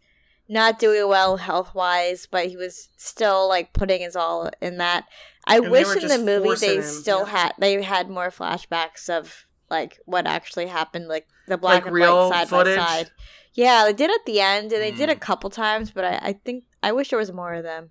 not 0.49 0.77
doing 0.77 1.07
well 1.07 1.37
health 1.37 1.73
wise, 1.73 2.27
but 2.29 2.47
he 2.47 2.57
was 2.57 2.89
still 2.97 3.47
like 3.47 3.71
putting 3.73 4.01
his 4.01 4.15
all 4.15 4.49
in 4.61 4.77
that. 4.77 5.05
I 5.47 5.57
And 5.57 5.69
wish 5.69 5.95
in 5.95 6.07
the 6.07 6.17
movie 6.17 6.55
they 6.55 6.77
him, 6.77 6.83
still 6.83 7.19
yeah. 7.21 7.25
had 7.25 7.53
they 7.59 7.81
had 7.83 8.09
more 8.09 8.29
flashbacks 8.29 9.09
of 9.09 9.45
like 9.69 9.99
what 10.05 10.25
actually 10.27 10.67
happened, 10.67 11.07
like 11.07 11.27
the 11.47 11.57
black 11.57 11.83
Like 11.83 11.85
and 11.87 11.93
real 11.95 12.29
white 12.29 12.33
side 12.39 12.49
footage? 12.49 12.77
by 12.77 12.85
side. 12.85 13.11
Yeah, 13.53 13.85
they 13.85 13.93
did 13.93 14.09
at 14.11 14.25
the 14.25 14.41
end, 14.41 14.73
and 14.73 14.81
they 14.81 14.91
did 14.91 15.09
a 15.09 15.15
Mm. 15.15 15.19
couple 15.21 15.49
times, 15.49 15.91
but 15.91 16.03
I, 16.03 16.19
I 16.21 16.33
think 16.33 16.65
I 16.83 16.91
wish 16.91 17.09
there 17.09 17.19
was 17.19 17.31
more 17.31 17.53
of 17.53 17.63
them. 17.63 17.89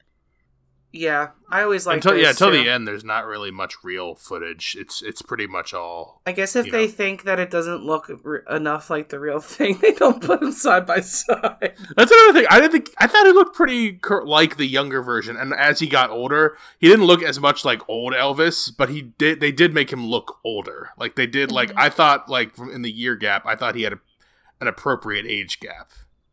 Yeah, 0.96 1.30
I 1.50 1.62
always 1.62 1.86
like 1.88 1.96
until 1.96 2.16
yeah, 2.16 2.30
until 2.30 2.52
too. 2.52 2.58
the 2.62 2.70
end. 2.70 2.86
There's 2.86 3.02
not 3.02 3.26
really 3.26 3.50
much 3.50 3.74
real 3.82 4.14
footage. 4.14 4.76
It's 4.78 5.02
it's 5.02 5.22
pretty 5.22 5.48
much 5.48 5.74
all 5.74 6.22
I 6.24 6.30
guess 6.30 6.54
if 6.54 6.70
they 6.70 6.86
know. 6.86 6.92
think 6.92 7.24
that 7.24 7.40
it 7.40 7.50
doesn't 7.50 7.82
look 7.84 8.08
r- 8.24 8.44
enough 8.48 8.90
like 8.90 9.08
the 9.08 9.18
real 9.18 9.40
thing, 9.56 9.78
they 9.82 9.90
don't 9.92 10.22
put 10.22 10.38
them 10.38 10.52
side 10.52 10.86
by 10.86 11.00
side. 11.00 11.74
That's 11.96 12.12
another 12.12 12.32
thing. 12.38 12.46
I 12.48 12.60
didn't 12.60 12.70
think. 12.72 12.90
I 12.98 13.08
thought 13.08 13.26
he 13.26 13.32
looked 13.32 13.56
pretty 13.56 13.94
cur- 13.94 14.24
like 14.24 14.56
the 14.56 14.66
younger 14.66 15.02
version, 15.02 15.36
and 15.36 15.52
as 15.52 15.80
he 15.80 15.88
got 15.88 16.10
older, 16.10 16.56
he 16.78 16.86
didn't 16.88 17.06
look 17.06 17.24
as 17.24 17.40
much 17.40 17.64
like 17.64 17.80
old 17.88 18.12
Elvis, 18.12 18.70
but 18.76 18.88
he 18.88 19.02
did. 19.02 19.40
They 19.40 19.50
did 19.50 19.74
make 19.74 19.92
him 19.92 20.06
look 20.06 20.38
older. 20.44 20.90
Like 20.96 21.16
they 21.16 21.26
did. 21.26 21.50
Like 21.50 21.70
Mhm. 21.70 21.78
I 21.78 21.88
thought. 21.88 22.28
Like 22.28 22.54
from 22.54 22.70
in 22.70 22.82
the 22.82 22.92
year 22.92 23.16
gap, 23.16 23.44
I 23.46 23.56
thought 23.56 23.74
he 23.74 23.82
had 23.82 23.94
a, 23.94 23.98
an 24.60 24.68
appropriate 24.68 25.26
age 25.26 25.58
gap, 25.58 25.90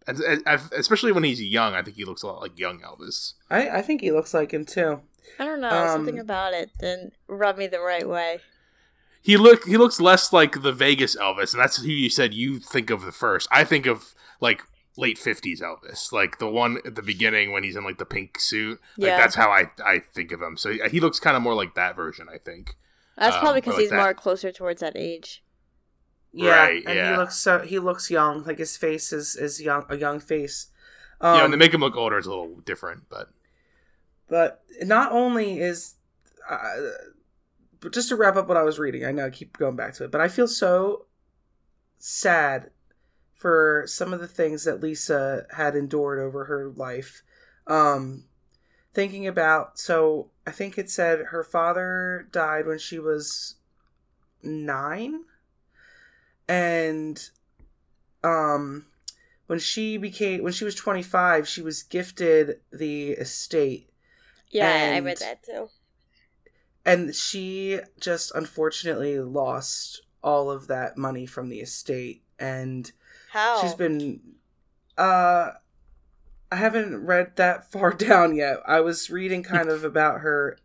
and, 0.08 0.20
and- 0.20 0.44
and 0.46 0.62
especially 0.78 1.12
when 1.12 1.24
he's 1.24 1.42
young, 1.42 1.74
I 1.74 1.82
think 1.82 1.96
he 1.98 2.06
looks 2.06 2.24
a 2.24 2.28
lot 2.28 2.42
like 2.42 2.58
young 2.60 2.80
Elvis. 2.82 3.34
I, 3.50 3.70
I 3.70 3.82
think 3.82 4.02
he 4.02 4.12
looks 4.12 4.34
like 4.34 4.52
him 4.52 4.66
too. 4.66 5.02
I 5.40 5.46
don't 5.46 5.62
know 5.62 5.70
Um, 5.70 5.88
something 5.90 6.20
about 6.20 6.54
it 6.54 6.72
didn't 6.80 7.14
rub 7.28 7.58
me 7.58 7.68
the 7.68 7.80
right 7.80 8.08
way. 8.08 8.40
He 9.22 9.38
look. 9.38 9.66
He 9.66 9.78
looks 9.78 10.02
less 10.02 10.34
like 10.34 10.64
the 10.64 10.72
Vegas 10.74 11.16
Elvis, 11.16 11.54
and 11.54 11.62
that's 11.62 11.78
who 11.78 11.88
you 11.90 12.10
said 12.10 12.34
you 12.34 12.60
think 12.60 12.90
of 12.90 13.04
the 13.04 13.12
first. 13.12 13.48
I 13.52 13.64
think 13.64 13.86
of 13.86 14.16
like 14.40 14.64
late 14.98 15.20
fifties 15.20 15.62
Elvis, 15.62 16.12
like 16.12 16.40
the 16.40 16.50
one 16.50 16.80
at 16.86 16.96
the 16.96 17.04
beginning 17.04 17.52
when 17.52 17.64
he's 17.64 17.76
in 17.76 17.84
like 17.84 18.00
the 18.00 18.06
pink 18.06 18.40
suit. 18.40 18.80
Like 18.98 19.10
Yeah. 19.10 19.18
that's 19.18 19.36
how 19.36 19.52
I 19.52 19.66
I 19.86 20.00
think 20.00 20.32
of 20.32 20.42
him. 20.42 20.58
So 20.58 20.74
he 20.90 21.00
looks 21.00 21.20
kind 21.20 21.38
of 21.38 21.44
more 21.44 21.54
like 21.54 21.76
that 21.76 21.96
version, 21.96 22.28
I 22.34 22.40
think. 22.40 22.76
That's 23.16 23.36
um, 23.36 23.42
probably 23.42 23.58
I 23.58 23.62
because 23.62 23.74
like 23.76 23.82
he's 23.82 23.90
that. 23.92 23.98
more 23.98 24.14
closer 24.16 24.52
towards 24.52 24.82
that 24.82 24.94
age. 24.96 25.44
Yeah, 26.34 26.60
Right, 26.60 26.84
and 26.86 26.96
yeah. 26.96 27.12
he 27.12 27.18
looks 27.18 27.36
so 27.36 27.60
he 27.60 27.80
looks 27.80 28.10
young. 28.10 28.44
Like 28.44 28.58
his 28.60 28.78
face 28.78 29.12
is 29.12 29.36
is 29.36 29.62
young, 29.62 29.86
a 29.90 29.98
young 29.98 30.20
face. 30.20 30.68
yeah, 31.22 31.44
and 31.44 31.54
they 31.54 31.58
make 31.58 31.74
him 31.74 31.82
look 31.82 31.96
older, 31.96 32.18
it's 32.18 32.28
a 32.28 32.30
little 32.30 32.56
different, 32.66 33.04
but 33.10 33.30
But 34.28 34.64
not 34.82 35.12
only 35.12 35.60
is, 35.60 35.96
uh, 36.50 36.58
but 37.82 37.94
just 37.94 38.10
to 38.10 38.16
wrap 38.16 38.38
up 38.38 38.48
what 38.48 38.58
I 38.58 38.64
was 38.64 38.80
reading, 38.80 39.06
I 39.06 39.12
know 39.12 39.26
I 39.26 39.30
keep 39.30 39.58
going 39.58 39.76
back 39.76 39.94
to 39.96 40.06
it, 40.06 40.12
but 40.12 40.22
I 40.22 40.30
feel 40.30 40.48
so 40.48 41.06
sad 41.98 42.72
for 43.34 43.84
some 43.88 44.14
of 44.14 44.20
the 44.20 44.28
things 44.28 44.64
that 44.64 44.82
Lisa 44.82 45.46
had 45.52 45.76
endured 45.76 46.20
over 46.20 46.46
her 46.46 46.70
life. 46.70 47.24
Um, 47.68 48.26
thinking 48.94 49.28
about, 49.28 49.80
so 49.80 50.30
I 50.46 50.52
think 50.52 50.78
it 50.78 50.90
said 50.90 51.26
her 51.32 51.44
father 51.44 52.28
died 52.32 52.68
when 52.68 52.78
she 52.78 53.00
was 53.00 53.56
nine, 54.44 55.22
and 56.52 57.30
um, 58.24 58.86
when 59.48 59.60
she 59.60 59.98
became 59.98 60.44
when 60.44 60.54
she 60.54 60.66
was 60.66 60.76
twenty 60.76 61.02
five, 61.04 61.48
she 61.48 61.62
was 61.62 61.84
gifted 61.84 62.60
the 62.72 63.12
estate 63.12 63.90
Yeah, 64.50 64.68
I 64.68 64.72
And- 64.98 65.06
read 65.06 65.18
that 65.20 65.44
too. 65.44 65.70
and 66.86 67.16
she 67.16 67.80
just 68.00 68.32
unfortunately 68.36 69.20
lost 69.20 70.02
all 70.24 70.52
of 70.52 70.68
that 70.68 70.98
money 70.98 71.26
from 71.26 71.50
the 71.50 71.60
estate 71.62 72.24
and 72.38 72.92
How? 73.32 73.62
she's 73.62 73.74
been 73.76 74.20
uh 74.98 75.52
I 76.52 76.56
haven't 76.58 77.06
read 77.06 77.38
that 77.38 77.72
far 77.72 77.94
down 78.10 78.36
yet. 78.36 78.58
I 78.68 78.82
was 78.82 79.10
reading 79.10 79.42
kind 79.42 79.70
of 79.70 79.84
about 79.86 80.20
her 80.22 80.58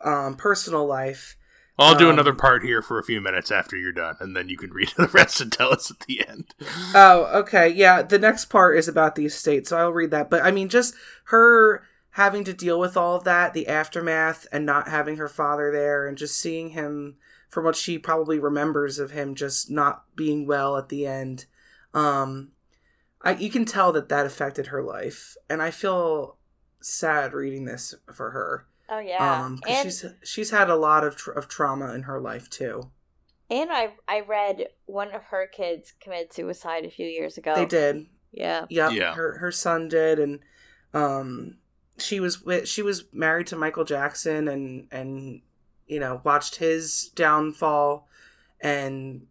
um 0.00 0.36
personal 0.36 0.86
life. 0.86 1.36
I'll 1.78 1.94
do 1.94 2.08
Um, 2.08 2.14
another 2.14 2.34
part 2.34 2.64
here 2.64 2.82
for 2.82 2.98
a 2.98 3.04
few 3.04 3.20
minutes 3.20 3.50
after 3.52 3.76
you're 3.76 3.92
done, 3.92 4.16
and 4.20 4.36
then 4.36 4.48
you 4.48 4.56
can 4.56 4.70
read 4.70 4.92
the 4.96 5.08
rest 5.08 5.40
and 5.40 5.52
tell 5.52 5.72
us 5.72 5.90
at 5.90 6.00
the 6.00 6.26
end. 6.28 6.54
Oh, 6.94 7.28
okay. 7.40 7.68
Yeah, 7.68 8.02
the 8.02 8.18
next 8.18 8.46
part 8.46 8.76
is 8.76 8.88
about 8.88 9.14
the 9.14 9.26
estate, 9.26 9.66
so 9.68 9.78
I'll 9.78 9.92
read 9.92 10.10
that. 10.10 10.28
But 10.30 10.42
I 10.42 10.50
mean 10.50 10.68
just 10.68 10.94
her 11.24 11.84
having 12.12 12.42
to 12.44 12.52
deal 12.52 12.80
with 12.80 12.96
all 12.96 13.14
of 13.14 13.24
that, 13.24 13.54
the 13.54 13.68
aftermath 13.68 14.46
and 14.50 14.66
not 14.66 14.88
having 14.88 15.16
her 15.18 15.28
father 15.28 15.70
there 15.70 16.08
and 16.08 16.18
just 16.18 16.36
seeing 16.40 16.70
him 16.70 17.16
from 17.48 17.64
what 17.64 17.76
she 17.76 17.96
probably 17.98 18.38
remembers 18.38 18.98
of 18.98 19.12
him 19.12 19.34
just 19.36 19.70
not 19.70 20.04
being 20.16 20.46
well 20.46 20.76
at 20.76 20.88
the 20.88 21.06
end. 21.06 21.46
Um 21.94 22.50
I 23.22 23.34
you 23.34 23.50
can 23.50 23.64
tell 23.64 23.92
that 23.92 24.08
that 24.08 24.26
affected 24.26 24.68
her 24.68 24.82
life 24.82 25.36
and 25.48 25.62
I 25.62 25.70
feel 25.70 26.36
sad 26.80 27.32
reading 27.34 27.66
this 27.66 27.94
for 28.12 28.30
her. 28.30 28.66
Oh 28.88 28.98
yeah, 28.98 29.44
Um 29.44 29.58
'cause 29.58 29.74
and 29.74 29.84
she's 29.84 30.04
she's 30.24 30.50
had 30.50 30.70
a 30.70 30.76
lot 30.76 31.04
of 31.04 31.16
tr- 31.16 31.32
of 31.32 31.48
trauma 31.48 31.94
in 31.94 32.02
her 32.02 32.20
life 32.20 32.48
too. 32.50 32.90
and 33.50 33.70
I 33.72 33.94
I 34.06 34.20
read 34.20 34.68
one 34.86 35.12
of 35.14 35.22
her 35.24 35.46
kids 35.46 35.92
committed 36.00 36.32
suicide 36.32 36.84
a 36.84 36.90
few 36.90 37.06
years 37.06 37.38
ago. 37.38 37.54
They 37.54 37.66
did. 37.66 38.06
Yeah. 38.32 38.66
Yep, 38.68 38.92
Yeah. 38.92 39.14
her 39.14 39.38
her 39.38 39.50
son 39.52 39.88
did, 39.88 40.18
and 40.18 40.40
um, 40.94 41.58
she 41.98 42.20
was 42.20 42.42
with, 42.42 42.68
she 42.68 42.82
was 42.82 43.04
married 43.12 43.46
to 43.48 43.56
Michael 43.56 43.84
Jackson, 43.84 44.48
and 44.48 44.86
and 44.90 45.40
you 45.86 45.98
know 46.00 46.20
watched 46.24 46.56
his 46.56 47.10
downfall 47.14 48.06
and 48.60 49.26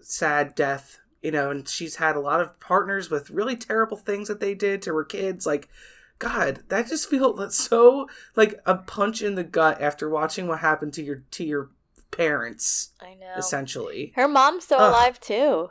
sad 0.00 0.54
death. 0.54 0.98
You 1.22 1.32
know, 1.32 1.50
and 1.50 1.68
she's 1.68 1.96
had 1.96 2.14
a 2.14 2.20
lot 2.20 2.40
of 2.40 2.60
partners 2.60 3.10
with 3.10 3.30
really 3.30 3.56
terrible 3.56 3.96
things 3.96 4.28
that 4.28 4.38
they 4.38 4.54
did 4.54 4.80
to 4.82 4.94
her 4.94 5.04
kids. 5.04 5.44
Like, 5.44 5.68
God, 6.18 6.62
that 6.68 6.88
just 6.88 7.08
feels 7.10 7.56
so 7.56 8.08
like 8.34 8.58
a 8.64 8.76
punch 8.76 9.22
in 9.22 9.34
the 9.34 9.44
gut 9.44 9.80
after 9.80 10.08
watching 10.08 10.46
what 10.48 10.60
happened 10.60 10.94
to 10.94 11.02
your 11.02 11.24
to 11.32 11.44
your 11.44 11.70
parents, 12.10 12.90
I 13.00 13.14
know. 13.14 13.34
essentially. 13.36 14.12
Her 14.16 14.28
mom's 14.28 14.64
still 14.64 14.78
Ugh. 14.78 14.90
alive 14.92 15.20
too. 15.20 15.70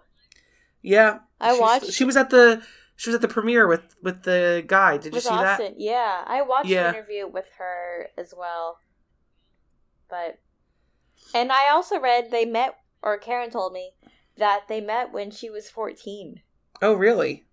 Yeah, 0.81 1.19
I 1.41 1.59
watched 1.59 1.91
She 1.91 2.03
was 2.03 2.15
at 2.15 2.29
the 2.29 2.61
she 2.95 3.09
was 3.09 3.15
at 3.15 3.21
the 3.21 3.27
premiere 3.27 3.67
with 3.67 3.95
with 4.03 4.23
the 4.23 4.63
guy. 4.67 4.97
Did 4.97 5.15
you 5.15 5.19
see 5.21 5.29
Austin. 5.29 5.73
that? 5.73 5.79
Yeah, 5.79 6.23
I 6.27 6.41
watched 6.43 6.67
Yeah. 6.69 6.89
an 6.89 6.95
interview 6.95 7.27
with 7.27 7.45
her 7.57 8.09
as 8.17 8.33
well. 8.37 8.77
But 10.09 10.39
and 11.33 11.51
I 11.51 11.69
also 11.71 11.99
read 11.99 12.29
they 12.29 12.45
met 12.45 12.75
or 13.01 13.17
Karen 13.17 13.49
told 13.49 13.73
me 13.73 13.93
that 14.37 14.67
they 14.67 14.81
met 14.81 15.11
when 15.11 15.31
she 15.31 15.49
was 15.49 15.69
14. 15.69 16.41
Oh, 16.81 16.93
really? 16.93 17.45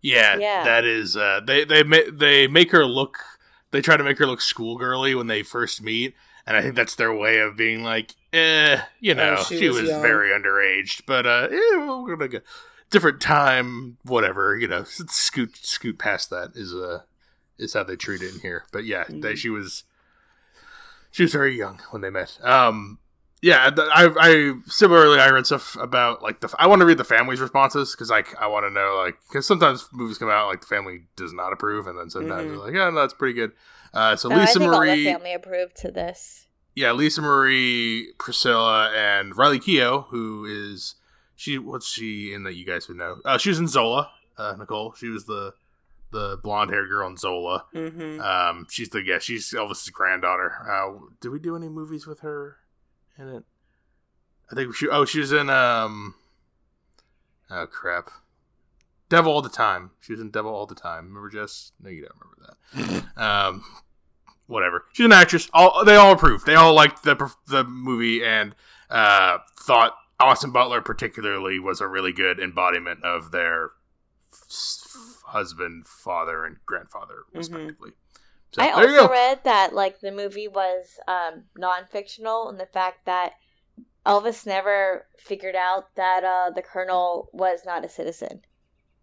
Yeah, 0.00 0.36
Yeah. 0.36 0.64
that 0.64 0.84
is. 0.84 1.16
Uh, 1.16 1.40
they 1.44 1.64
they 1.64 1.82
ma- 1.82 2.10
they 2.12 2.46
make 2.46 2.70
her 2.70 2.84
look. 2.86 3.18
They 3.70 3.80
try 3.80 3.96
to 3.96 4.04
make 4.04 4.18
her 4.18 4.26
look 4.26 4.40
schoolgirly 4.40 5.14
when 5.14 5.26
they 5.26 5.42
first 5.42 5.82
meet, 5.82 6.14
and 6.46 6.56
I 6.56 6.62
think 6.62 6.74
that's 6.74 6.94
their 6.94 7.12
way 7.12 7.38
of 7.40 7.56
being 7.56 7.82
like, 7.82 8.14
eh, 8.32 8.80
you 9.00 9.14
know, 9.14 9.36
Oh, 9.38 9.44
she 9.44 9.58
she, 9.58 9.68
was 9.68 9.82
was, 9.82 9.90
very 9.90 10.30
underage, 10.30 11.02
but 11.06 11.26
uh, 11.26 11.48
eh, 11.50 11.76
we're 11.76 12.16
gonna 12.16 12.28
go 12.28 12.40
different 12.90 13.20
time, 13.20 13.98
whatever, 14.04 14.56
you 14.56 14.66
know, 14.68 14.84
scoot 14.84 15.56
scoot 15.56 15.98
past 15.98 16.30
that 16.30 16.52
is 16.54 16.72
uh 16.74 17.00
is 17.58 17.74
how 17.74 17.82
they 17.82 17.96
treat 17.96 18.22
it 18.22 18.32
in 18.34 18.40
here. 18.40 18.64
But 18.72 18.84
yeah, 18.84 19.04
they, 19.08 19.32
Mhm. 19.34 19.36
she 19.36 19.50
was 19.50 19.84
she 21.10 21.24
was 21.24 21.32
very 21.32 21.56
young 21.56 21.80
when 21.90 22.02
they 22.02 22.10
met. 22.10 22.38
Um, 22.42 22.98
yeah, 23.42 23.70
I, 23.76 24.08
I 24.18 24.52
similarly 24.66 25.18
I 25.20 25.28
read 25.30 25.46
stuff 25.46 25.76
about 25.80 26.22
like 26.22 26.40
the 26.40 26.52
I 26.58 26.66
want 26.66 26.80
to 26.80 26.86
read 26.86 26.98
the 26.98 27.04
family's 27.04 27.40
responses 27.40 27.92
because 27.92 28.10
like 28.10 28.34
I 28.40 28.46
want 28.48 28.66
to 28.66 28.70
know 28.70 29.00
like 29.04 29.16
because 29.28 29.46
sometimes 29.46 29.88
movies 29.92 30.18
come 30.18 30.28
out 30.30 30.48
like 30.48 30.60
the 30.60 30.66
family 30.66 31.02
does 31.16 31.32
not 31.32 31.52
approve 31.52 31.86
and 31.86 31.98
then 31.98 32.10
sometimes 32.10 32.44
Mhm. 32.44 32.48
they're 32.48 32.58
like 32.58 32.74
yeah 32.74 32.90
no 32.90 33.00
that's 33.00 33.14
pretty 33.14 33.34
good. 33.34 33.52
Uh, 33.94 34.16
so 34.16 34.30
Oh, 34.30 34.34
I 34.34 34.40
Lisa 34.40 34.58
think 34.58 34.72
all 34.72 34.80
the 34.80 34.86
Marie, 34.86 35.04
family 35.04 35.32
approved 35.34 35.76
to 35.78 35.90
this. 35.90 36.46
yeah, 36.74 36.92
Lisa 36.92 37.22
Marie, 37.22 38.12
Priscilla, 38.18 38.92
and 38.94 39.34
Riley 39.36 39.58
Keough, 39.60 40.06
who 40.10 40.44
is 40.44 40.94
she? 41.36 41.56
What's 41.58 41.88
she 41.88 42.32
in 42.34 42.42
that 42.42 42.54
you 42.54 42.66
guys 42.66 42.86
would 42.88 42.98
know? 42.98 43.16
Uh, 43.24 43.38
she 43.38 43.48
was 43.48 43.58
in 43.58 43.66
Zola. 43.66 44.10
Uh, 44.36 44.54
Nicole, 44.58 44.92
she 44.94 45.08
was 45.08 45.24
the 45.24 45.54
the 46.10 46.38
blonde 46.42 46.70
haired 46.70 46.88
girl 46.88 47.06
in 47.08 47.16
Zola. 47.16 47.64
Mm-hmm. 47.74 48.20
Um, 48.20 48.66
she's 48.70 48.88
the 48.90 49.02
yeah, 49.02 49.18
she's 49.20 49.52
Elvis's 49.52 49.90
granddaughter. 49.90 50.52
Uh, 50.70 51.06
did 51.20 51.30
we 51.30 51.38
do 51.38 51.56
any 51.56 51.68
movies 51.68 52.06
with 52.06 52.20
her 52.20 52.56
in 53.18 53.28
it? 53.28 53.44
I 54.50 54.54
think 54.54 54.74
she. 54.74 54.88
Oh, 54.88 55.04
she 55.04 55.20
was 55.20 55.32
in 55.32 55.50
um. 55.50 56.14
Oh 57.50 57.66
crap! 57.66 58.10
Devil 59.08 59.32
all 59.32 59.42
the 59.42 59.48
time. 59.48 59.90
She 60.00 60.12
was 60.12 60.20
in 60.20 60.30
Devil 60.30 60.52
all 60.54 60.66
the 60.66 60.74
time. 60.74 61.06
Remember 61.08 61.28
Jess? 61.30 61.72
No, 61.82 61.90
you 61.90 62.06
don't 62.06 62.12
remember 62.20 63.02
that. 63.16 63.22
um, 63.22 63.64
whatever. 64.46 64.84
She's 64.92 65.06
an 65.06 65.12
actress. 65.12 65.48
All 65.52 65.84
they 65.84 65.96
all 65.96 66.12
approved. 66.12 66.46
They 66.46 66.54
all 66.54 66.74
liked 66.74 67.02
the 67.02 67.32
the 67.46 67.64
movie 67.64 68.24
and 68.24 68.54
uh, 68.90 69.38
thought 69.58 69.94
Austin 70.20 70.50
Butler 70.50 70.80
particularly 70.80 71.58
was 71.58 71.80
a 71.80 71.86
really 71.86 72.12
good 72.12 72.38
embodiment 72.40 73.04
of 73.04 73.30
their 73.30 73.70
s- 74.32 75.20
husband, 75.26 75.86
father, 75.86 76.44
and 76.44 76.56
grandfather, 76.66 77.24
respectively. 77.34 77.92
So, 78.52 78.62
I 78.62 78.70
also 78.70 79.10
read 79.10 79.40
that 79.44 79.74
like 79.74 80.00
the 80.00 80.10
movie 80.10 80.48
was 80.48 80.98
um 81.06 81.44
non-fictional 81.56 82.48
and 82.48 82.58
the 82.58 82.66
fact 82.66 83.04
that 83.06 83.32
Elvis 84.06 84.46
never 84.46 85.06
figured 85.18 85.54
out 85.54 85.94
that 85.96 86.24
uh 86.24 86.50
the 86.50 86.62
colonel 86.62 87.28
was 87.32 87.60
not 87.66 87.84
a 87.84 87.88
citizen. 87.88 88.40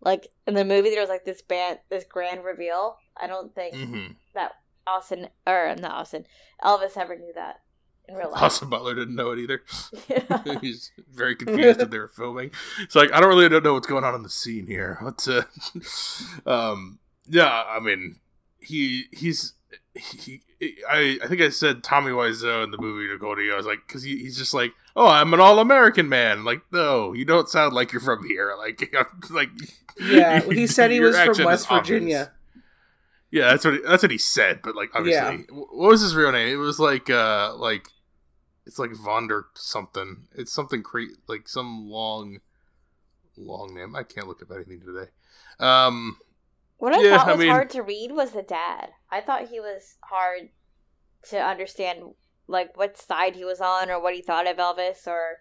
Like 0.01 0.27
in 0.47 0.55
the 0.55 0.65
movie 0.65 0.89
there 0.89 1.01
was 1.01 1.09
like 1.09 1.25
this 1.25 1.41
band 1.41 1.79
this 1.89 2.05
grand 2.05 2.43
reveal. 2.43 2.97
I 3.17 3.27
don't 3.27 3.53
think 3.53 3.75
hmm 3.75 4.07
that 4.33 4.53
Austin 4.87 5.29
or 5.47 5.75
not 5.79 5.91
Austin, 5.91 6.25
Elvis 6.63 6.97
ever 6.97 7.15
knew 7.15 7.31
that 7.35 7.61
in 8.07 8.15
real 8.15 8.31
life. 8.31 8.41
Austin 8.41 8.69
Butler 8.69 8.93
didn't 8.95 9.15
know 9.15 9.31
it 9.31 9.39
either. 9.39 9.61
Yeah. 10.07 10.57
He's 10.61 10.91
very 11.13 11.35
confused 11.35 11.79
that 11.79 11.91
they 11.91 11.99
were 11.99 12.07
filming. 12.09 12.51
It's 12.81 12.95
like 12.95 13.11
I 13.13 13.19
don't 13.19 13.29
really 13.29 13.49
don't 13.49 13.63
know 13.63 13.73
what's 13.73 13.87
going 13.87 14.03
on 14.03 14.15
in 14.15 14.23
the 14.23 14.29
scene 14.29 14.67
here. 14.67 14.97
What's 15.01 15.27
uh, 15.27 15.43
um, 16.45 16.99
yeah, 17.27 17.63
I 17.67 17.79
mean, 17.79 18.17
he 18.65 19.05
he's 19.11 19.53
he. 19.93 20.41
I 20.89 21.19
I 21.23 21.27
think 21.27 21.41
I 21.41 21.49
said 21.49 21.83
Tommy 21.83 22.11
Wiseau 22.11 22.63
in 22.63 22.71
the 22.71 22.77
movie 22.77 23.11
Nicole. 23.11 23.35
I 23.37 23.55
was 23.55 23.65
like, 23.65 23.79
because 23.87 24.03
he, 24.03 24.17
he's 24.17 24.37
just 24.37 24.53
like, 24.53 24.71
oh, 24.95 25.07
I'm 25.07 25.33
an 25.33 25.39
all 25.39 25.59
American 25.59 26.09
man. 26.09 26.43
Like, 26.43 26.61
no, 26.71 27.13
you 27.13 27.25
don't 27.25 27.49
sound 27.49 27.73
like 27.73 27.91
you're 27.91 28.01
from 28.01 28.25
here. 28.27 28.53
Like, 28.57 28.95
I'm, 28.97 29.05
like, 29.35 29.49
Yeah, 30.01 30.39
he 30.51 30.65
said 30.65 30.91
he 30.91 30.99
was 30.99 31.17
from 31.19 31.43
West. 31.45 31.67
Virginia. 31.69 32.31
Yeah, 33.31 33.49
that's 33.49 33.65
what 33.65 33.73
he, 33.75 33.79
that's 33.85 34.01
what 34.03 34.11
he 34.11 34.17
said. 34.17 34.61
But 34.63 34.75
like, 34.75 34.89
obviously, 34.95 35.45
Wh- 35.49 35.73
what 35.73 35.89
was 35.89 36.01
his 36.01 36.15
real 36.15 36.31
name? 36.31 36.47
It 36.53 36.57
was 36.57 36.79
like 36.79 37.09
uh 37.09 37.53
like 37.55 37.89
it's 38.65 38.79
like 38.79 38.91
Vonder 38.91 39.43
something. 39.55 40.27
It's 40.35 40.51
something 40.53 40.81
cra- 40.83 41.05
like 41.27 41.47
some 41.47 41.87
long, 41.89 42.39
long 43.37 43.75
name. 43.75 43.95
I 43.95 44.03
can't 44.03 44.27
look 44.27 44.41
up 44.41 44.51
anything 44.55 44.81
today. 44.81 45.09
Um, 45.59 46.17
What 46.77 46.93
I 46.93 47.01
Yeah, 47.01 47.17
thought 47.17 47.27
I 47.27 47.31
was 47.31 47.39
mean- 47.39 47.49
hard 47.49 47.69
to 47.71 47.81
read 47.81 48.11
was 48.11 48.31
the 48.31 48.41
dad. 48.43 48.91
I 49.09 49.21
thought 49.21 49.47
he 49.49 49.59
was 49.59 49.97
hard 50.03 50.49
to 51.29 51.39
understand, 51.41 52.13
like 52.47 52.75
what 52.77 52.97
side 52.97 53.35
he 53.35 53.45
was 53.45 53.61
on 53.61 53.89
or 53.89 53.99
what 54.01 54.13
he 54.13 54.21
thought 54.21 54.47
of 54.47 54.57
Elvis 54.57 55.07
or 55.07 55.37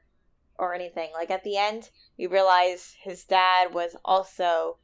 or 0.57 0.73
anything. 0.75 1.11
Like 1.13 1.31
at 1.31 1.43
the 1.43 1.57
end, 1.57 1.91
you 2.17 2.29
realize 2.29 2.95
his 3.03 3.25
dad 3.25 3.75
was 3.75 3.97
also 4.05 4.79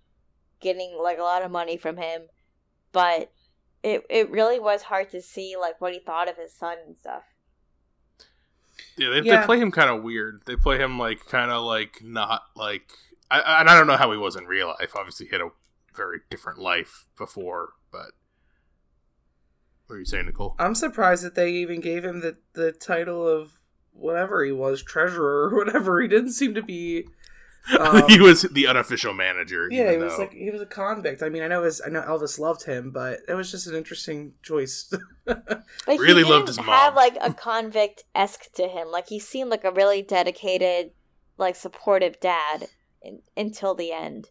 getting 0.61 0.99
like 1.01 1.19
a 1.19 1.23
lot 1.23 1.43
of 1.43 1.51
money 1.51 1.77
from 1.77 1.97
him, 1.97 2.23
but 2.93 3.33
it 3.83 4.05
it 4.11 4.29
really 4.31 4.59
was 4.59 4.83
hard 4.83 5.09
to 5.11 5.23
see 5.23 5.57
like 5.59 5.81
what 5.81 5.93
he 5.93 6.01
thought 6.01 6.29
of 6.29 6.37
his 6.37 6.53
son 6.55 6.77
and 6.87 6.99
stuff. 6.99 7.23
yeah, 8.97 9.11
they, 9.11 9.21
Yeah. 9.21 9.41
they 9.41 9.47
play 9.47 9.59
him 9.61 9.71
kind 9.71 9.89
of 9.91 10.03
weird. 10.03 10.43
They 10.47 10.57
play 10.57 10.79
him 10.79 10.99
like 10.99 11.25
kind 11.27 11.51
of 11.51 11.63
like 11.63 12.03
not 12.03 12.43
like. 12.57 12.91
I, 13.31 13.61
and 13.61 13.71
I 13.71 13.77
don't 13.77 13.87
know 13.87 13.97
how 13.97 14.11
he 14.11 14.19
was 14.19 14.35
in 14.35 14.45
real 14.47 14.75
life. 14.81 14.97
Obviously, 14.97 15.27
he 15.27 15.33
had 15.33 15.41
a 15.41 15.51
very 15.95 16.19
different 16.31 16.59
life 16.59 17.07
before. 17.17 17.71
But 17.93 18.13
what 19.87 19.97
are 19.97 19.99
you 19.99 20.05
saying, 20.05 20.27
Nicole? 20.27 20.55
I'm 20.59 20.75
surprised 20.75 21.25
that 21.25 21.35
they 21.35 21.51
even 21.53 21.81
gave 21.81 22.05
him 22.05 22.21
the 22.21 22.37
the 22.55 22.73
title 22.73 23.27
of 23.27 23.53
whatever 23.93 24.45
he 24.45 24.53
was, 24.53 24.83
treasurer 24.83 25.49
or 25.51 25.57
whatever. 25.65 26.01
He 26.01 26.09
didn't 26.09 26.33
seem 26.33 26.55
to 26.55 26.63
be. 26.63 27.07
Um, 27.79 28.05
he 28.09 28.19
was 28.19 28.41
the 28.41 28.67
unofficial 28.67 29.13
manager. 29.13 29.69
yeah, 29.71 29.83
even 29.83 29.93
he 29.93 29.99
was 29.99 30.17
though- 30.17 30.23
like 30.23 30.33
he 30.33 30.51
was 30.51 30.63
a 30.63 30.67
convict. 30.67 31.23
I 31.23 31.29
mean, 31.29 31.43
I 31.43 31.47
know 31.47 31.63
his, 31.63 31.83
I 31.85 31.91
know 31.91 32.01
Elvis 32.01 32.39
loved 32.39 32.65
him, 32.65 32.91
but 32.91 33.19
it 33.29 33.35
was 33.35 33.51
just 33.51 33.67
an 33.67 33.75
interesting 33.75 34.33
choice. 34.43 34.91
But 35.27 35.45
Really 35.87 36.25
he 36.25 36.29
loved 36.31 36.47
didn't 36.47 36.57
his 36.61 36.67
have 36.67 36.95
like 36.97 37.19
a 37.21 37.35
convict 37.35 38.05
esque 38.15 38.51
to 38.55 38.67
him. 38.67 38.89
Like 38.91 39.09
he 39.09 39.19
seemed 39.19 39.51
like 39.51 39.65
a 39.65 39.71
really 39.71 40.01
dedicated, 40.01 40.93
like 41.37 41.55
supportive 41.55 42.19
dad 42.19 42.69
in, 43.03 43.21
until 43.37 43.75
the 43.75 43.93
end. 43.93 44.31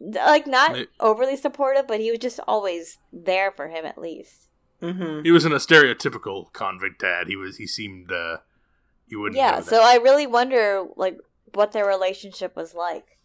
Like 0.00 0.46
not 0.46 0.76
It- 0.76 0.90
overly 1.00 1.36
supportive, 1.36 1.86
but 1.86 2.00
he 2.00 2.10
was 2.10 2.20
just 2.20 2.40
always 2.46 2.98
there 3.12 3.50
for 3.52 3.68
him 3.68 3.84
at 3.84 3.98
least. 3.98 4.48
Mm-hmm. 4.82 5.22
He 5.22 5.30
wasn't 5.30 5.54
a 5.54 5.58
stereotypical 5.58 6.52
convict 6.52 7.00
dad. 7.00 7.28
He 7.28 7.36
was. 7.36 7.56
He 7.56 7.66
seemed. 7.66 8.10
uh 8.12 8.38
You 9.06 9.20
wouldn't. 9.20 9.36
Yeah, 9.36 9.60
so 9.60 9.80
I 9.82 9.96
really 9.96 10.26
wonder 10.26 10.84
like 10.96 11.18
what 11.54 11.72
their 11.72 11.86
relationship 11.86 12.56
was 12.56 12.74
like. 12.74 13.18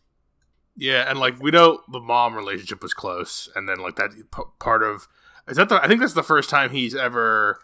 Yeah, 0.78 1.10
and 1.10 1.20
like 1.20 1.42
we 1.42 1.52
know 1.52 1.82
the 1.92 2.00
mom 2.00 2.36
relationship 2.36 2.82
was 2.82 2.94
close, 2.94 3.50
and 3.56 3.68
then 3.68 3.80
like 3.80 3.96
that 3.98 4.12
p- 4.34 4.44
part 4.60 4.84
of 4.84 5.08
is 5.48 5.58
that 5.58 5.68
the 5.68 5.84
I 5.84 5.88
think 5.88 6.00
that's 6.00 6.14
the 6.14 6.24
first 6.24 6.50
time 6.50 6.70
he's 6.70 6.96
ever 6.96 7.60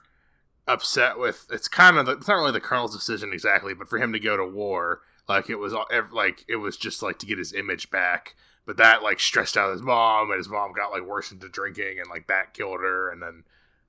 upset 0.68 1.18
with. 1.18 1.46
It's 1.52 1.68
kind 1.68 1.98
of 1.98 2.06
the, 2.08 2.14
it's 2.14 2.28
not 2.28 2.36
really 2.36 2.52
the 2.52 2.60
colonel's 2.60 2.96
decision 2.96 3.32
exactly, 3.32 3.74
but 3.74 3.88
for 3.88 4.00
him 4.00 4.12
to 4.14 4.20
go 4.20 4.36
to 4.36 4.46
war, 4.46 5.02
like 5.30 5.50
it 5.50 5.56
was 5.56 5.74
all 5.74 5.86
like 6.12 6.44
it 6.50 6.58
was 6.58 6.76
just 6.76 7.02
like 7.02 7.20
to 7.20 7.26
get 7.26 7.38
his 7.38 7.54
image 7.54 7.90
back. 7.90 8.36
But 8.66 8.78
that 8.78 9.04
like 9.04 9.20
stressed 9.20 9.58
out 9.58 9.72
his 9.72 9.82
mom, 9.82 10.32
and 10.32 10.38
his 10.38 10.50
mom 10.50 10.74
got 10.74 10.92
like 10.92 11.04
worse 11.04 11.32
into 11.32 11.50
drinking, 11.50 12.00
and 12.00 12.10
like 12.10 12.28
that 12.28 12.54
killed 12.54 12.82
her, 12.82 13.12
and 13.12 13.22
then 13.22 13.44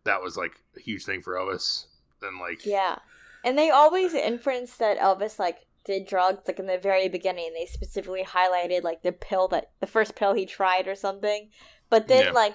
that 0.05 0.23
was 0.23 0.37
like 0.37 0.61
a 0.77 0.81
huge 0.81 1.05
thing 1.05 1.23
for 1.23 1.35
Elvis. 1.35 1.87
Then 2.21 2.39
like 2.39 2.65
Yeah. 2.67 2.99
And 3.45 3.57
they 3.57 3.71
always 3.71 4.13
inference 4.13 4.77
that 4.79 4.99
Elvis 4.99 5.39
like 5.39 5.67
did 5.85 6.07
drugs 6.07 6.43
like 6.49 6.59
in 6.59 6.67
the 6.67 6.79
very 6.79 7.09
beginning. 7.09 7.53
They 7.55 7.67
specifically 7.67 8.25
highlighted 8.25 8.83
like 8.83 9.03
the 9.03 9.13
pill 9.13 9.49
that 9.49 9.71
the 9.81 9.87
first 9.87 10.15
pill 10.17 10.35
he 10.35 10.45
tried 10.47 10.89
or 10.89 10.95
something. 10.95 11.51
But 11.89 12.09
then 12.09 12.27
Yeah. 12.27 12.33
like 12.33 12.55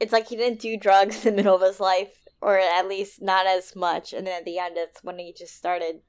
it's 0.00 0.12
like 0.12 0.28
he 0.28 0.36
didn't 0.36 0.60
do 0.60 0.76
drugs 0.76 1.16
in 1.26 1.36
the 1.36 1.42
middle 1.42 1.56
of 1.56 1.62
his 1.62 1.80
life 1.80 2.18
or 2.40 2.58
at 2.58 2.86
least 2.88 3.22
not 3.22 3.46
as 3.46 3.74
much 3.74 4.12
and 4.12 4.26
then 4.26 4.38
at 4.40 4.44
the 4.44 4.58
end 4.58 4.74
it's 4.76 5.02
when 5.02 5.18
he 5.18 5.32
just 5.32 5.54
started 5.56 6.00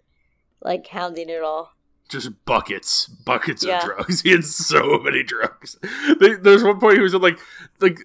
like 0.61 0.87
hounding 0.87 1.29
it 1.29 1.41
all. 1.41 1.71
Just 2.09 2.45
buckets, 2.45 3.07
buckets 3.07 3.63
Yeah. 3.63 3.79
of 3.79 3.83
drugs. 3.85 4.21
He 4.23 4.31
had 4.31 4.45
so 4.45 4.99
many 4.99 5.23
drugs. 5.23 5.77
There's 6.19 6.63
one 6.63 6.79
point 6.79 6.97
he 6.97 7.01
was 7.03 7.13
like, 7.15 7.39
like 7.79 7.99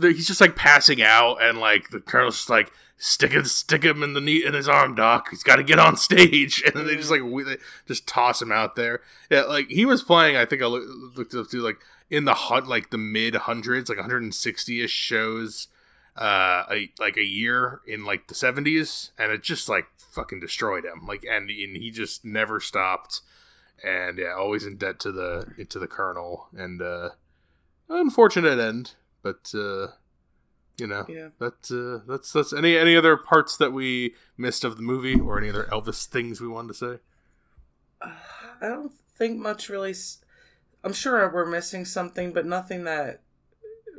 he's 0.00 0.26
just 0.26 0.40
like 0.40 0.56
passing 0.56 1.02
out, 1.02 1.42
and 1.42 1.58
like 1.58 1.90
the 1.90 2.00
colonel's 2.00 2.36
just 2.36 2.50
like 2.50 2.72
stick 2.96 3.34
it, 3.34 3.46
stick 3.46 3.82
him 3.84 4.02
in 4.02 4.12
the 4.14 4.20
knee 4.20 4.44
in 4.44 4.54
his 4.54 4.68
arm, 4.68 4.94
doc. 4.94 5.28
He's 5.30 5.42
got 5.42 5.56
to 5.56 5.64
get 5.64 5.78
on 5.78 5.96
stage, 5.96 6.62
and 6.66 6.74
then 6.74 6.86
they 6.86 6.96
just 6.96 7.10
like 7.10 7.22
we, 7.22 7.42
they 7.42 7.56
just 7.86 8.06
toss 8.06 8.40
him 8.40 8.52
out 8.52 8.76
there. 8.76 9.00
Yeah, 9.30 9.42
like 9.42 9.68
he 9.68 9.84
was 9.84 10.02
playing. 10.02 10.36
I 10.36 10.44
think 10.46 10.62
I 10.62 10.66
looked 10.66 11.34
up 11.34 11.48
to 11.50 11.60
like 11.60 11.78
in 12.10 12.24
the 12.24 12.34
hut, 12.34 12.66
like 12.66 12.90
the 12.90 12.98
mid 12.98 13.34
hundreds, 13.34 13.88
like 13.88 13.98
160 13.98 14.82
ish 14.84 14.90
shows. 14.90 15.68
Uh, 16.14 16.64
a, 16.70 16.90
like 17.00 17.16
a 17.16 17.24
year 17.24 17.80
in 17.86 18.04
like 18.04 18.28
the 18.28 18.34
70s, 18.34 19.12
and 19.18 19.32
it 19.32 19.42
just 19.42 19.66
like 19.66 19.86
fucking 19.96 20.40
destroyed 20.40 20.84
him. 20.84 21.06
Like, 21.06 21.24
and, 21.24 21.48
and 21.48 21.74
he 21.74 21.90
just 21.90 22.22
never 22.22 22.60
stopped 22.60 23.22
and 23.84 24.18
yeah, 24.18 24.34
always 24.36 24.64
in 24.66 24.76
debt 24.76 24.98
to 25.00 25.12
the 25.12 25.64
to 25.68 25.78
the 25.78 25.86
colonel, 25.88 26.48
and 26.54 26.80
uh, 26.82 27.10
unfortunate 27.88 28.58
end. 28.58 28.94
But 29.22 29.52
uh, 29.54 29.88
you 30.78 30.86
know, 30.86 31.04
Yeah. 31.08 31.28
that 31.38 31.70
uh, 31.70 32.04
that's 32.10 32.32
that's 32.32 32.52
any 32.52 32.76
any 32.76 32.96
other 32.96 33.16
parts 33.16 33.56
that 33.58 33.72
we 33.72 34.14
missed 34.36 34.64
of 34.64 34.76
the 34.76 34.82
movie, 34.82 35.18
or 35.20 35.38
any 35.38 35.48
other 35.50 35.64
Elvis 35.70 36.06
things 36.06 36.40
we 36.40 36.48
wanted 36.48 36.68
to 36.68 36.74
say. 36.74 36.98
I 38.00 38.68
don't 38.68 38.92
think 39.16 39.38
much 39.38 39.68
really. 39.68 39.90
s- 39.90 40.18
I'm 40.84 40.92
sure 40.92 41.30
we're 41.32 41.46
missing 41.46 41.84
something, 41.84 42.32
but 42.32 42.46
nothing 42.46 42.84
that 42.84 43.22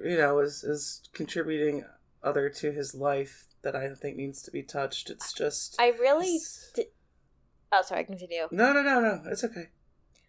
you 0.04 0.18
know 0.18 0.40
is 0.40 0.64
is 0.64 1.02
contributing 1.14 1.86
other 2.22 2.50
to 2.50 2.72
his 2.72 2.94
life 2.96 3.46
that 3.62 3.76
I 3.76 3.94
think 3.94 4.18
needs 4.18 4.42
to 4.44 4.52
be 4.52 4.64
touched. 4.64 5.10
It's 5.10 5.32
just 5.32 5.78
I 5.80 5.90
really 5.90 6.36
it's- 6.36 6.72
di- 6.76 6.88
Oh, 7.76 7.82
sorry, 7.82 8.04
continue. 8.04 8.48
no, 8.52 8.72
no, 8.72 8.84
no, 8.84 9.00
no. 9.02 9.22
It's 9.26 9.44
okay. 9.44 9.70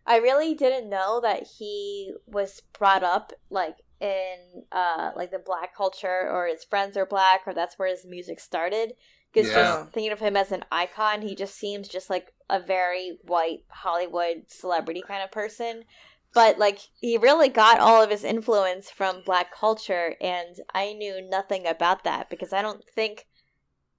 I 0.06 0.16
really 0.18 0.54
didn't 0.54 0.88
know 0.88 1.20
that 1.20 1.46
he 1.58 2.12
was 2.26 2.62
brought 2.78 3.02
up 3.02 3.32
like 3.50 3.76
in 4.00 4.64
uh 4.72 5.12
like 5.16 5.30
the 5.30 5.38
black 5.38 5.74
culture 5.74 6.28
or 6.30 6.46
his 6.46 6.64
friends 6.64 6.96
are 6.96 7.06
black 7.06 7.42
or 7.46 7.54
that's 7.54 7.78
where 7.78 7.88
his 7.88 8.04
music 8.06 8.40
started. 8.40 8.94
Because 9.32 9.48
Yeah. 9.50 9.54
just 9.54 9.92
thinking 9.92 10.12
of 10.12 10.20
him 10.20 10.36
as 10.36 10.52
an 10.52 10.64
icon, 10.70 11.22
he 11.22 11.34
just 11.34 11.54
seems 11.56 11.88
just 11.88 12.08
like 12.10 12.32
a 12.48 12.60
very 12.60 13.18
white 13.22 13.64
Hollywood 13.68 14.44
celebrity 14.48 15.02
kind 15.06 15.22
of 15.22 15.30
person. 15.32 15.84
But 16.32 16.58
like 16.58 16.78
he 17.00 17.16
really 17.16 17.48
got 17.48 17.78
all 17.80 18.02
of 18.02 18.10
his 18.10 18.24
influence 18.24 18.90
from 18.90 19.22
black 19.24 19.54
culture 19.54 20.16
and 20.20 20.56
I 20.74 20.92
knew 20.92 21.20
nothing 21.28 21.66
about 21.66 22.04
that 22.04 22.28
because 22.28 22.52
I 22.52 22.60
don't 22.62 22.84
think 22.94 23.26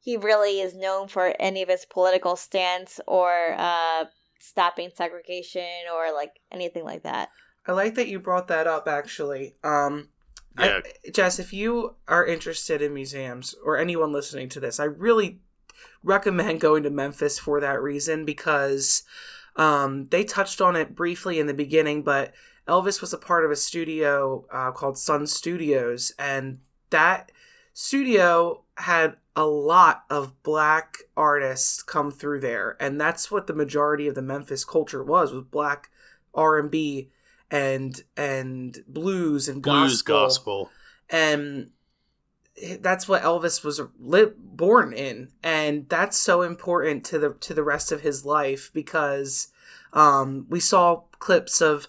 he 0.05 0.15
really 0.15 0.61
is 0.61 0.75
known 0.75 1.07
for 1.07 1.33
any 1.39 1.63
of 1.63 1.67
his 1.67 1.83
political 1.83 2.35
stance 2.35 3.01
or 3.07 3.55
uh 3.57 4.05
stopping 4.39 4.91
segregation 4.95 5.63
or 5.93 6.13
like 6.13 6.39
anything 6.51 6.83
like 6.83 7.01
that. 7.01 7.29
I 7.67 7.71
like 7.71 7.95
that 7.95 8.07
you 8.07 8.19
brought 8.19 8.47
that 8.49 8.67
up. 8.67 8.87
Actually, 8.87 9.55
um, 9.63 10.09
Yeah, 10.59 10.81
I, 10.85 11.09
Jess, 11.11 11.39
if 11.39 11.51
you 11.51 11.95
are 12.07 12.25
interested 12.25 12.83
in 12.83 12.93
museums 12.93 13.55
or 13.65 13.77
anyone 13.77 14.13
listening 14.13 14.47
to 14.49 14.59
this, 14.59 14.79
I 14.79 14.83
really 14.83 15.39
recommend 16.03 16.61
going 16.61 16.83
to 16.83 16.91
Memphis 16.91 17.39
for 17.39 17.59
that 17.59 17.81
reason 17.81 18.23
because 18.23 19.01
um, 19.55 20.05
they 20.05 20.23
touched 20.23 20.61
on 20.61 20.75
it 20.75 20.95
briefly 20.95 21.39
in 21.39 21.47
the 21.47 21.53
beginning, 21.55 22.03
but 22.03 22.33
Elvis 22.67 23.01
was 23.01 23.13
a 23.13 23.17
part 23.17 23.43
of 23.43 23.49
a 23.49 23.55
studio 23.55 24.45
uh, 24.51 24.71
called 24.71 24.99
Sun 24.99 25.25
Studios, 25.25 26.11
and 26.19 26.59
that 26.91 27.31
studio 27.73 28.64
had 28.77 29.15
a 29.35 29.45
lot 29.45 30.03
of 30.09 30.41
black 30.43 30.97
artists 31.15 31.83
come 31.83 32.11
through 32.11 32.39
there, 32.41 32.77
and 32.79 32.99
that's 32.99 33.29
what 33.31 33.47
the 33.47 33.53
majority 33.53 34.07
of 34.07 34.15
the 34.15 34.21
Memphis 34.21 34.65
culture 34.65 35.03
was 35.03 35.31
was 35.31 35.43
black 35.43 35.89
R 36.33 36.57
and 36.57 36.69
B 36.71 37.09
and 37.51 38.01
blues 38.87 39.47
and 39.47 39.61
blues 39.61 40.01
gospel 40.01 40.23
gospel. 40.25 40.69
and 41.09 41.71
that's 42.79 43.07
what 43.07 43.23
Elvis 43.23 43.63
was 43.63 43.81
li- 43.99 44.31
born 44.37 44.93
in, 44.93 45.29
and 45.43 45.87
that's 45.89 46.17
so 46.17 46.41
important 46.41 47.03
to 47.05 47.19
the 47.19 47.33
to 47.41 47.53
the 47.53 47.63
rest 47.63 47.91
of 47.91 48.01
his 48.01 48.25
life 48.25 48.71
because 48.73 49.49
um, 49.93 50.45
we 50.49 50.59
saw 50.59 51.01
clips 51.19 51.61
of 51.61 51.87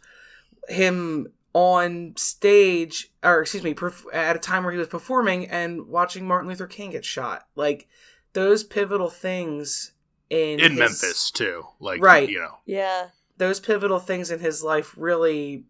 him 0.68 1.28
on 1.57 2.12
stage, 2.18 3.11
or 3.24 3.40
excuse 3.40 3.62
me, 3.62 3.72
perf- 3.72 4.04
at 4.12 4.36
a 4.36 4.38
time 4.38 4.62
where 4.62 4.74
he 4.74 4.78
was 4.78 4.88
performing 4.88 5.46
and 5.48 5.86
watching 5.86 6.28
Martin 6.28 6.50
Luther 6.50 6.66
King 6.66 6.90
get 6.90 7.02
shot. 7.02 7.48
Like 7.54 7.88
those 8.34 8.62
pivotal 8.62 9.09
things 9.09 9.92
in 10.28 10.61
in 10.61 10.72
his- 10.72 10.78
Memphis 10.78 11.30
too. 11.30 11.62
Like 11.80 12.02
Right. 12.02 12.28
you 12.28 12.40
know, 12.40 12.59
Yeah. 12.66 13.09
those 13.38 13.59
pivotal 13.59 13.98
things 13.98 14.30
in 14.30 14.40
his 14.40 14.62
life 14.62 14.92
really 14.98 15.64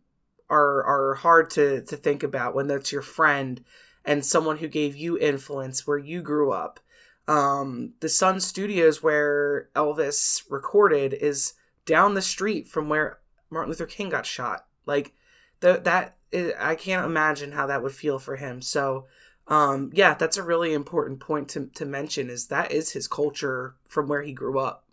are 0.50 0.82
are 0.82 1.14
hard 1.14 1.50
to 1.50 1.82
to 1.82 1.96
think 1.96 2.24
about 2.24 2.52
when 2.56 2.66
that's 2.66 2.90
your 2.90 3.02
friend 3.02 3.62
and 4.04 4.26
someone 4.26 4.56
who 4.58 4.66
gave 4.68 4.96
you 4.96 5.16
influence 5.16 5.86
where 5.86 5.98
you 5.98 6.20
grew 6.20 6.50
up. 6.50 6.80
Um, 7.28 7.92
the 8.00 8.08
Sun 8.08 8.40
Studios 8.40 9.04
where 9.04 9.68
Elvis 9.76 10.42
recorded 10.50 11.12
is 11.14 11.54
down 11.84 12.14
the 12.14 12.22
street 12.22 12.66
from 12.66 12.88
where 12.88 13.20
Martin 13.50 13.70
Luther 13.70 13.86
King 13.86 14.08
got 14.08 14.26
shot. 14.26 14.66
Like 14.84 15.12
the, 15.60 15.80
that 15.84 16.16
is, 16.32 16.52
I 16.58 16.74
can't 16.74 17.06
imagine 17.06 17.52
how 17.52 17.66
that 17.66 17.82
would 17.82 17.92
feel 17.92 18.18
for 18.18 18.36
him. 18.36 18.62
So 18.62 19.06
um, 19.48 19.90
yeah, 19.94 20.14
that's 20.14 20.36
a 20.36 20.42
really 20.42 20.72
important 20.72 21.20
point 21.20 21.48
to 21.50 21.66
to 21.74 21.84
mention 21.84 22.30
is 22.30 22.48
that 22.48 22.72
is 22.72 22.92
his 22.92 23.06
culture 23.06 23.76
from 23.86 24.08
where 24.08 24.22
he 24.22 24.32
grew 24.32 24.58
up. 24.58 24.84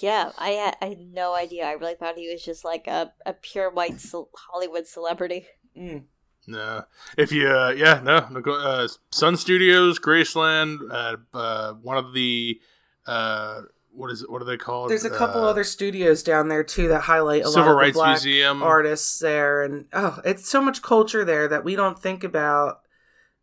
Yeah, 0.00 0.30
I 0.38 0.50
had, 0.50 0.76
I 0.80 0.86
had 0.86 1.00
no 1.00 1.34
idea. 1.34 1.66
I 1.66 1.72
really 1.72 1.94
thought 1.94 2.16
he 2.16 2.30
was 2.30 2.44
just 2.44 2.64
like 2.64 2.86
a, 2.86 3.12
a 3.26 3.32
pure 3.32 3.70
white 3.70 4.00
ce- 4.00 4.14
Hollywood 4.36 4.86
celebrity. 4.86 5.46
Mm. 5.76 6.04
no. 6.46 6.84
If 7.16 7.32
you, 7.32 7.48
uh, 7.48 7.70
yeah, 7.76 8.00
no, 8.02 8.28
no 8.30 8.40
uh, 8.52 8.88
Sun 9.10 9.36
Studios, 9.36 9.98
Graceland, 9.98 10.78
uh, 10.90 11.16
uh, 11.34 11.72
one 11.74 11.96
of 11.96 12.14
the, 12.14 12.60
uh, 13.06 13.62
what 13.98 14.10
is 14.10 14.22
it? 14.22 14.30
What 14.30 14.40
are 14.40 14.44
they 14.44 14.56
called? 14.56 14.90
There's 14.90 15.04
a 15.04 15.10
couple 15.10 15.42
Uh, 15.42 15.48
other 15.50 15.64
studios 15.64 16.22
down 16.22 16.48
there 16.48 16.64
too 16.64 16.88
that 16.88 17.00
highlight 17.02 17.42
a 17.42 17.48
Civil 17.48 17.62
lot 17.62 17.70
of 17.72 17.76
Rights 17.76 17.94
the 17.94 17.98
black 17.98 18.10
Museum. 18.24 18.62
artists 18.62 19.18
there, 19.18 19.62
and 19.62 19.86
oh, 19.92 20.20
it's 20.24 20.48
so 20.48 20.62
much 20.62 20.82
culture 20.82 21.24
there 21.24 21.48
that 21.48 21.64
we 21.64 21.74
don't 21.76 21.98
think 22.00 22.24
about 22.24 22.78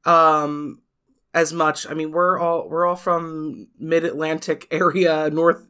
um 0.06 0.82
as 1.34 1.51
much. 1.53 1.86
I 1.89 1.93
mean, 1.93 2.12
we're 2.12 2.39
all 2.39 2.70
we're 2.70 2.86
all 2.86 2.95
from 2.95 3.68
Mid 3.78 4.03
Atlantic 4.06 4.68
area, 4.72 5.30
north 5.30 5.66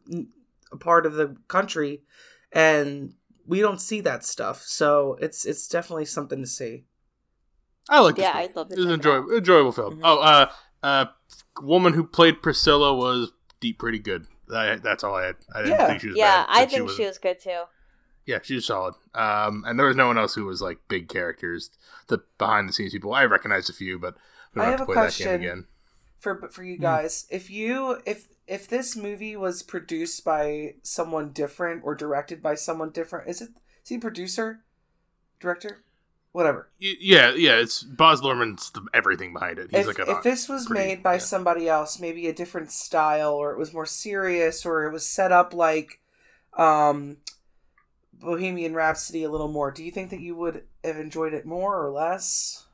part 0.79 1.05
of 1.05 1.13
the 1.13 1.35
country, 1.47 2.03
and 2.51 3.13
we 3.47 3.61
don't 3.61 3.81
see 3.81 4.01
that 4.01 4.23
stuff. 4.25 4.61
So 4.63 5.17
it's 5.19 5.45
it's 5.45 5.67
definitely 5.67 6.05
something 6.05 6.41
to 6.41 6.47
see. 6.47 6.85
I 7.89 7.99
like. 7.99 8.17
Yeah. 8.17 8.31
I'd 8.35 8.55
love 8.55 8.71
It 8.71 8.79
It's 8.79 8.85
an 8.85 8.91
enjoyable, 8.91 9.31
enjoyable 9.31 9.71
film. 9.71 9.97
Mhm. 9.97 10.01
Oh, 10.03 10.17
uh, 10.19 10.51
uh, 10.81 11.05
woman 11.61 11.93
who 11.93 12.03
played 12.03 12.41
Priscilla 12.41 12.93
was 12.95 13.31
deep, 13.59 13.77
pretty 13.79 13.99
good. 13.99 14.25
I, 14.53 14.75
that's 14.77 15.03
all 15.03 15.15
I 15.15 15.27
had. 15.27 15.35
I 15.53 15.61
didn't 15.63 15.79
Yeah. 15.79 15.87
think 15.87 16.01
she 16.01 16.07
was 16.07 16.15
good. 16.15 16.19
Yeah, 16.19 16.45
bad. 16.45 16.47
I 16.49 16.65
think 16.65 16.89
she 16.91 17.05
was 17.05 17.17
good 17.17 17.39
too. 17.39 17.63
Yeah, 18.25 18.39
she 18.41 18.55
was 18.55 18.65
solid. 18.65 18.95
Um, 19.13 19.63
and 19.67 19.77
there 19.77 19.85
was 19.87 19.95
no 19.95 20.07
one 20.07 20.17
else 20.17 20.33
who 20.35 20.45
was 20.45 20.61
like 20.61 20.79
big 20.87 21.07
characters. 21.09 21.69
The 22.07 22.23
behind 22.37 22.67
the 22.69 22.73
scenes 22.73 22.91
people, 22.91 23.13
I 23.13 23.25
recognized 23.25 23.69
a 23.69 23.73
few, 23.73 23.99
but 23.99 24.15
we 24.53 24.61
I 24.61 24.65
don't 24.65 24.71
have 24.71 24.79
have 24.79 24.89
a 24.89 24.91
to 24.91 24.93
play 24.93 24.95
that 24.95 25.01
question. 25.01 25.27
game 25.27 25.35
again. 25.41 25.65
for 26.19 26.49
for 26.49 26.63
you 26.63 26.75
Hmm. 26.77 26.81
guys 26.81 27.27
if 27.29 27.49
you 27.51 28.01
if 28.05 28.27
if 28.47 28.67
this 28.67 28.95
movie 28.95 29.35
was 29.35 29.61
produced 29.61 30.23
by 30.25 30.75
someone 30.81 31.31
different 31.31 31.83
or 31.83 31.93
directed 31.93 32.41
by 32.41 32.55
someone 32.55 32.89
different 32.89 33.29
is 33.29 33.41
it 33.41 33.49
is 33.83 33.89
he 33.89 33.97
producer 33.99 34.61
director 35.39 35.83
whatever. 36.35 36.69
Y- 36.81 36.97
Yeah, 36.99 37.33
yeah. 37.33 37.55
It's 37.55 37.81
Baz 37.81 38.19
Luhrmann's 38.21 38.69
the, 38.71 38.85
everything 38.93 39.31
behind 39.33 39.57
it. 39.57 39.71
He's 39.71 39.81
if, 39.81 39.87
like 39.87 39.99
a 39.99 40.11
if 40.11 40.23
this 40.23 40.49
was 40.49 40.67
pretty- 40.67 40.85
made 40.85 41.03
by 41.03 41.13
yeah. 41.13 41.19
somebody 41.19 41.69
else, 41.69 41.99
maybe 41.99 42.27
a 42.27 42.33
different 42.33 42.71
style, 42.71 43.33
or 43.33 43.51
it 43.51 43.57
was 43.57 43.73
more 43.73 43.85
serious, 43.85 44.65
or 44.65 44.83
it 44.83 44.91
was 44.91 45.05
set 45.05 45.31
up 45.31 45.53
like 45.53 46.01
um, 46.57 47.17
Bohemian 48.13 48.73
Rhapsody 48.75 49.23
a 49.23 49.29
little 49.31 49.47
more, 49.47 49.71
do 49.71 49.83
you 49.83 49.91
think 49.91 50.09
that 50.09 50.19
you 50.19 50.35
would 50.35 50.63
have 50.83 50.97
enjoyed 50.97 51.33
it 51.33 51.45
more 51.45 51.83
or 51.85 51.91
less? 51.91 52.65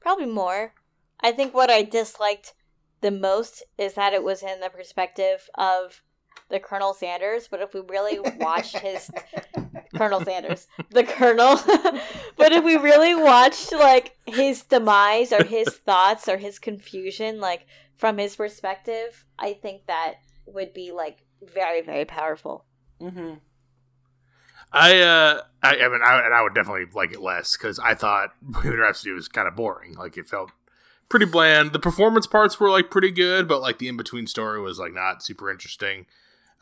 Probably 0.00 0.26
more. 0.26 0.72
I 1.20 1.32
think 1.32 1.54
what 1.54 1.70
I 1.70 1.82
disliked 1.82 2.54
the 3.00 3.10
most 3.10 3.64
is 3.78 3.94
that 3.94 4.12
it 4.12 4.22
was 4.22 4.42
in 4.42 4.60
the 4.60 4.70
perspective 4.70 5.48
of 5.56 6.02
the 6.48 6.60
Colonel 6.60 6.94
Sanders. 6.94 7.48
But 7.48 7.60
if 7.60 7.74
we 7.74 7.80
really 7.80 8.18
watched 8.38 8.78
his 8.78 9.10
Colonel 9.96 10.24
Sanders, 10.24 10.66
the 10.90 11.04
Colonel, 11.04 11.56
but 12.36 12.52
if 12.52 12.64
we 12.64 12.76
really 12.76 13.14
watched 13.14 13.72
like 13.72 14.16
his 14.26 14.62
demise 14.62 15.32
or 15.32 15.44
his 15.44 15.68
thoughts 15.68 16.28
or 16.28 16.36
his 16.36 16.58
confusion, 16.58 17.40
like 17.40 17.66
from 17.96 18.18
his 18.18 18.36
perspective, 18.36 19.24
I 19.38 19.54
think 19.54 19.86
that 19.86 20.16
would 20.46 20.72
be 20.72 20.92
like 20.92 21.24
very 21.42 21.82
very 21.82 22.04
powerful. 22.04 22.64
mm-hmm. 23.00 23.34
I 24.72 25.00
uh, 25.00 25.40
I, 25.62 25.76
I 25.76 25.88
mean, 25.88 26.00
I, 26.04 26.20
and 26.24 26.34
I 26.34 26.42
would 26.42 26.54
definitely 26.54 26.86
like 26.92 27.12
it 27.12 27.22
less 27.22 27.56
because 27.56 27.78
I 27.78 27.94
thought 27.94 28.30
Bohemian 28.42 28.80
Rhapsody 28.80 29.12
was 29.12 29.28
kind 29.28 29.48
of 29.48 29.56
boring. 29.56 29.94
Like 29.94 30.16
it 30.16 30.28
felt 30.28 30.50
pretty 31.08 31.26
bland. 31.26 31.72
The 31.72 31.78
performance 31.78 32.26
parts 32.26 32.58
were 32.58 32.70
like 32.70 32.90
pretty 32.90 33.10
good, 33.10 33.48
but 33.48 33.60
like 33.60 33.78
the 33.78 33.88
in 33.88 33.96
between 33.96 34.26
story 34.26 34.60
was 34.60 34.78
like 34.78 34.92
not 34.92 35.22
super 35.22 35.50
interesting. 35.50 36.06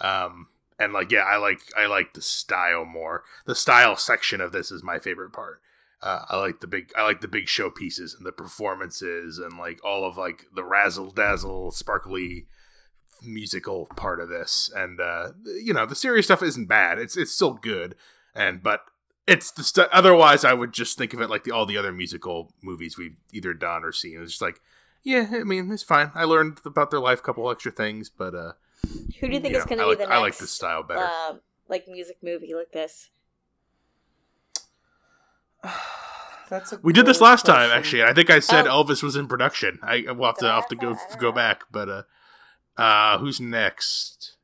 Um, 0.00 0.48
and 0.78 0.92
like 0.92 1.10
yeah, 1.10 1.20
I 1.20 1.36
like 1.36 1.60
I 1.76 1.86
like 1.86 2.14
the 2.14 2.22
style 2.22 2.84
more. 2.84 3.24
The 3.46 3.54
style 3.54 3.96
section 3.96 4.40
of 4.40 4.52
this 4.52 4.70
is 4.70 4.82
my 4.82 4.98
favorite 4.98 5.32
part. 5.32 5.60
Uh, 6.02 6.24
I 6.28 6.36
like 6.36 6.60
the 6.60 6.66
big 6.66 6.92
I 6.96 7.04
like 7.04 7.20
the 7.20 7.28
big 7.28 7.48
show 7.48 7.70
pieces 7.70 8.14
and 8.14 8.26
the 8.26 8.32
performances 8.32 9.38
and 9.38 9.58
like 9.58 9.82
all 9.84 10.04
of 10.04 10.16
like 10.18 10.46
the 10.54 10.64
razzle 10.64 11.10
dazzle 11.10 11.70
sparkly 11.70 12.46
musical 13.22 13.86
part 13.96 14.20
of 14.20 14.28
this. 14.28 14.70
And 14.74 15.00
uh 15.00 15.32
you 15.44 15.72
know 15.72 15.86
the 15.86 15.94
serious 15.94 16.26
stuff 16.26 16.42
isn't 16.42 16.66
bad. 16.66 16.98
It's 16.98 17.16
it's 17.16 17.32
still 17.32 17.54
good. 17.54 17.94
And 18.34 18.62
but 18.62 18.80
it's 19.26 19.50
the 19.52 19.64
stu- 19.64 19.86
otherwise 19.90 20.44
i 20.44 20.52
would 20.52 20.70
just 20.70 20.98
think 20.98 21.14
of 21.14 21.20
it 21.22 21.30
like 21.30 21.44
the 21.44 21.50
all 21.50 21.64
the 21.64 21.78
other 21.78 21.92
musical 21.92 22.52
movies 22.62 22.98
we've 22.98 23.16
either 23.32 23.54
done 23.54 23.84
or 23.84 23.92
seen. 23.92 24.20
It's 24.20 24.32
just 24.32 24.42
like 24.42 24.60
yeah 25.02 25.28
i 25.32 25.44
mean 25.44 25.70
it's 25.72 25.82
fine. 25.82 26.10
I 26.14 26.24
learned 26.24 26.60
about 26.66 26.90
their 26.90 27.00
life 27.00 27.20
a 27.20 27.22
couple 27.22 27.50
extra 27.50 27.72
things 27.72 28.10
but 28.10 28.34
uh 28.34 28.52
Who 29.20 29.28
do 29.28 29.34
you 29.34 29.40
think 29.40 29.54
you 29.54 29.58
is 29.58 29.64
going 29.64 29.80
I 29.80 29.84
to 29.84 29.88
like, 29.88 29.98
be 29.98 30.04
the 30.04 30.08
next? 30.08 30.16
I 30.16 30.20
like 30.20 30.36
this 30.38 30.50
style 30.50 30.82
better 30.82 31.00
um, 31.04 31.40
like 31.68 31.88
music 31.88 32.16
movie 32.22 32.54
like 32.54 32.72
this? 32.72 33.08
That's 36.50 36.72
a 36.72 36.80
we 36.82 36.92
did 36.92 37.06
this 37.06 37.18
good 37.18 37.24
last 37.24 37.46
time 37.46 37.70
actually 37.70 38.02
i 38.04 38.12
think 38.12 38.28
i 38.28 38.38
said 38.38 38.66
Oh. 38.66 38.84
elvis 38.84 39.02
was 39.02 39.16
in 39.16 39.26
production 39.26 39.78
i 39.82 40.04
will 40.12 40.26
have 40.26 40.36
to, 40.38 40.46
I'll 40.46 40.60
have 40.60 40.68
to 40.68 40.76
go 40.76 40.94
go 41.18 41.32
back 41.32 41.62
but 41.72 41.88
uh 41.88 42.02
uh 42.76 43.16
who's 43.18 43.40
next 43.40 44.36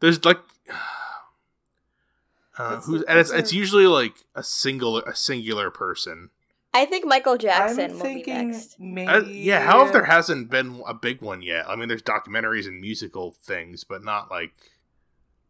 there's 0.00 0.22
like 0.26 0.38
uh, 2.58 2.76
who's 2.82 3.02
and 3.04 3.18
it's 3.18 3.30
it's 3.30 3.52
usually 3.52 3.86
like 3.86 4.12
a 4.34 4.42
single 4.42 4.98
a 4.98 5.14
singular 5.14 5.70
person 5.70 6.28
I 6.74 6.86
think 6.86 7.04
Michael 7.06 7.36
Jackson 7.36 7.90
I'm 7.90 7.96
will 7.98 8.04
be 8.04 8.14
thinking 8.14 8.48
next. 8.48 8.76
maybe. 8.80 9.08
Uh, 9.08 9.20
yeah, 9.24 9.60
how 9.60 9.84
if 9.84 9.92
there 9.92 10.04
hasn't 10.04 10.48
been 10.50 10.82
a 10.86 10.94
big 10.94 11.20
one 11.20 11.42
yet? 11.42 11.68
I 11.68 11.76
mean, 11.76 11.88
there's 11.88 12.02
documentaries 12.02 12.66
and 12.66 12.80
musical 12.80 13.32
things, 13.42 13.84
but 13.84 14.02
not 14.02 14.30
like 14.30 14.52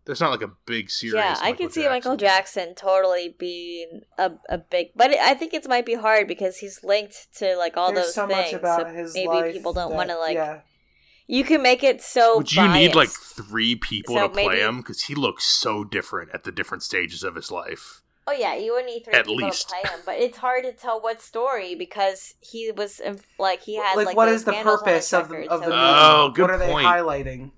there's 0.05 0.20
not 0.20 0.33
like 0.33 0.43
a 0.43 0.51
big 0.66 0.91
series. 0.91 1.14
Yeah, 1.14 1.37
I 1.39 1.51
Michael 1.51 1.66
can 1.66 1.70
see 1.70 1.89
Michael 1.89 2.16
Jackson 2.16 2.75
totally 2.75 3.37
being 3.39 4.01
a, 4.18 4.33
a 4.49 4.59
big, 4.59 4.89
but 4.97 5.12
it, 5.12 5.18
I 5.20 5.35
think 5.35 5.55
it 5.55 5.68
might 5.68 5.87
be 5.87 5.95
hard 5.95 6.27
because 6.27 6.57
he's 6.59 6.83
linked 6.83 7.29
to 7.37 7.57
like 7.57 7.77
all 7.77 7.93
There's 7.93 8.07
those 8.07 8.14
so 8.14 8.27
things. 8.27 8.53
much 8.53 8.61
about 8.61 8.81
so 8.89 8.93
his 8.93 9.14
maybe 9.14 9.29
life 9.29 9.53
people 9.53 9.73
don't 9.73 9.95
want 9.95 10.09
to 10.11 10.18
like. 10.18 10.35
Yeah. 10.35 10.61
You 11.29 11.45
can 11.45 11.62
make 11.62 11.85
it 11.85 12.03
so. 12.03 12.39
Would 12.39 12.53
you 12.53 12.66
need 12.66 12.97
like 12.97 13.09
three 13.09 13.77
people 13.77 14.16
So 14.16 14.23
to 14.23 14.29
play 14.29 14.49
maybe- 14.49 14.61
him 14.61 14.79
because 14.79 15.03
he 15.05 15.14
looks 15.14 15.45
so 15.45 15.85
different 15.85 16.31
at 16.35 16.43
the 16.43 16.51
different 16.51 16.83
stages 16.83 17.23
of 17.23 17.37
his 17.37 17.53
life? 17.53 18.02
Oh 18.27 18.33
yeah, 18.33 18.55
you 18.55 18.73
would 18.75 18.87
need 18.87 19.05
three 19.05 19.14
At 19.14 19.27
people 19.27 19.47
least. 19.47 19.68
to 19.68 19.75
play 19.75 19.91
him, 19.91 20.01
but 20.07 20.16
it's 20.16 20.39
hard 20.39 20.64
to 20.64 20.73
tell 20.73 21.01
what 21.01 21.20
story 21.20 21.75
because 21.75 22.35
he 22.41 22.70
was 22.70 23.01
um, 23.05 23.18
like 23.39 23.62
he 23.62 23.77
had 23.77 23.97
like, 23.97 24.07
like, 24.07 24.16
what 24.16 24.27
those 24.27 24.37
is 24.41 24.45
the 24.45 24.53
purpose 24.53 25.12
of 25.12 25.29
the 25.29 25.39
record, 25.39 25.51
of 25.51 25.61
the 25.61 25.66
movie? 25.66 25.81
Oh, 25.81 26.31
good 26.33 26.43
what 26.43 26.51
are 26.53 26.59
they 26.59 26.70
point. 26.70 26.87
highlighting? 26.87 27.51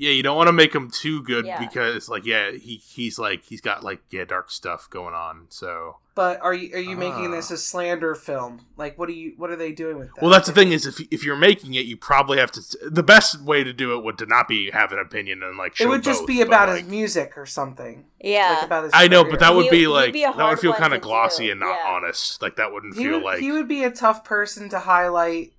Yeah, 0.00 0.12
you 0.12 0.22
don't 0.22 0.36
want 0.36 0.46
to 0.48 0.52
make 0.54 0.74
him 0.74 0.90
too 0.90 1.22
good 1.22 1.44
Yeah. 1.44 1.58
because, 1.60 2.08
like, 2.08 2.24
yeah, 2.24 2.52
he 2.52 2.76
he's 2.76 3.18
like 3.18 3.44
he's 3.44 3.60
got 3.60 3.84
like 3.84 4.00
yeah 4.10 4.24
dark 4.24 4.50
stuff 4.50 4.88
going 4.88 5.12
on. 5.14 5.46
So 5.50 5.96
But 6.14 6.40
are 6.40 6.54
you 6.54 6.74
are 6.74 6.80
you 6.80 6.96
making 6.96 7.26
Ah. 7.26 7.30
this 7.32 7.50
a 7.50 7.58
slander 7.58 8.14
film? 8.14 8.64
Like, 8.78 8.98
what 8.98 9.10
are 9.10 9.12
you 9.12 9.34
what 9.36 9.50
are 9.50 9.56
they 9.56 9.72
doing 9.72 9.98
with 9.98 10.08
that? 10.14 10.22
Well, 10.22 10.30
that's 10.30 10.48
the 10.48 10.54
thing 10.54 10.72
is 10.72 10.86
if 10.86 11.00
if 11.10 11.22
you're 11.22 11.36
making 11.36 11.74
it, 11.74 11.84
you 11.84 11.98
probably 11.98 12.38
have 12.38 12.50
to. 12.52 12.62
The 12.90 13.02
best 13.02 13.42
way 13.42 13.62
to 13.62 13.74
do 13.74 13.94
it 13.98 14.02
would 14.02 14.16
to 14.18 14.26
not 14.26 14.48
be 14.48 14.70
have 14.70 14.90
an 14.92 14.98
opinion 14.98 15.42
and 15.42 15.58
like. 15.58 15.72
It 15.72 15.76
show 15.84 15.88
would 15.90 16.02
just 16.02 16.20
both, 16.22 16.28
be 16.28 16.40
about 16.40 16.70
like, 16.70 16.84
his 16.84 16.90
music 16.90 17.36
or 17.36 17.44
something. 17.44 18.06
yeah, 18.18 18.54
Like 18.56 18.64
about 18.64 18.84
his 18.84 18.92
I 18.94 19.06
know, 19.06 19.22
career. 19.22 19.32
but 19.32 19.40
that 19.40 19.54
would 19.54 19.64
He- 19.66 19.70
be 19.70 19.86
like 19.86 20.14
be 20.14 20.22
that 20.24 20.34
would 20.48 20.58
feel 20.60 20.72
kind 20.72 20.94
of 20.94 21.02
glossy 21.02 21.44
do, 21.46 21.50
and 21.52 21.60
not 21.60 21.76
yeah. 21.84 21.90
honest. 21.90 22.40
Like 22.40 22.56
that 22.56 22.72
wouldn't 22.72 22.96
he 22.96 23.04
feel 23.04 23.12
would, 23.16 23.22
like. 23.24 23.40
he 23.40 23.52
would 23.52 23.68
be 23.68 23.84
a 23.84 23.90
tough 23.90 24.24
person 24.24 24.70
to 24.70 24.78
highlight. 24.78 25.52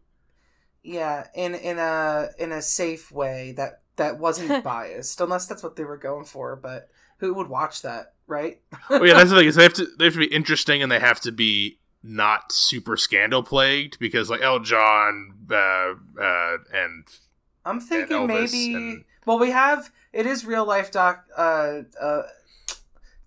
Yeah, 0.84 1.28
in 1.36 1.54
in 1.54 1.78
a 1.78 2.30
in 2.40 2.52
a 2.52 2.60
safe 2.64 3.12
way 3.12 3.54
that 3.56 3.81
that 4.02 4.18
wasn't 4.20 4.64
biased, 4.76 5.22
unless 5.22 5.46
that's 5.46 5.62
what 5.64 5.76
they 5.76 5.84
were 5.84 5.98
going 5.98 6.26
for. 6.26 6.56
But 6.56 6.90
who 7.20 7.34
would 7.36 7.48
watch 7.48 7.84
that, 7.84 8.14
right? 8.26 8.60
oh 8.90 9.04
yeah, 9.04 9.14
that's 9.14 9.30
the 9.30 9.38
thing 9.38 9.48
is 9.48 9.56
they 9.56 9.64
have 9.64 9.74
to 9.76 9.86
they 10.00 10.06
have 10.06 10.14
to 10.14 10.20
be 10.20 10.26
interesting 10.34 10.82
and 10.82 10.92
they 10.92 11.00
have 11.00 11.20
to 11.22 11.32
be 11.32 11.78
not 12.04 12.52
super 12.52 12.98
scandal 12.98 13.44
plagued 13.44 14.00
because 14.00 14.30
like 14.30 14.42
El 14.42 14.60
John 14.60 15.34
uh, 15.52 15.94
uh, 16.20 16.58
and 16.74 17.06
I'm 17.64 17.80
thinking 17.80 18.18
Elvis 18.18 18.52
maybe. 18.52 18.74
and- 18.76 19.04
Well, 19.26 19.38
we 19.38 19.52
have 19.52 19.92
it 20.12 20.26
is 20.26 20.44
real 20.46 20.66
life 20.66 20.92
doc. 20.92 21.26
Uh, 21.38 21.82
uh, 22.02 22.24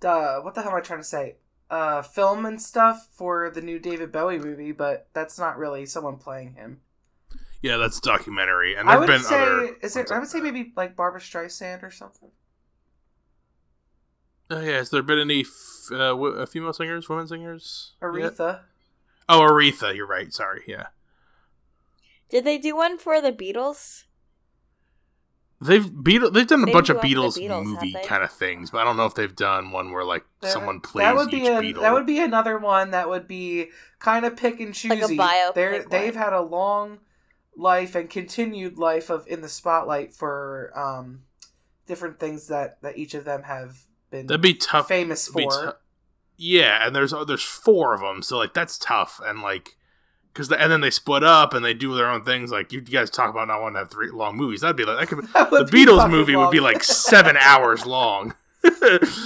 duh, 0.00 0.40
what 0.40 0.54
the 0.54 0.62
hell 0.62 0.72
am 0.72 0.76
I 0.78 0.80
trying 0.80 1.00
to 1.00 1.04
say? 1.04 1.36
Uh, 1.70 2.02
film 2.02 2.44
and 2.46 2.60
stuff 2.60 3.08
for 3.12 3.50
the 3.50 3.60
new 3.62 3.78
David 3.78 4.12
Bowie 4.12 4.38
movie, 4.38 4.72
but 4.72 5.08
that's 5.14 5.38
not 5.38 5.56
really 5.56 5.86
someone 5.86 6.18
playing 6.18 6.54
him. 6.54 6.80
Yeah, 7.64 7.78
that's 7.78 7.98
documentary 7.98 8.74
and 8.76 8.90
I 8.90 8.92
there've 8.98 9.00
would 9.08 9.14
been 9.14 9.22
say, 9.22 9.40
other. 9.40 9.76
is 9.80 9.96
it? 9.96 10.12
I 10.12 10.18
would 10.18 10.28
say 10.28 10.40
maybe 10.42 10.74
like 10.76 10.94
Barbra 10.96 11.18
Streisand 11.18 11.82
or 11.82 11.90
something. 11.90 12.30
Oh 14.50 14.60
yeah, 14.60 14.72
has 14.76 14.90
there 14.90 15.02
been 15.02 15.18
any 15.18 15.40
f- 15.40 15.90
uh, 15.90 16.08
w- 16.10 16.36
uh, 16.36 16.44
female 16.44 16.74
singers, 16.74 17.08
women 17.08 17.26
singers? 17.26 17.94
yet? 18.02 18.10
Aretha. 18.10 18.60
Oh, 19.30 19.40
Aretha. 19.40 19.96
You're 19.96 20.06
right. 20.06 20.30
Sorry. 20.30 20.60
Yeah. 20.66 20.88
Did 22.28 22.44
they 22.44 22.58
do 22.58 22.76
one 22.76 22.98
for 22.98 23.22
the 23.22 23.32
Beatles? 23.32 24.04
They've 25.58 25.86
Beatle, 25.86 26.30
they've 26.34 26.46
done 26.46 26.64
a 26.64 26.66
They 26.66 26.72
bunch 26.72 26.90
of 26.90 26.98
Beatles, 26.98 27.38
Beatles, 27.38 27.64
movie 27.64 27.94
kind 28.04 28.22
of 28.22 28.30
things, 28.30 28.70
but 28.70 28.78
I 28.82 28.84
don't 28.84 28.98
know 28.98 29.06
if 29.06 29.14
they've 29.14 29.34
done 29.34 29.70
one 29.70 29.90
where 29.92 30.04
like 30.04 30.26
That- 30.42 30.50
someone 30.52 30.80
plays 30.80 31.06
that 31.06 31.16
would 31.16 31.32
each 31.32 31.40
be 31.44 31.46
a, 31.46 31.60
Beatle. 31.62 31.80
that 31.80 31.94
would 31.94 32.04
be 32.04 32.18
another 32.18 32.58
one 32.58 32.90
that 32.90 33.08
would 33.08 33.26
be 33.26 33.70
kind 34.00 34.26
of 34.26 34.36
pick 34.36 34.60
and 34.60 34.76
Like 34.90 34.98
a 34.98 35.02
choosy. 35.06 35.16
biopic 35.16 35.88
they've 35.88 36.14
had 36.14 36.34
a 36.34 36.42
long 36.42 36.98
life 37.56 37.94
and 37.94 38.10
continued 38.10 38.78
life 38.78 39.10
of 39.10 39.26
in 39.26 39.40
the 39.40 39.48
spotlight 39.48 40.14
for 40.14 40.72
um, 40.76 41.22
different 41.86 42.18
things 42.18 42.48
that 42.48 42.80
that 42.82 42.96
each 42.98 43.14
of 43.14 43.24
them 43.24 43.42
have 43.44 43.84
been 44.10 44.26
That'd 44.26 44.40
be 44.40 44.54
tough. 44.54 44.88
famous 44.88 45.28
for. 45.28 45.40
tou- 45.50 45.72
yeah, 46.36 46.84
and 46.86 46.94
there's 46.96 47.12
oh, 47.12 47.24
there's 47.24 47.42
four 47.44 47.94
of 47.94 48.00
them, 48.00 48.20
so 48.22 48.36
like 48.38 48.54
that's 48.54 48.76
tough, 48.78 49.20
and 49.24 49.40
like 49.40 49.76
because 50.32 50.48
the, 50.48 50.60
and 50.60 50.70
then 50.72 50.80
they 50.80 50.90
split 50.90 51.22
up 51.22 51.54
and 51.54 51.64
they 51.64 51.74
do 51.74 51.94
their 51.94 52.08
own 52.10 52.24
things. 52.24 52.50
Like 52.50 52.72
you 52.72 52.80
guys 52.80 53.08
talk 53.08 53.30
about 53.30 53.46
not 53.46 53.60
wanting 53.60 53.74
to 53.74 53.78
have 53.80 53.90
three 53.90 54.10
long 54.10 54.36
movies. 54.36 54.62
That'd 54.62 54.76
be 54.76 54.84
like 54.84 54.98
that 54.98 55.06
could, 55.14 55.26
That 55.32 55.50
the 55.50 55.64
be 55.64 55.84
Beatles 55.84 55.98
fucking 55.98 56.10
movie 56.10 56.34
would 56.34 56.50
be 56.50 56.58
like 56.58 56.82
seven 56.84 57.36
hours 57.36 57.86
long. 57.86 58.34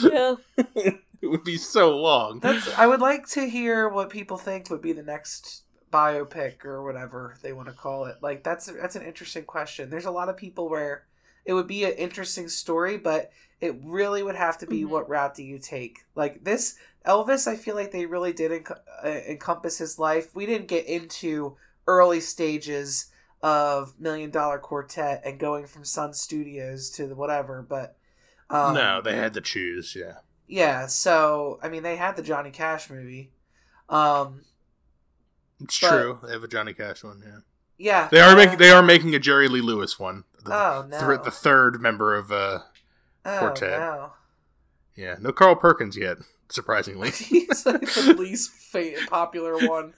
Yeah. 0.02 0.34
it 0.56 1.26
would 1.26 1.44
be 1.44 1.56
so 1.56 1.96
long. 1.96 2.40
That's. 2.40 2.68
I 2.78 2.86
would 2.86 3.00
like 3.00 3.26
to 3.30 3.48
hear 3.48 3.88
what 3.88 4.10
people 4.10 4.36
think 4.36 4.68
would 4.70 4.82
be 4.82 4.92
the 4.92 5.02
next 5.02 5.62
biopic 5.90 6.64
or 6.64 6.82
whatever 6.82 7.36
they 7.42 7.52
want 7.52 7.68
to 7.68 7.74
call 7.74 8.04
it. 8.06 8.16
Like 8.22 8.42
that's 8.44 8.66
that's 8.66 8.96
an 8.96 9.02
interesting 9.06 9.44
question. 9.44 9.90
There's 9.90 10.04
a 10.06 10.10
lot 10.10 10.28
of 10.28 10.36
people 10.36 10.68
where 10.68 11.04
it 11.44 11.54
would 11.54 11.66
be 11.66 11.84
an 11.84 11.92
interesting 11.92 12.48
story, 12.48 12.98
but 12.98 13.30
it 13.60 13.76
really 13.82 14.22
would 14.22 14.36
have 14.36 14.58
to 14.58 14.66
be 14.66 14.82
Mhm. 14.82 14.88
what 14.90 15.08
route 15.08 15.34
do 15.34 15.42
you 15.42 15.58
take. 15.58 16.00
Like 16.14 16.44
this 16.44 16.76
Elvis, 17.06 17.46
I 17.46 17.56
feel 17.56 17.74
like 17.74 17.90
they 17.90 18.06
really 18.06 18.32
did 18.32 18.50
enc- 18.50 18.78
uh, 19.02 19.08
encompass 19.08 19.78
his 19.78 19.98
life. 19.98 20.34
We 20.34 20.44
didn't 20.46 20.68
get 20.68 20.86
into 20.86 21.56
early 21.86 22.20
stages 22.20 23.06
of 23.42 23.98
Million 23.98 24.30
Dollar 24.30 24.58
Quartet 24.58 25.22
and 25.24 25.38
going 25.38 25.66
from 25.66 25.84
Sun 25.84 26.12
Studios 26.14 26.90
to 26.90 27.06
the 27.06 27.14
whatever, 27.14 27.62
but 27.62 27.96
um, 28.50 28.74
no, 28.74 29.00
they 29.00 29.16
had 29.16 29.32
to 29.34 29.40
choose. 29.40 29.94
Yeah. 29.96 30.18
yeah, 30.46 30.86
so 30.86 31.58
I 31.62 31.68
mean, 31.68 31.82
they 31.82 31.96
had 31.96 32.16
the 32.16 32.22
Johnny 32.22 32.50
Cash 32.50 32.90
movie. 32.90 33.30
Um, 33.88 34.42
It's 35.60 35.78
But- 35.80 35.88
true. 35.90 36.18
They 36.24 36.32
have 36.32 36.44
a 36.44 36.48
Johnny 36.48 36.72
Cash 36.72 37.04
one. 37.04 37.22
Yeah, 37.24 37.38
yeah, 37.78 38.08
they 38.10 38.20
are 38.20 38.32
uh, 38.32 38.36
making 38.36 38.58
they 38.58 38.70
are 38.70 38.82
making 38.82 39.14
a 39.14 39.18
Jerry 39.18 39.48
Lee 39.48 39.60
Lewis 39.60 39.98
one. 39.98 40.24
The, 40.44 40.54
Oh 40.54 40.86
no! 40.88 40.98
thir- 40.98 41.18
the 41.18 41.30
third 41.30 41.80
member 41.80 42.14
of 42.16 42.30
uh 42.32 42.60
oh 43.24 43.38
Quartet. 43.38 43.78
no! 43.80 44.12
Yeah, 44.96 45.16
no 45.20 45.32
Carl 45.32 45.56
Perkins 45.56 45.96
yet. 45.96 46.18
Surprisingly, 46.50 47.10
He's 47.12 47.66
like 47.66 47.80
the 47.82 48.14
least 48.18 48.50
fa- 48.52 48.94
popular 49.08 49.56
one. 49.68 49.92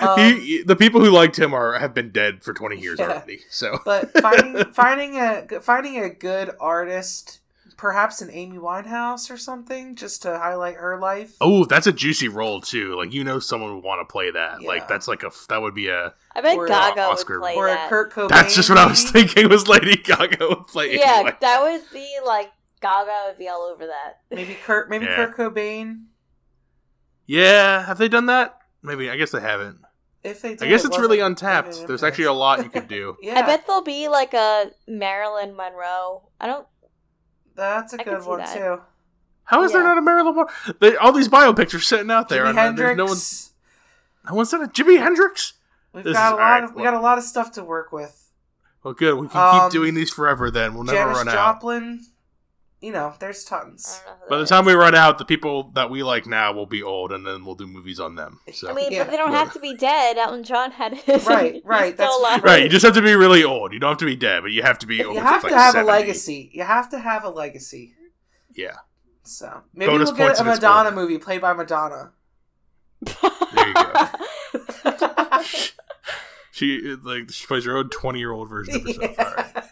Um, 0.00 0.18
he, 0.18 0.40
he- 0.40 0.62
the 0.62 0.74
people 0.76 1.00
who 1.04 1.10
liked 1.10 1.38
him 1.38 1.52
are 1.54 1.78
have 1.78 1.92
been 1.94 2.10
dead 2.10 2.42
for 2.42 2.52
twenty 2.54 2.80
years 2.80 2.98
Yeah. 2.98 3.08
already. 3.10 3.40
So 3.50 3.78
but 3.84 4.10
finding 4.20 4.64
finding 4.72 5.16
a 5.18 5.60
finding 5.60 5.98
a 6.02 6.08
good 6.10 6.50
artist, 6.58 7.40
perhaps 7.82 8.22
an 8.22 8.30
Amy 8.30 8.58
Winehouse 8.58 9.28
or 9.28 9.36
something, 9.36 9.96
just 9.96 10.22
to 10.22 10.38
highlight 10.38 10.76
her 10.76 11.00
life. 11.00 11.34
oh, 11.40 11.64
that's 11.64 11.88
a 11.88 11.92
juicy 11.92 12.28
role 12.28 12.60
too. 12.60 12.94
Like 12.96 13.12
you 13.12 13.24
know, 13.24 13.40
someone 13.40 13.74
would 13.74 13.82
want 13.84 14.00
to 14.06 14.10
play 14.10 14.30
that. 14.30 14.62
Yeah. 14.62 14.68
Like 14.68 14.86
that's 14.86 15.08
like 15.08 15.24
a 15.24 15.32
that 15.48 15.60
would 15.60 15.74
be 15.74 15.88
a. 15.88 16.14
I 16.32 16.40
bet 16.40 16.56
Or, 16.56 16.68
Gaga 16.68 17.00
Oscar- 17.02 17.40
would 17.40 17.44
play 17.44 17.56
or 17.56 17.66
a. 17.66 17.88
Kurt 17.88 18.12
Cobain. 18.12 18.28
That's 18.28 18.54
just 18.54 18.70
what 18.70 18.78
I 18.78 18.86
was 18.86 19.10
thinking. 19.10 19.48
Was 19.48 19.66
Lady 19.66 19.96
Gaga 19.96 20.46
would 20.48 20.68
play? 20.68 20.96
yeah, 20.96 21.14
anyway. 21.16 21.32
that 21.40 21.60
would 21.60 21.82
be 21.92 22.08
like 22.24 22.52
Gaga 22.80 23.24
would 23.26 23.38
be 23.38 23.48
all 23.48 23.62
over 23.62 23.84
that. 23.86 24.20
Maybe 24.30 24.54
Kurt. 24.64 24.88
Maybe 24.88 25.06
Yeah. 25.06 25.16
Kurt 25.16 25.36
Cobain. 25.36 26.04
Yeah, 27.26 27.84
have 27.86 27.98
they 27.98 28.08
done 28.08 28.26
that? 28.26 28.58
Maybe 28.82 29.10
I 29.10 29.16
guess 29.16 29.32
they 29.32 29.40
haven't. 29.40 29.78
If 30.22 30.40
they, 30.42 30.50
did, 30.50 30.62
I 30.62 30.66
guess 30.68 30.84
it 30.84 30.88
it's 30.88 30.98
really 31.00 31.18
untapped. 31.18 31.84
There's 31.88 32.04
actually 32.04 32.26
a 32.26 32.32
lot 32.32 32.62
you 32.62 32.70
could 32.70 32.86
do. 32.86 33.16
Yeah, 33.22 33.38
I 33.40 33.42
bet 33.42 33.66
there'll 33.66 33.82
be 33.82 34.06
like 34.08 34.34
a 34.34 34.70
Marilyn 34.86 35.56
Monroe. 35.56 36.28
I 36.40 36.46
don't. 36.46 36.66
That's 37.54 37.92
a 37.94 38.00
I 38.00 38.04
good 38.04 38.24
one 38.24 38.38
that. 38.38 38.56
too. 38.56 38.80
How 39.44 39.62
is 39.64 39.72
there 39.72 39.82
not 39.82 39.98
a 39.98 40.02
Marilyn 40.02 40.34
Monroe? 40.36 40.46
They, 40.80 40.96
all 40.96 41.12
these 41.12 41.28
biopics 41.28 41.74
are 41.74 41.80
sitting 41.80 42.10
out 42.10 42.28
there, 42.28 42.44
Jimi 42.44 42.48
and 42.50 42.58
then 42.58 42.64
Hendrix. 42.76 42.86
there's 42.86 42.96
no 42.96 43.04
one. 43.06 43.18
No 44.32 44.36
one's 44.36 44.50
done 44.50 44.62
it. 44.62 44.72
Jimi 44.72 44.98
Hendrix. 44.98 45.54
We've 45.92 46.04
This 46.04 46.14
got 46.14 46.26
is- 46.28 46.32
a 46.32 46.36
lot 46.36 46.40
alright, 46.42 46.64
of 46.64 46.70
we 46.74 46.82
well- 46.82 46.92
got 46.92 46.98
a 46.98 47.02
lot 47.02 47.18
of 47.18 47.24
stuff 47.24 47.52
to 47.52 47.64
work 47.64 47.92
with. 47.92 48.30
Well, 48.84 48.94
good. 48.94 49.14
We 49.18 49.28
can 49.28 49.40
Um, 49.40 49.60
keep 49.62 49.72
doing 49.72 49.94
these 49.94 50.12
forever. 50.12 50.50
Then 50.50 50.74
we'll 50.74 50.84
never 50.84 50.98
Janis 50.98 51.16
run 51.18 51.28
out. 51.28 51.34
Joplin. 51.34 52.06
You 52.82 52.90
know, 52.92 53.14
there's 53.20 53.44
tons. 53.44 54.00
don't 54.04 54.06
know 54.06 54.24
who 54.24 54.28
By 54.30 54.36
the 54.38 54.42
that 54.42 54.48
time 54.48 54.64
we 54.64 54.72
run 54.72 54.94
out, 54.96 55.16
the 55.18 55.24
people 55.24 55.70
that 55.74 55.88
we 55.88 56.02
like 56.02 56.26
now 56.26 56.52
will 56.52 56.66
be 56.66 56.82
old, 56.82 57.12
and 57.12 57.24
then 57.24 57.44
we'll 57.44 57.54
do 57.54 57.66
movies 57.68 58.00
on 58.00 58.16
them. 58.16 58.40
So. 58.52 58.68
I 58.70 58.74
mean, 58.74 58.90
Yeah. 58.90 59.04
but 59.04 59.12
they 59.12 59.16
don't 59.16 59.30
have 59.32 59.52
to 59.52 59.60
be 59.60 59.76
dead. 59.76 60.18
Elton 60.18 60.42
John 60.42 60.72
had 60.72 60.94
his. 60.94 61.24
Right, 61.24 61.62
right, 61.64 61.96
that's- 61.96 62.18
alive. 62.18 62.42
right, 62.42 62.64
you 62.64 62.68
just 62.68 62.84
have 62.84 62.94
to 62.94 63.00
be 63.02 63.14
really 63.14 63.44
old. 63.44 63.72
You 63.72 63.78
don't 63.78 63.90
have 63.90 63.98
to 63.98 64.04
be 64.04 64.16
dead, 64.16 64.42
but 64.42 64.50
you 64.50 64.62
have 64.62 64.80
to 64.80 64.86
be. 64.88 65.02
Over 65.04 65.14
You 65.14 65.20
have 65.20 65.44
like 65.44 65.52
to 65.52 65.58
have 65.58 65.72
70. 65.74 65.88
a 65.88 65.92
legacy. 65.92 66.50
You 66.52 66.64
have 66.64 66.90
to 66.90 66.98
have 66.98 67.22
a 67.24 67.30
legacy. 67.30 67.94
Yeah, 68.54 68.76
So 69.22 69.62
maybe 69.72 69.90
Bonus 69.92 70.08
we'll 70.10 70.16
get 70.28 70.40
a 70.40 70.44
Madonna 70.44 70.90
gold. 70.90 70.94
movie 71.08 71.18
played 71.18 71.40
by 71.40 71.52
Madonna. 71.54 72.10
there 73.00 73.68
you 73.68 73.74
go. 73.74 75.42
she 76.52 76.96
like 77.02 77.30
she 77.30 77.46
plays 77.46 77.64
her 77.64 77.76
own 77.76 77.88
twenty 77.90 78.18
year 78.18 78.32
old 78.32 78.48
version 78.48 78.74
of 78.76 78.82
herself. 78.82 79.18
All 79.18 79.24
right. 79.36 79.64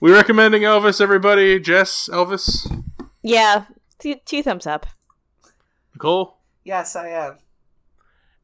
We 0.00 0.12
recommending 0.12 0.62
Elvis, 0.62 1.00
everybody. 1.00 1.58
Jess, 1.58 2.08
Elvis, 2.12 2.84
yeah, 3.22 3.64
two, 3.98 4.16
two 4.24 4.42
thumbs 4.42 4.66
up. 4.66 4.86
Nicole. 5.94 6.38
yes, 6.64 6.94
I 6.94 7.08
am. 7.08 7.38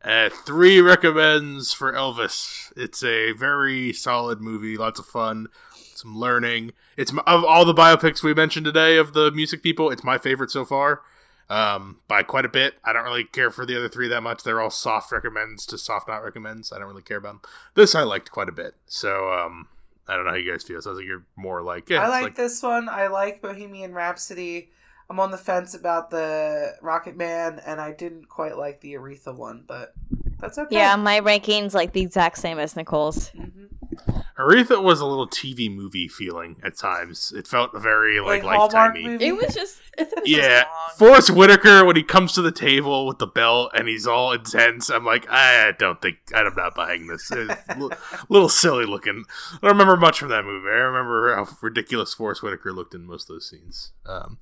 Uh, 0.03 0.29
three 0.29 0.81
recommends 0.81 1.73
for 1.73 1.93
Elvis. 1.93 2.73
It's 2.77 3.03
a 3.05 3.33
very 3.33 3.93
solid 3.93 4.41
movie, 4.41 4.77
lots 4.77 4.99
of 4.99 5.07
fun, 5.07 5.47
some 5.95 6.19
learning. 6.19 6.73
It's 6.97 7.13
m- 7.13 7.21
of 7.21 7.45
all 7.45 7.65
the 7.65 7.73
biopics 7.73 8.23
we 8.23 8.35
mentioned 8.35 8.67
today 8.67 8.99
of 8.99 9.15
the 9.15 9.31
music 9.31 9.63
people, 9.63 9.91
it's 9.91 10.05
my 10.05 10.19
favorite 10.19 10.51
so 10.51 10.65
far, 10.65 11.01
um, 11.49 12.01
by 12.09 12.23
quite 12.23 12.45
a 12.45 12.51
bit. 12.51 12.75
I 12.85 12.93
don't 12.93 13.05
really 13.05 13.25
care 13.25 13.51
for 13.51 13.65
the 13.65 13.77
other 13.77 13.89
three 13.89 14.09
that 14.09 14.23
much. 14.23 14.43
They're 14.43 14.61
all 14.61 14.71
soft 14.71 15.11
recommends 15.13 15.65
to 15.67 15.79
soft 15.79 16.09
not 16.09 16.25
recommends. 16.25 16.71
I 16.73 16.79
don't 16.79 16.89
really 16.89 17.01
care 17.01 17.19
about 17.19 17.43
them. 17.43 17.51
This 17.75 17.95
I 17.95 18.03
liked 18.03 18.31
quite 18.31 18.49
a 18.51 18.53
bit. 18.53 18.75
So 18.87 19.33
um, 19.33 19.69
I 20.07 20.17
don't 20.17 20.25
know 20.25 20.33
how 20.33 20.37
you 20.37 20.51
guys 20.51 20.63
feel. 20.63 20.81
So 20.81 20.91
Sounds 20.91 20.99
like 20.99 21.07
you're 21.07 21.25
more 21.37 21.63
like 21.63 21.89
yeah. 21.89 22.03
I 22.03 22.05
it's 22.05 22.23
like, 22.23 22.35
this 22.37 22.63
one. 22.63 22.89
I 22.89 23.07
like 23.09 23.41
Bohemian 23.43 23.95
Rhapsody. 23.95 24.71
I'm 25.09 25.21
on 25.21 25.31
the 25.31 25.39
fence 25.39 25.75
about 25.75 26.11
the 26.11 26.77
Rocket 26.81 27.17
Man, 27.17 27.61
and 27.67 27.81
I 27.81 27.93
didn't 27.93 28.29
quite 28.29 28.57
like 28.57 28.81
the 28.81 28.95
Aretha 28.95 29.37
one, 29.37 29.65
but 29.67 29.95
that's 30.39 30.59
okay. 30.59 30.77
Yeah, 30.77 30.97
my 30.97 31.21
rankings 31.21 31.75
like 31.75 31.93
the 31.93 32.01
exact 32.01 32.39
same 32.39 32.59
as 32.59 32.75
Nicole's. 32.77 33.31
Mhm. 33.31 34.24
Aretha 34.39 34.83
was 34.83 35.01
a 35.01 35.07
little 35.07 35.29
TV 35.29 35.73
movie 35.75 36.09
feeling 36.09 36.57
at 36.63 36.77
times. 36.77 37.33
It 37.37 37.47
felt 37.47 37.71
very 37.75 38.19
like, 38.21 38.43
Like 38.43 38.57
Hallmark 38.59 38.97
lifetimey. 38.97 39.05
movie. 39.05 39.27
It 39.27 39.37
was 39.37 39.55
just. 39.55 39.81
It 39.97 40.09
was 40.13 40.25
Yeah, 40.29 40.65
Just. 40.65 40.99
Forest 40.99 41.31
Whitaker 41.31 41.85
when 41.85 41.95
he 41.95 42.03
comes 42.03 42.33
to 42.33 42.43
the 42.43 42.51
table 42.51 43.07
with 43.07 43.19
the 43.19 43.29
belt 43.29 43.71
and 43.75 43.87
he's 43.87 44.09
all 44.09 44.33
intense. 44.33 44.91
I'm 44.91 45.05
like, 45.05 45.25
I 45.31 45.71
don't 45.79 46.03
think 46.03 46.17
I'm 46.35 46.53
not 46.57 46.75
buying 46.75 47.07
this. 47.07 47.31
It's 47.31 47.55
a 47.69 47.91
little 48.29 48.49
silly 48.49 48.87
looking. 48.87 49.23
I 49.53 49.59
don't 49.63 49.71
remember 49.71 49.97
much 49.97 50.19
from 50.19 50.31
that 50.31 50.45
movie. 50.45 50.67
I 50.67 50.81
remember 50.81 51.37
how 51.37 51.47
ridiculous 51.63 52.13
Forest 52.13 52.43
Whitaker 52.43 52.73
looked 52.73 52.93
in 52.97 53.07
most 53.07 53.31
of 53.31 53.37
those 53.37 53.49
scenes. 53.49 53.93
Um, 54.05 54.39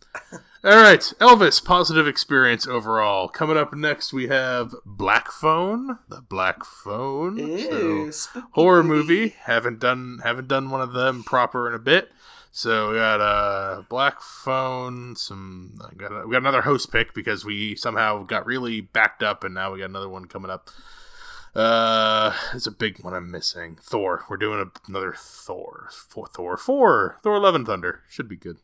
all 0.64 0.76
right, 0.76 1.00
Elvis, 1.20 1.64
positive 1.64 2.06
experience 2.06 2.66
overall. 2.66 3.28
Coming 3.28 3.56
up 3.56 3.74
next, 3.74 4.12
we 4.12 4.28
have 4.28 4.74
Black 4.86 5.30
Phone, 5.30 5.98
the 6.08 6.20
Black 6.20 6.64
Phone. 6.64 7.36
Ew, 7.36 8.12
spooky 8.12 8.46
horror 8.52 8.84
movie. 8.84 9.34
Haven't 9.40 9.80
done 9.80 10.20
haven't 10.22 10.48
done 10.48 10.70
one 10.70 10.80
of 10.80 10.92
them 10.92 11.24
proper 11.24 11.68
in 11.68 11.74
a 11.74 11.78
bit. 11.78 12.10
So 12.54 12.90
we 12.90 12.96
got 12.96 13.20
a 13.20 13.86
black 13.88 14.20
phone. 14.20 15.16
Some 15.16 15.80
got 15.96 16.12
a, 16.12 16.26
we 16.26 16.32
got 16.32 16.42
another 16.42 16.60
host 16.60 16.92
pick 16.92 17.14
because 17.14 17.46
we 17.46 17.74
somehow 17.74 18.24
got 18.24 18.44
really 18.44 18.82
backed 18.82 19.22
up, 19.22 19.42
and 19.42 19.54
now 19.54 19.72
we 19.72 19.78
got 19.78 19.88
another 19.88 20.08
one 20.08 20.26
coming 20.26 20.50
up. 20.50 20.68
Uh, 21.54 22.34
it's 22.54 22.66
a 22.66 22.70
big 22.70 23.02
one 23.02 23.14
I'm 23.14 23.30
missing. 23.30 23.78
Thor. 23.82 24.26
We're 24.28 24.36
doing 24.36 24.60
a, 24.60 24.70
another 24.86 25.14
Thor. 25.16 25.88
For 25.90 26.26
Thor 26.26 26.58
four. 26.58 27.16
Thor 27.22 27.40
Love 27.40 27.54
and 27.54 27.66
Thunder 27.66 28.02
should 28.08 28.28
be 28.28 28.36
good. 28.36 28.58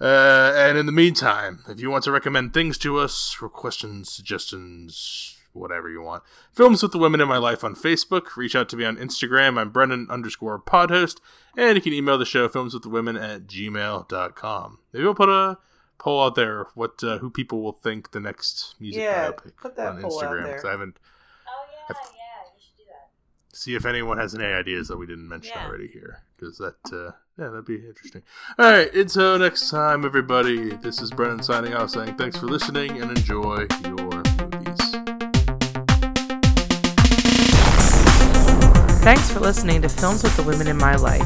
Uh, 0.00 0.52
and 0.56 0.78
in 0.78 0.86
the 0.86 0.92
meantime, 0.92 1.64
if 1.68 1.80
you 1.80 1.90
want 1.90 2.04
to 2.04 2.12
recommend 2.12 2.54
things 2.54 2.78
to 2.78 2.98
us, 2.98 3.36
or 3.42 3.48
questions, 3.48 4.10
suggestions, 4.12 5.36
whatever 5.52 5.88
you 5.88 6.00
want, 6.00 6.22
Films 6.52 6.82
with 6.82 6.92
the 6.92 6.98
Women 6.98 7.20
in 7.20 7.26
My 7.28 7.38
Life 7.38 7.64
on 7.64 7.74
Facebook. 7.74 8.36
Reach 8.36 8.54
out 8.54 8.68
to 8.68 8.76
me 8.76 8.84
on 8.84 8.96
Instagram. 8.96 9.58
I'm 9.58 9.70
Brennan 9.70 10.06
underscore 10.08 10.60
podhost. 10.60 11.16
And 11.56 11.74
you 11.74 11.82
can 11.82 11.92
email 11.92 12.16
the 12.16 12.24
show, 12.24 12.48
films 12.48 12.74
with 12.74 12.84
the 12.84 12.88
women 12.88 13.16
at 13.16 13.46
gmail.com. 13.48 14.78
Maybe 14.92 15.04
we'll 15.04 15.14
put 15.14 15.28
a 15.28 15.58
poll 15.98 16.22
out 16.22 16.36
there 16.36 16.66
what 16.74 17.02
uh, 17.02 17.18
who 17.18 17.28
people 17.30 17.60
will 17.60 17.72
think 17.72 18.12
the 18.12 18.20
next 18.20 18.76
music 18.78 19.02
Yeah, 19.02 19.32
biopic 19.32 19.56
put 19.60 19.74
that 19.76 19.88
on 19.94 20.02
poll 20.02 20.22
out 20.22 20.30
Instagram. 20.30 20.44
there. 20.44 20.54
'cause 20.54 20.64
I 20.64 20.70
haven't 20.70 21.00
Oh 21.48 21.64
yeah, 21.90 21.96
yeah, 21.96 22.54
you 22.54 22.60
should 22.62 22.76
do 22.76 22.84
that. 22.86 23.10
See 23.58 23.74
if 23.74 23.84
anyone 23.84 24.18
has 24.18 24.34
any 24.36 24.44
ideas 24.44 24.86
that 24.88 24.96
we 24.96 25.04
didn't 25.06 25.28
mention 25.28 25.52
Yeah. 25.56 25.66
already 25.66 25.88
here 25.88 26.22
because 26.36 26.58
that 26.58 26.76
uh, 26.92 27.10
yeah 27.36 27.48
that'd 27.50 27.64
be 27.64 27.74
interesting 27.86 28.22
all 28.58 28.70
right 28.70 28.92
until 28.94 29.36
next 29.38 29.68
time 29.70 30.04
everybody 30.04 30.70
this 30.76 31.00
is 31.00 31.10
brennan 31.10 31.42
signing 31.42 31.74
off 31.74 31.90
saying 31.90 32.14
thanks 32.14 32.36
for 32.38 32.46
listening 32.46 33.00
and 33.02 33.10
enjoy 33.16 33.66
your 33.84 33.96
movies 33.96 34.94
Thanks 39.02 39.30
for 39.30 39.40
listening 39.40 39.80
to 39.82 39.88
Films 39.88 40.22
with 40.22 40.36
the 40.36 40.42
Women 40.42 40.66
in 40.66 40.76
My 40.76 40.94
Life. 40.96 41.22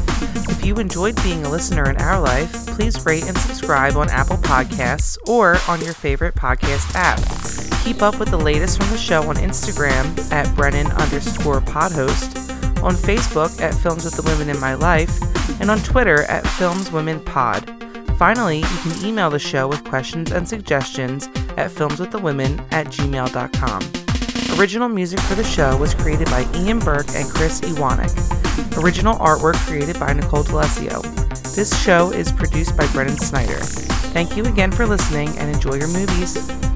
If 0.49 0.65
you 0.65 0.77
enjoyed 0.77 1.21
being 1.25 1.45
a 1.45 1.51
listener 1.51 1.91
in 1.91 1.97
our 1.97 2.21
life, 2.21 2.53
please 2.69 3.05
rate 3.05 3.25
and 3.27 3.37
subscribe 3.37 3.97
on 3.97 4.09
Apple 4.09 4.37
Podcasts 4.37 5.19
or 5.29 5.57
on 5.67 5.81
your 5.81 5.95
favorite 5.95 6.37
podcast 6.37 6.95
app. 6.95 7.72
Keep 7.83 8.01
up 8.01 8.21
with 8.21 8.29
the 8.29 8.39
latest 8.39 8.81
from 8.81 8.91
the 8.91 8.97
show 8.97 9.29
on 9.29 9.35
Instagram 9.37 10.31
at 10.31 10.55
Brennan 10.55 10.87
underscore 10.93 11.61
podhost, 11.61 12.83
on 12.83 12.95
Facebook 12.95 13.61
at 13.61 13.75
Films 13.75 14.05
with 14.05 14.15
the 14.15 14.23
Women 14.23 14.49
in 14.49 14.61
My 14.61 14.75
Life, 14.75 15.21
and 15.61 15.69
on 15.69 15.81
Twitter 15.81 16.23
at 16.25 16.47
Films 16.47 16.93
Women 16.93 17.19
Pod. 17.25 17.69
Finally, 18.17 18.59
you 18.59 18.79
can 18.83 19.05
email 19.05 19.31
the 19.31 19.39
show 19.41 19.67
with 19.67 19.83
questions 19.83 20.31
and 20.31 20.49
suggestions 20.49 21.27
at 21.57 21.73
filmswiththewomen 21.73 22.65
at 22.73 22.87
gmail.com. 22.87 24.59
Original 24.61 24.89
music 24.89 25.19
for 25.19 25.35
the 25.35 25.43
show 25.43 25.77
was 25.77 25.93
created 25.93 26.27
by 26.27 26.49
Ian 26.55 26.79
Burke 26.79 27.09
and 27.17 27.29
Chris 27.29 27.61
Iwanek. 27.63 28.81
Original 28.81 29.17
artwork 29.17 29.57
created 29.67 29.99
by 29.99 30.13
Nicole 30.13 30.45
D'Alessio. 30.45 31.03
This 31.57 31.83
show 31.83 32.13
is 32.13 32.31
produced 32.31 32.77
by 32.77 32.87
Brennan 32.93 33.19
Snyder. 33.19 33.59
Thank 34.15 34.37
you 34.37 34.45
again 34.45 34.71
for 34.71 34.87
listening 34.87 35.37
and 35.39 35.53
enjoy 35.53 35.75
your 35.75 35.89
movies. 35.89 36.72